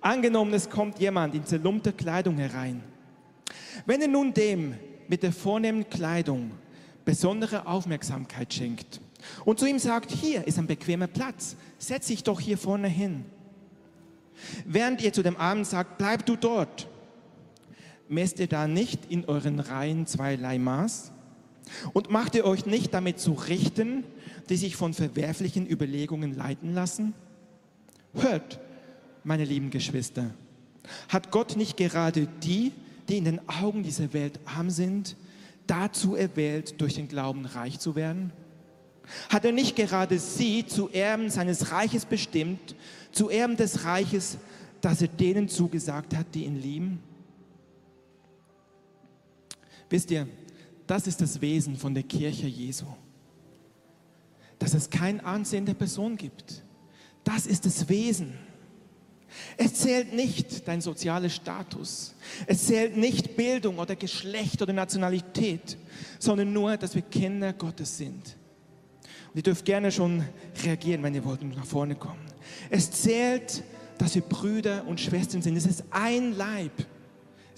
Angenommen, 0.00 0.52
es 0.52 0.68
kommt 0.68 0.98
jemand 0.98 1.34
in 1.34 1.44
zerlumpter 1.44 1.92
Kleidung 1.92 2.36
herein. 2.36 2.82
Wenn 3.86 4.02
er 4.02 4.08
nun 4.08 4.34
dem 4.34 4.74
mit 5.08 5.22
der 5.22 5.32
vornehmen 5.32 5.88
Kleidung 5.88 6.50
besondere 7.04 7.66
Aufmerksamkeit 7.66 8.52
schenkt 8.52 9.00
und 9.44 9.58
zu 9.58 9.66
ihm 9.66 9.78
sagt, 9.78 10.10
hier 10.10 10.46
ist 10.46 10.58
ein 10.58 10.66
bequemer 10.66 11.06
Platz, 11.06 11.56
setz 11.78 12.08
dich 12.08 12.22
doch 12.22 12.40
hier 12.40 12.58
vorne 12.58 12.88
hin. 12.88 13.24
Während 14.66 15.02
ihr 15.02 15.12
zu 15.12 15.22
dem 15.22 15.36
Armen 15.36 15.64
sagt, 15.64 15.98
bleib 15.98 16.26
du 16.26 16.36
dort, 16.36 16.86
messt 18.08 18.38
ihr 18.40 18.46
da 18.46 18.66
nicht 18.66 19.10
in 19.10 19.24
euren 19.26 19.60
Reihen 19.60 20.06
zweierlei 20.06 20.58
Maß? 20.58 21.12
Und 21.92 22.10
macht 22.10 22.34
ihr 22.34 22.44
euch 22.44 22.66
nicht 22.66 22.94
damit 22.94 23.18
zu 23.18 23.32
richten, 23.32 24.04
die 24.48 24.56
sich 24.56 24.76
von 24.76 24.94
verwerflichen 24.94 25.68
Überlegungen 25.68 26.34
leiten 26.34 26.74
lassen? 26.74 27.14
Hört, 28.14 28.58
meine 29.24 29.44
lieben 29.44 29.70
Geschwister, 29.70 30.30
hat 31.08 31.30
Gott 31.30 31.56
nicht 31.56 31.76
gerade 31.76 32.28
die, 32.42 32.72
die 33.08 33.18
in 33.18 33.24
den 33.24 33.48
Augen 33.48 33.82
dieser 33.82 34.12
Welt 34.12 34.40
arm 34.46 34.70
sind, 34.70 35.16
dazu 35.66 36.14
erwählt, 36.14 36.80
durch 36.80 36.94
den 36.94 37.08
Glauben 37.08 37.44
reich 37.44 37.78
zu 37.78 37.94
werden? 37.94 38.32
Hat 39.28 39.44
er 39.44 39.52
nicht 39.52 39.76
gerade 39.76 40.18
sie 40.18 40.66
zu 40.66 40.88
Erben 40.90 41.30
seines 41.30 41.70
Reiches 41.72 42.04
bestimmt, 42.04 42.74
zu 43.12 43.30
Erben 43.30 43.56
des 43.56 43.84
Reiches, 43.84 44.38
das 44.80 45.02
er 45.02 45.08
denen 45.08 45.48
zugesagt 45.48 46.16
hat, 46.16 46.26
die 46.34 46.44
ihn 46.44 46.60
lieben? 46.60 47.00
Wisst 49.90 50.10
ihr, 50.10 50.28
das 50.86 51.06
ist 51.06 51.20
das 51.20 51.40
Wesen 51.40 51.76
von 51.76 51.94
der 51.94 52.02
Kirche 52.02 52.46
Jesu. 52.46 52.86
Dass 54.58 54.74
es 54.74 54.90
kein 54.90 55.20
Ansehen 55.20 55.66
der 55.66 55.74
Person 55.74 56.16
gibt. 56.16 56.62
Das 57.24 57.46
ist 57.46 57.66
das 57.66 57.88
Wesen. 57.88 58.34
Es 59.56 59.74
zählt 59.74 60.14
nicht 60.14 60.66
dein 60.66 60.80
sozialer 60.80 61.28
Status. 61.28 62.14
Es 62.46 62.66
zählt 62.66 62.96
nicht 62.96 63.36
Bildung 63.36 63.78
oder 63.78 63.94
Geschlecht 63.94 64.62
oder 64.62 64.72
Nationalität, 64.72 65.76
sondern 66.18 66.52
nur, 66.52 66.76
dass 66.76 66.94
wir 66.94 67.02
Kinder 67.02 67.52
Gottes 67.52 67.98
sind. 67.98 68.36
Und 69.28 69.36
ihr 69.36 69.42
dürft 69.42 69.64
gerne 69.64 69.92
schon 69.92 70.24
reagieren, 70.64 71.02
wenn 71.02 71.14
ihr 71.14 71.24
wollt 71.24 71.42
und 71.42 71.54
nach 71.54 71.66
vorne 71.66 71.94
kommen. 71.94 72.24
Es 72.70 72.90
zählt, 72.90 73.62
dass 73.98 74.14
wir 74.14 74.22
Brüder 74.22 74.86
und 74.86 75.00
Schwestern 75.00 75.42
sind. 75.42 75.56
Es 75.56 75.66
ist 75.66 75.84
ein 75.90 76.36
Leib. 76.36 76.72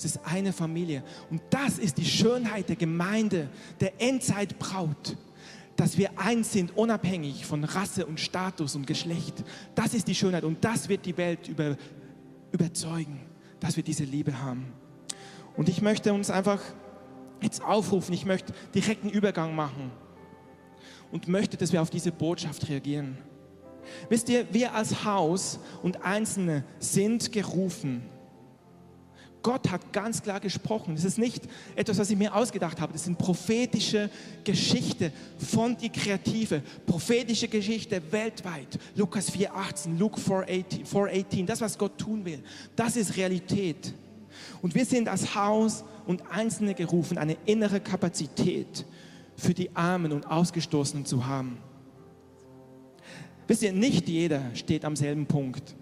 Es 0.00 0.16
ist 0.16 0.20
eine 0.24 0.54
Familie. 0.54 1.04
Und 1.30 1.42
das 1.50 1.78
ist 1.78 1.98
die 1.98 2.06
Schönheit 2.06 2.70
der 2.70 2.76
Gemeinde, 2.76 3.50
der 3.80 4.00
Endzeitbraut, 4.00 5.18
dass 5.76 5.98
wir 5.98 6.18
eins 6.18 6.52
sind, 6.52 6.74
unabhängig 6.74 7.44
von 7.44 7.64
Rasse 7.64 8.06
und 8.06 8.18
Status 8.18 8.74
und 8.76 8.86
Geschlecht. 8.86 9.44
Das 9.74 9.92
ist 9.92 10.08
die 10.08 10.14
Schönheit 10.14 10.44
und 10.44 10.64
das 10.64 10.88
wird 10.88 11.04
die 11.04 11.18
Welt 11.18 11.48
über, 11.48 11.76
überzeugen, 12.50 13.20
dass 13.60 13.76
wir 13.76 13.82
diese 13.82 14.04
Liebe 14.04 14.40
haben. 14.40 14.72
Und 15.54 15.68
ich 15.68 15.82
möchte 15.82 16.14
uns 16.14 16.30
einfach 16.30 16.62
jetzt 17.42 17.62
aufrufen, 17.62 18.14
ich 18.14 18.24
möchte 18.24 18.54
direkten 18.74 19.10
Übergang 19.10 19.54
machen 19.54 19.90
und 21.12 21.28
möchte, 21.28 21.58
dass 21.58 21.74
wir 21.74 21.82
auf 21.82 21.90
diese 21.90 22.10
Botschaft 22.10 22.70
reagieren. 22.70 23.18
Wisst 24.08 24.30
ihr, 24.30 24.46
wir 24.50 24.74
als 24.74 25.04
Haus 25.04 25.60
und 25.82 26.04
Einzelne 26.04 26.64
sind 26.78 27.32
gerufen, 27.32 28.02
Gott 29.42 29.70
hat 29.70 29.92
ganz 29.92 30.22
klar 30.22 30.40
gesprochen. 30.40 30.94
Es 30.94 31.04
ist 31.04 31.18
nicht 31.18 31.42
etwas, 31.74 31.98
was 31.98 32.10
ich 32.10 32.18
mir 32.18 32.34
ausgedacht 32.34 32.80
habe. 32.80 32.92
Das 32.92 33.04
sind 33.04 33.16
prophetische 33.16 34.10
Geschichte 34.44 35.12
von 35.38 35.76
die 35.76 35.88
Kreative. 35.88 36.62
Prophetische 36.86 37.48
Geschichte 37.48 38.02
weltweit. 38.10 38.78
Lukas 38.94 39.32
4,18, 39.32 39.98
Luke 39.98 40.20
4,18, 40.20 40.86
4,18. 40.86 41.46
Das, 41.46 41.60
was 41.60 41.78
Gott 41.78 41.96
tun 41.98 42.24
will, 42.24 42.42
das 42.76 42.96
ist 42.96 43.16
Realität. 43.16 43.94
Und 44.62 44.74
wir 44.74 44.84
sind 44.84 45.08
als 45.08 45.34
Haus 45.34 45.84
und 46.06 46.22
Einzelne 46.30 46.74
gerufen, 46.74 47.18
eine 47.18 47.36
innere 47.46 47.80
Kapazität 47.80 48.84
für 49.36 49.54
die 49.54 49.74
Armen 49.74 50.12
und 50.12 50.26
Ausgestoßenen 50.26 51.06
zu 51.06 51.26
haben. 51.26 51.58
Wisst 53.46 53.62
ihr, 53.62 53.72
nicht 53.72 54.08
jeder 54.08 54.54
steht 54.54 54.84
am 54.84 54.94
selben 54.94 55.26
Punkt. 55.26 55.74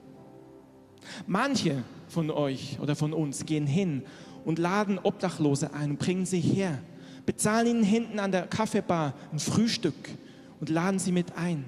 Manche 1.26 1.82
von 2.08 2.30
euch 2.30 2.78
oder 2.80 2.96
von 2.96 3.12
uns 3.12 3.46
gehen 3.46 3.66
hin 3.66 4.02
und 4.44 4.58
laden 4.58 4.98
Obdachlose 4.98 5.72
ein 5.74 5.90
und 5.90 5.98
bringen 5.98 6.26
sie 6.26 6.40
her, 6.40 6.78
bezahlen 7.26 7.66
ihnen 7.66 7.82
hinten 7.82 8.18
an 8.18 8.32
der 8.32 8.46
Kaffeebar 8.46 9.14
ein 9.32 9.38
Frühstück 9.38 10.08
und 10.60 10.70
laden 10.70 10.98
sie 10.98 11.12
mit 11.12 11.36
ein 11.36 11.64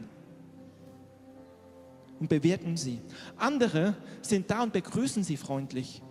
und 2.21 2.29
bewerten 2.29 2.77
sie. 2.77 3.01
Andere 3.37 3.95
sind 4.23 4.51
da 4.51 4.63
und 4.63 4.73
begrüßen 4.73 5.25
sie 5.25 5.37
freundlich. 5.37 6.03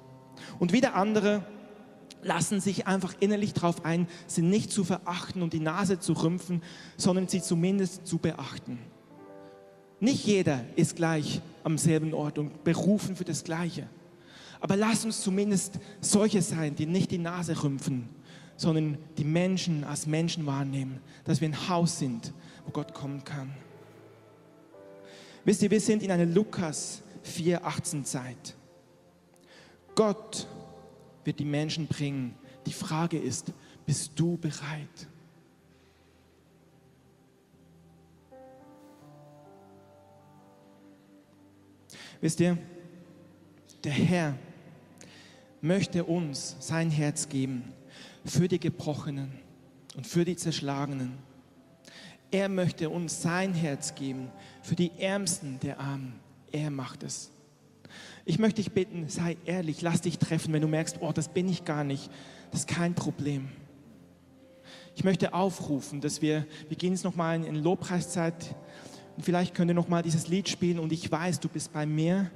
Und 0.58 0.74
wieder 0.74 0.96
andere 0.96 1.44
lassen 2.22 2.60
sich 2.60 2.88
einfach 2.88 3.14
innerlich 3.20 3.54
darauf 3.54 3.86
ein, 3.86 4.08
sie 4.28 4.42
nicht 4.42 4.72
zu 4.72 4.84
verachten 4.84 5.42
und 5.42 5.54
die 5.54 5.60
Nase 5.60 6.00
zu 6.00 6.14
rümpfen, 6.14 6.62
sondern 6.98 7.28
sie 7.28 7.42
zumindest 7.42 8.08
zu 8.08 8.18
beachten. 8.18 8.80
Nicht 10.00 10.26
jeder 10.26 10.64
ist 10.76 10.96
gleich 10.96 11.42
am 11.70 11.78
selben 11.78 12.14
Ort 12.14 12.38
und 12.38 12.64
berufen 12.64 13.16
für 13.16 13.26
das 13.26 13.44
Gleiche. 13.44 13.88
Aber 14.60 14.76
lass 14.76 15.06
uns 15.06 15.22
zumindest 15.22 15.80
solche 16.02 16.42
sein, 16.42 16.76
die 16.76 16.86
nicht 16.86 17.12
die 17.12 17.18
Nase 17.18 17.64
rümpfen, 17.64 18.10
sondern 18.58 18.98
die 19.18 19.24
Menschen 19.24 19.84
als 19.84 20.06
Menschen 20.06 20.46
wahrnehmen, 20.46 21.00
dass 21.24 21.40
wir 21.40 21.48
ein 21.48 21.70
Haus 21.70 22.00
sind, 22.00 22.34
wo 22.66 22.72
Gott 22.72 22.94
kommen 22.94 23.24
kann. 23.24 23.52
Wisst 25.46 25.64
ihr, 25.64 25.72
wir 25.72 25.80
sind 25.80 26.04
in 26.04 26.12
einer 26.12 26.26
Lukas 26.26 27.02
4,18 27.26 28.04
Zeit. 28.04 28.56
Gott 29.96 30.48
wird 31.24 31.40
die 31.40 31.46
Menschen 31.46 31.88
bringen. 31.88 32.36
Die 32.66 32.74
Frage 32.74 33.18
ist, 33.18 33.54
bist 33.86 34.12
du 34.16 34.38
bereit? 34.38 35.09
Wisst 42.22 42.42
ihr, 42.42 42.58
der 43.84 43.94
Herr 43.94 44.36
möchte 45.62 46.04
uns 46.04 46.58
sein 46.60 46.92
Herz 46.92 47.30
geben 47.30 47.72
für 48.26 48.48
die 48.48 48.60
Gebrochenen 48.60 49.32
und 49.96 50.06
für 50.06 50.26
die 50.26 50.36
Zerschlagenen. 50.36 51.18
Er 52.32 52.50
möchte 52.50 52.90
uns 52.90 53.22
sein 53.22 53.54
Herz 53.54 53.96
geben 53.96 54.30
für 54.62 54.76
die 54.76 54.92
Ärmsten 55.00 55.60
der 55.62 55.80
Armen. 55.80 56.20
Er 56.52 56.70
macht 56.72 57.04
es. 57.04 57.32
Ich 58.26 58.38
möchte 58.38 58.62
dich 58.62 58.74
bitten, 58.74 59.08
sei 59.08 59.38
ehrlich, 59.46 59.82
lass 59.82 60.02
dich 60.02 60.20
treffen, 60.20 60.54
wenn 60.54 60.62
du 60.62 60.68
merkst, 60.68 60.98
oh, 61.00 61.12
das 61.12 61.30
bin 61.30 61.48
ich 61.48 61.64
gar 61.64 61.84
nicht. 61.84 62.12
Das 62.52 62.62
ist 62.62 62.68
kein 62.68 62.96
Problem. 62.96 63.48
Ich 64.96 65.06
möchte 65.06 65.34
aufrufen, 65.34 66.02
dass 66.02 66.22
wir, 66.22 66.46
wir 66.68 66.78
gehen 66.78 66.92
jetzt 66.92 67.06
nochmal 67.06 67.44
in 67.44 67.56
Lobpreiszeit 67.56 68.56
vielleicht 69.24 69.56
könnt 69.56 69.72
ihr 69.72 69.76
nochmal 69.76 70.04
dieses 70.04 70.28
Lied 70.28 70.50
spielen 70.50 70.80
und 70.80 70.92
ich 70.92 71.12
weiß, 71.12 71.40
du 71.40 71.50
bist 71.50 71.74
bei 71.74 71.86
mir 71.86 72.30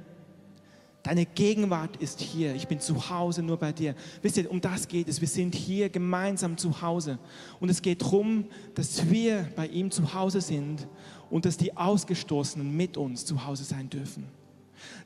Deine 1.04 1.26
Gegenwart 1.26 1.98
ist 1.98 2.22
hier. 2.22 2.54
Ich 2.54 2.66
bin 2.66 2.80
zu 2.80 3.10
Hause 3.10 3.42
nur 3.42 3.58
bei 3.58 3.72
dir. 3.72 3.94
Wisst 4.22 4.38
ihr, 4.38 4.50
um 4.50 4.58
das 4.62 4.88
geht 4.88 5.06
es. 5.06 5.20
Wir 5.20 5.28
sind 5.28 5.54
hier 5.54 5.90
gemeinsam 5.90 6.56
zu 6.56 6.80
Hause. 6.80 7.18
Und 7.60 7.68
es 7.68 7.82
geht 7.82 8.00
darum, 8.00 8.46
dass 8.74 9.10
wir 9.10 9.46
bei 9.54 9.66
ihm 9.66 9.90
zu 9.90 10.14
Hause 10.14 10.40
sind 10.40 10.88
und 11.28 11.44
dass 11.44 11.58
die 11.58 11.76
Ausgestoßenen 11.76 12.74
mit 12.74 12.96
uns 12.96 13.26
zu 13.26 13.44
Hause 13.44 13.64
sein 13.64 13.90
dürfen. 13.90 14.24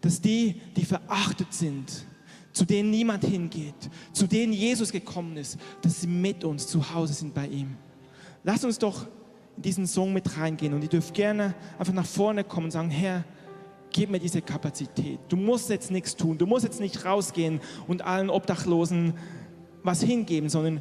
Dass 0.01 0.21
die, 0.21 0.61
die 0.77 0.85
verachtet 0.85 1.53
sind, 1.53 2.07
zu 2.53 2.65
denen 2.65 2.91
niemand 2.91 3.25
hingeht, 3.25 3.91
zu 4.13 4.29
denen 4.29 4.53
Jesus 4.53 4.93
gekommen 4.93 5.37
ist, 5.37 5.59
dass 5.83 6.03
sie 6.03 6.07
mit 6.07 6.45
uns 6.45 6.69
zu 6.69 6.95
Hause 6.95 7.13
sind 7.13 7.35
bei 7.35 7.49
ihm. 7.49 7.77
Lass 8.45 8.63
uns 8.63 8.79
doch 8.79 9.09
in 9.59 9.63
diesen 9.63 9.89
Song 9.89 10.13
mit 10.13 10.39
reingehen 10.39 10.73
und 10.73 10.83
ihr 10.83 10.89
dürft 10.89 11.15
gerne 11.15 11.53
einfach 11.81 11.93
nach 11.93 12.07
vorne 12.07 12.45
kommen 12.45 12.67
und 12.67 12.71
sagen, 12.71 12.91
Herr, 12.91 13.25
gib 13.91 14.09
mir 14.09 14.21
diese 14.21 14.41
Kapazität. 14.41 15.19
Du 15.29 15.37
musst 15.37 15.69
jetzt 15.69 15.91
nichts 15.91 16.15
tun. 16.15 16.39
Du 16.39 16.47
musst 16.47 16.65
jetzt 16.65 16.79
nicht 16.79 17.05
rausgehen 17.05 17.61
und 17.89 18.03
allen 18.03 18.31
Obdachlosen 18.31 19.15
was 19.83 20.01
hingeben, 20.01 20.49
sondern 20.49 20.81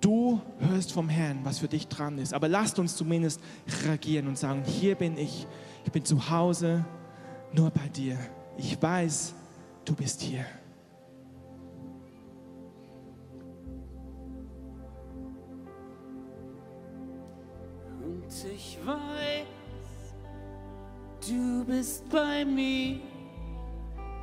du 0.00 0.40
hörst 0.58 0.90
vom 0.90 1.08
Herrn, 1.08 1.38
was 1.44 1.60
für 1.60 1.68
dich 1.68 1.86
dran 1.86 2.18
ist. 2.18 2.34
Aber 2.34 2.48
lasst 2.48 2.80
uns 2.80 2.96
zumindest 2.96 3.40
reagieren 3.84 4.26
und 4.26 4.36
sagen, 4.36 4.64
hier 4.64 4.96
bin 4.96 5.16
ich. 5.16 5.46
Ich 5.84 5.92
bin 5.92 6.04
zu 6.04 6.30
Hause 6.30 6.84
nur 7.52 7.70
bei 7.70 7.86
dir. 7.90 8.18
Ich 8.58 8.82
weiß, 8.82 9.34
du 9.84 9.94
bist 9.94 10.20
hier. 10.20 10.44
Ich 18.44 18.78
weiß, 18.84 19.46
Du 21.28 21.64
bist 21.66 22.08
bei 22.08 22.46
mir, 22.46 22.98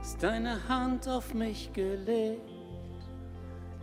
ist 0.01 0.21
deine 0.21 0.67
Hand 0.67 1.07
auf 1.07 1.31
mich 1.31 1.71
gelegt, 1.71 2.41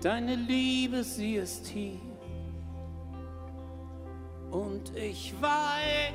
deine 0.01 0.35
Liebe, 0.35 1.05
sie 1.05 1.37
ist 1.37 1.65
hier. 1.69 2.01
Und 4.51 4.97
ich 4.97 5.33
weiß, 5.41 6.13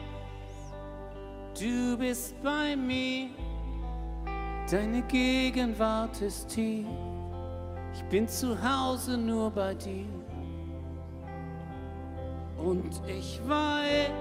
du 1.58 1.98
bist 1.98 2.36
bei 2.44 2.76
mir, 2.76 3.30
deine 4.70 5.02
Gegenwart 5.04 6.22
ist 6.22 6.52
hier. 6.52 6.86
Ich 7.94 8.04
bin 8.10 8.28
zu 8.28 8.62
Hause 8.62 9.18
nur 9.18 9.50
bei 9.52 9.74
dir. 9.74 10.19
Und 12.64 13.02
ich 13.08 13.40
weiß, 13.48 14.12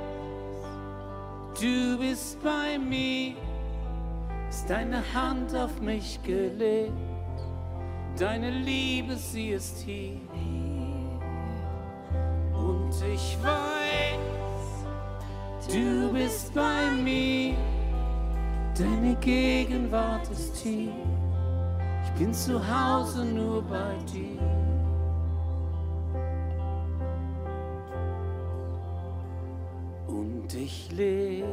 Du 1.60 1.98
bist 1.98 2.40
bei 2.40 2.78
mir, 2.78 3.34
ist 4.48 4.70
deine 4.70 5.02
Hand 5.12 5.56
auf 5.56 5.80
mich 5.80 6.22
gelegt, 6.22 6.92
deine 8.16 8.50
Liebe, 8.50 9.16
sie 9.16 9.48
ist 9.48 9.78
hier. 9.78 10.20
Und 12.54 12.92
ich 13.12 13.36
weiß, 13.42 14.14
du 15.66 16.12
bist 16.12 16.54
bei 16.54 16.92
mir, 17.02 17.56
deine 18.78 19.16
Gegenwart 19.16 20.30
ist 20.30 20.58
hier. 20.58 20.92
Ich 22.04 22.10
bin 22.20 22.32
zu 22.32 22.54
Hause 22.56 23.24
nur 23.24 23.62
bei 23.62 23.96
dir. 24.12 24.57
Ich 30.68 30.92
lebe 30.92 31.46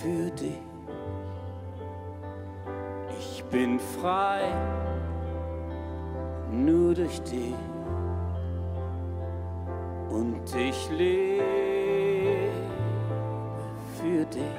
für 0.00 0.30
dich. 0.32 0.60
Ich 3.20 3.44
bin 3.44 3.78
frei, 3.78 4.42
nur 6.50 6.94
durch 6.94 7.20
dich. 7.22 7.54
Und 10.10 10.42
ich 10.56 10.90
lebe 10.90 12.50
für 13.96 14.24
dich. 14.24 14.58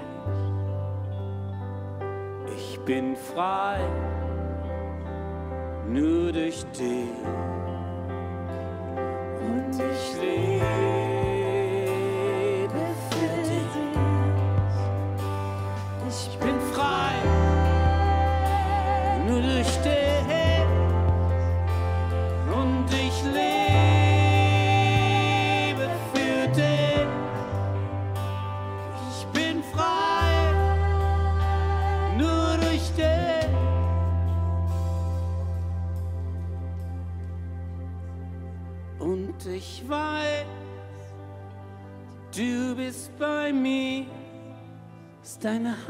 Ich 2.56 2.80
bin 2.86 3.16
frei, 3.16 3.80
nur 5.90 6.32
durch 6.32 6.64
dich. 6.72 7.10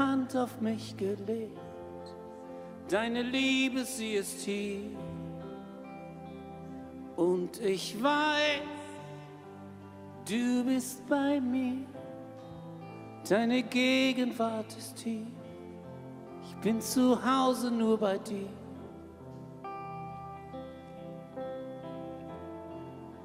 Hand 0.00 0.34
auf 0.34 0.60
mich 0.62 0.96
gelegt. 0.96 1.58
Deine 2.88 3.22
Liebe, 3.22 3.84
sie 3.84 4.14
ist 4.14 4.40
hier. 4.40 4.80
Und 7.16 7.60
ich 7.60 8.02
weiß, 8.02 8.62
du 10.26 10.64
bist 10.64 11.06
bei 11.06 11.38
mir. 11.38 11.84
Deine 13.28 13.62
Gegenwart 13.62 14.74
ist 14.78 14.98
hier. 15.00 15.26
Ich 16.44 16.56
bin 16.56 16.80
zu 16.80 17.22
Hause 17.22 17.70
nur 17.70 17.98
bei 17.98 18.16
dir. 18.16 18.48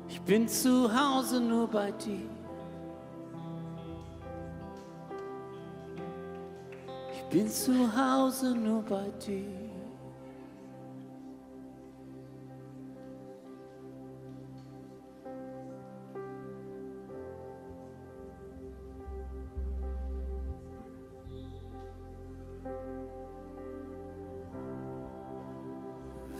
Ich 0.09 0.21
bin 0.21 0.45
zu 0.49 0.93
Hause 0.93 1.39
nur 1.39 1.69
bei 1.69 1.91
dir. 1.91 2.34
Bin 7.35 7.49
zu 7.49 7.73
Hause 7.73 8.55
nur 8.55 8.81
bei 8.83 9.09
dir. 9.25 9.43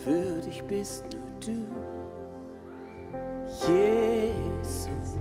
Würdig 0.05 0.63
bist 0.63 1.03
nur 1.13 1.45
du, 1.45 1.65
Jesus. 3.67 5.17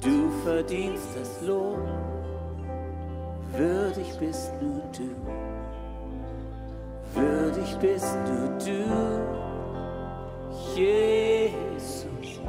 Du 0.00 0.30
verdienst 0.44 1.08
das 1.16 1.40
Lob 1.42 2.13
bist 4.18 4.52
nur 4.60 4.82
du, 4.92 5.08
würdig 7.14 7.78
bist 7.80 8.16
nur 8.26 8.48
du, 8.58 8.84
Jesus. 10.74 12.40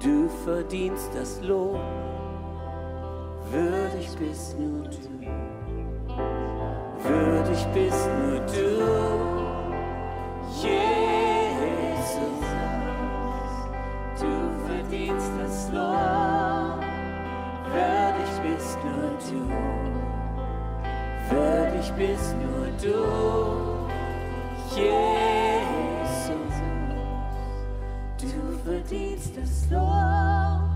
Du 0.00 0.28
verdienst 0.44 1.10
das 1.14 1.40
Lob, 1.42 1.80
würdig 3.50 4.08
bist 4.18 4.58
nur 4.58 4.84
du, 4.84 5.08
würdig 7.02 7.66
bist 7.74 8.08
nur 8.22 8.40
du, 8.40 8.97
würdig 21.88 21.94
bist 21.96 22.34
nur 22.36 22.66
du, 22.82 23.86
Jesus. 24.76 24.98
Du 28.20 28.58
verdienst 28.64 29.32
das 29.36 29.70
Lob, 29.70 30.68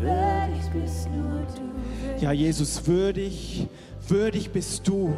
würdig 0.00 0.70
bist 0.72 1.08
nur 1.10 1.46
du. 1.54 2.22
Ja, 2.24 2.32
Jesus, 2.32 2.86
würdig, 2.86 3.68
würdig 4.08 4.50
bist 4.50 4.86
du. 4.86 5.16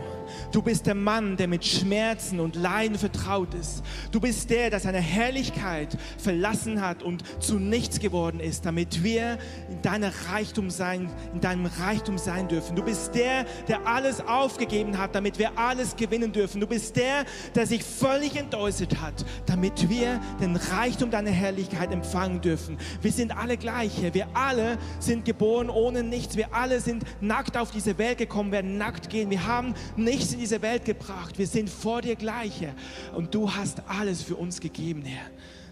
Du 0.52 0.62
bist 0.62 0.86
der 0.86 0.94
Mann, 0.94 1.36
der 1.36 1.48
mit 1.48 1.64
Schmerzen 1.64 2.40
und 2.40 2.56
Leiden 2.56 2.98
vertraut 2.98 3.54
ist. 3.54 3.82
Du 4.10 4.20
bist 4.20 4.50
der, 4.50 4.70
der 4.70 4.80
seine 4.80 5.00
Herrlichkeit 5.00 5.96
verlassen 6.18 6.80
hat 6.80 7.02
und 7.02 7.22
zu 7.42 7.58
nichts 7.58 8.00
geworden 8.00 8.40
ist, 8.40 8.64
damit 8.66 9.02
wir 9.02 9.38
in 9.70 9.82
deiner 9.82 10.12
Reichtum 10.30 10.70
sein, 10.70 11.10
in 11.34 11.40
deinem 11.40 11.66
Reichtum 11.66 12.18
sein 12.18 12.48
dürfen. 12.48 12.76
Du 12.76 12.82
bist 12.82 13.14
der, 13.14 13.44
der 13.68 13.86
alles 13.86 14.20
aufgegeben 14.20 14.98
hat, 14.98 15.14
damit 15.14 15.38
wir 15.38 15.58
alles 15.58 15.96
gewinnen 15.96 16.32
dürfen. 16.32 16.60
Du 16.60 16.66
bist 16.66 16.96
der, 16.96 17.24
der 17.54 17.66
sich 17.66 17.82
völlig 17.82 18.36
entäußert 18.36 19.00
hat, 19.00 19.24
damit 19.46 19.88
wir 19.88 20.20
den 20.40 20.56
Reichtum 20.56 21.10
deiner 21.10 21.30
Herrlichkeit 21.30 21.92
empfangen 21.92 22.40
dürfen. 22.40 22.78
Wir 23.00 23.12
sind 23.12 23.36
alle 23.36 23.56
gleich, 23.56 24.00
Herr. 24.00 24.14
Wir 24.14 24.26
alle 24.34 24.78
sind 24.98 25.24
geboren 25.24 25.70
ohne 25.70 26.02
nichts. 26.02 26.36
Wir 26.36 26.54
alle 26.54 26.80
sind 26.80 27.04
nackt 27.20 27.56
auf 27.56 27.70
diese 27.70 27.98
Welt 27.98 28.18
gekommen, 28.18 28.52
werden 28.52 28.78
nackt 28.78 29.10
gehen. 29.10 29.30
Wir 29.30 29.46
haben 29.46 29.74
nichts 29.96 30.21
in 30.30 30.38
diese 30.38 30.62
Welt 30.62 30.84
gebracht. 30.84 31.38
Wir 31.38 31.46
sind 31.46 31.68
vor 31.68 32.02
dir 32.02 32.14
gleich, 32.14 32.60
Herr. 32.60 32.74
Und 33.16 33.34
du 33.34 33.52
hast 33.52 33.82
alles 33.88 34.22
für 34.22 34.36
uns 34.36 34.60
gegeben, 34.60 35.02
Herr. 35.04 35.30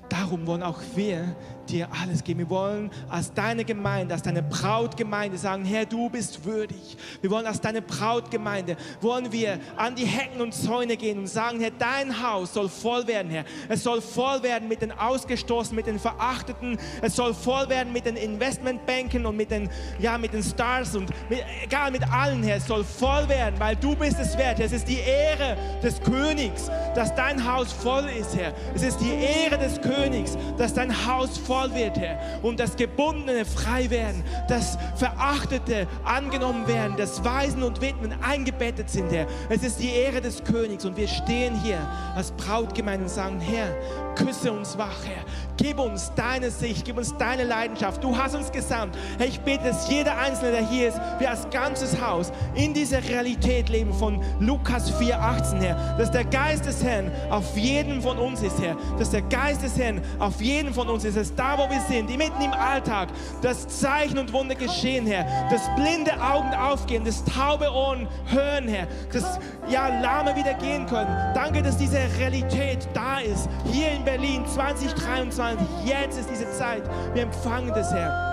Darum 0.09 0.47
wollen 0.47 0.65
auch 0.65 0.81
wir 0.97 1.37
dir 1.73 1.89
alles 2.03 2.25
geben. 2.25 2.41
Wir 2.41 2.51
wollen 2.51 2.91
als 3.09 3.33
deine 3.33 3.65
Gemeinde, 3.65 4.15
als 4.15 4.23
deine 4.23 4.43
Brautgemeinde 4.43 5.39
sagen, 5.39 5.65
Herr, 5.65 5.87
du 5.87 6.09
bist 6.09 6.45
würdig. 6.45 6.97
Wir 7.21 7.31
wollen 7.31 7.47
als 7.47 7.61
deine 7.61 7.83
Brautgemeinde, 7.83 8.77
wollen 9.01 9.33
wir 9.33 9.59
an 9.77 9.95
die 9.95 10.07
Hecken 10.07 10.41
und 10.41 10.55
Zäune 10.55 10.97
gehen 10.97 11.19
und 11.19 11.27
sagen, 11.27 11.61
Herr, 11.61 11.71
dein 11.71 12.23
Haus 12.23 12.55
soll 12.55 12.69
voll 12.69 13.07
werden, 13.07 13.31
Herr. 13.31 13.45
Es 13.69 13.83
soll 13.83 14.01
voll 14.01 14.43
werden 14.43 14.69
mit 14.69 14.83
den 14.83 14.93
Ausgestoßenen, 14.93 15.77
mit 15.77 15.87
den 15.87 15.99
Verachteten. 15.99 16.79
Es 17.03 17.17
soll 17.17 17.35
voll 17.35 17.69
werden 17.69 17.93
mit 17.93 18.07
den 18.07 18.17
Investmentbanken 18.17 19.27
und 19.27 19.37
mit 19.37 19.51
den, 19.51 19.69
ja, 19.99 20.19
mit 20.19 20.33
den 20.33 20.43
Stars 20.43 20.97
und 20.97 21.11
mit, 21.29 21.45
egal 21.63 21.91
mit 21.91 22.03
allen, 22.11 22.43
Herr. 22.43 22.57
Es 22.57 22.67
soll 22.67 22.85
voll 22.85 23.29
werden, 23.29 23.59
weil 23.59 23.77
du 23.77 23.95
bist 23.95 24.19
es 24.19 24.37
wert. 24.37 24.59
Herr. 24.59 24.67
Es 24.67 24.73
ist 24.73 24.89
die 24.89 24.99
Ehre 24.99 25.57
des 25.83 26.01
Königs, 26.01 26.71
dass 26.95 27.15
dein 27.15 27.45
Haus 27.51 27.73
voll 27.73 28.05
ist, 28.19 28.37
Herr. 28.37 28.53
Es 28.75 28.83
ist 28.83 28.99
die 29.01 29.13
Ehre 29.13 29.59
des 29.59 29.81
Königs, 29.81 30.37
dass 30.57 30.75
dein 30.75 30.91
Haus 31.07 31.39
voll 31.39 31.60
wird, 31.75 31.99
Herr. 31.99 32.19
Und 32.43 32.59
das 32.61 32.77
Gebundene 32.77 33.45
frei 33.45 33.91
werden, 33.91 34.25
das 34.49 34.79
Verachtete 34.97 35.87
angenommen 36.05 36.67
werden, 36.67 36.97
dass 36.97 37.23
Waisen 37.25 37.63
und 37.63 37.81
Witwen 37.81 38.15
eingebettet 38.23 38.89
sind, 38.91 39.13
Herr. 39.13 39.27
Es 39.49 39.63
ist 39.63 39.81
die 39.81 39.91
Ehre 39.91 40.21
des 40.21 40.43
Königs 40.43 40.85
und 40.85 40.97
wir 40.97 41.09
stehen 41.09 41.61
hier 41.63 41.79
als 42.15 42.33
Brautgemeinde 42.33 43.05
und 43.05 43.11
sagen, 43.11 43.41
Herr, 43.41 43.75
küsse 44.15 44.53
uns 44.53 44.77
wach, 44.79 45.05
Herr. 45.05 45.25
Gib 45.63 45.79
uns 45.79 46.11
deine 46.15 46.51
Sicht, 46.51 46.87
gib 46.87 46.97
uns 46.97 47.15
deine 47.19 47.45
Leidenschaft. 47.45 48.03
Du 48.03 48.17
hast 48.17 48.35
uns 48.35 48.51
gesandt. 48.51 48.97
Herr, 49.19 49.27
ich 49.27 49.39
bete, 49.41 49.65
dass 49.65 49.91
jeder 49.91 50.17
Einzelne, 50.17 50.53
der 50.53 50.67
hier 50.67 50.89
ist, 50.89 50.99
wir 51.19 51.29
als 51.29 51.51
ganzes 51.51 52.01
Haus 52.01 52.33
in 52.55 52.73
dieser 52.73 53.05
Realität 53.05 53.69
leben 53.69 53.93
von 53.93 54.23
Lukas 54.39 54.91
4,18, 54.99 55.61
Herr. 55.61 55.97
Dass 55.99 56.11
der 56.11 56.25
Geist 56.25 56.65
des 56.65 56.83
Herrn 56.83 57.13
auf 57.29 57.59
jedem 57.59 58.01
von 58.01 58.17
uns 58.17 58.41
ist, 58.41 58.59
Herr. 58.59 58.75
Dass 58.99 59.11
der 59.11 59.21
Geist 59.21 59.63
des 59.63 59.77
Herrn 59.77 60.01
auf 60.19 60.41
jedem 60.41 60.73
von 60.73 60.89
uns 60.89 61.05
ist. 61.05 61.19
Dass 61.19 61.35
da, 61.35 61.59
wo 61.59 61.69
wir 61.69 61.81
sind, 61.91 62.09
mitten 62.17 62.41
im 62.41 62.55
Alltag, 62.55 63.11
dass 63.43 63.69
Zeichen 63.69 64.19
und 64.19 64.33
Wunder 64.33 64.55
geschehen, 64.55 65.07
Herr. 65.07 65.27
Dass 65.51 65.61
blinde 65.77 66.13
Augen 66.23 66.55
aufgehen, 66.55 67.05
dass 67.05 67.23
taube 67.23 67.71
Ohren 67.71 68.09
hören, 68.25 68.67
Herr. 68.67 68.87
Dass 69.13 69.39
ja, 69.69 69.89
Lahme 70.01 70.35
wieder 70.37 70.55
gehen 70.55 70.87
können. 70.87 71.15
Danke, 71.35 71.63
dass 71.63 71.77
diese 71.77 71.99
Realität 72.19 72.89
da 72.95 73.19
ist. 73.19 73.47
Hier 73.71 73.93
in 73.93 74.05
Berlin 74.05 74.47
2023. 74.47 75.50
Jetzt 75.85 76.19
ist 76.19 76.31
diese 76.31 76.51
Zeit. 76.53 76.83
Wir 77.15 77.23
empfangen 77.23 77.69
das, 77.69 77.93
Herr. 77.93 78.31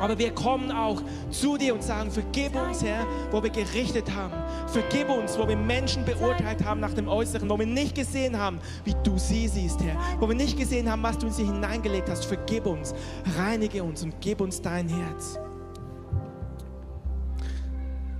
Aber 0.00 0.18
wir 0.18 0.34
kommen 0.34 0.72
auch 0.72 1.02
zu 1.30 1.58
dir 1.58 1.74
und 1.74 1.82
sagen, 1.82 2.10
vergib 2.10 2.56
uns, 2.56 2.82
Herr, 2.82 3.06
wo 3.30 3.42
wir 3.42 3.50
gerichtet 3.50 4.10
haben. 4.10 4.32
Vergib 4.68 5.10
uns, 5.10 5.38
wo 5.38 5.46
wir 5.46 5.56
Menschen 5.56 6.06
beurteilt 6.06 6.64
haben 6.64 6.80
nach 6.80 6.94
dem 6.94 7.06
Äußeren, 7.06 7.50
wo 7.50 7.58
wir 7.58 7.66
nicht 7.66 7.94
gesehen 7.94 8.38
haben, 8.38 8.60
wie 8.84 8.94
du 9.04 9.18
sie 9.18 9.46
siehst, 9.46 9.82
Herr. 9.82 9.96
Wo 10.18 10.26
wir 10.26 10.34
nicht 10.34 10.56
gesehen 10.56 10.90
haben, 10.90 11.02
was 11.02 11.18
du 11.18 11.26
in 11.26 11.32
sie 11.32 11.44
hineingelegt 11.44 12.08
hast. 12.08 12.24
Vergib 12.24 12.66
uns, 12.66 12.94
reinige 13.36 13.84
uns 13.84 14.02
und 14.02 14.14
gib 14.22 14.40
uns 14.40 14.62
dein 14.62 14.88
Herz. 14.88 15.38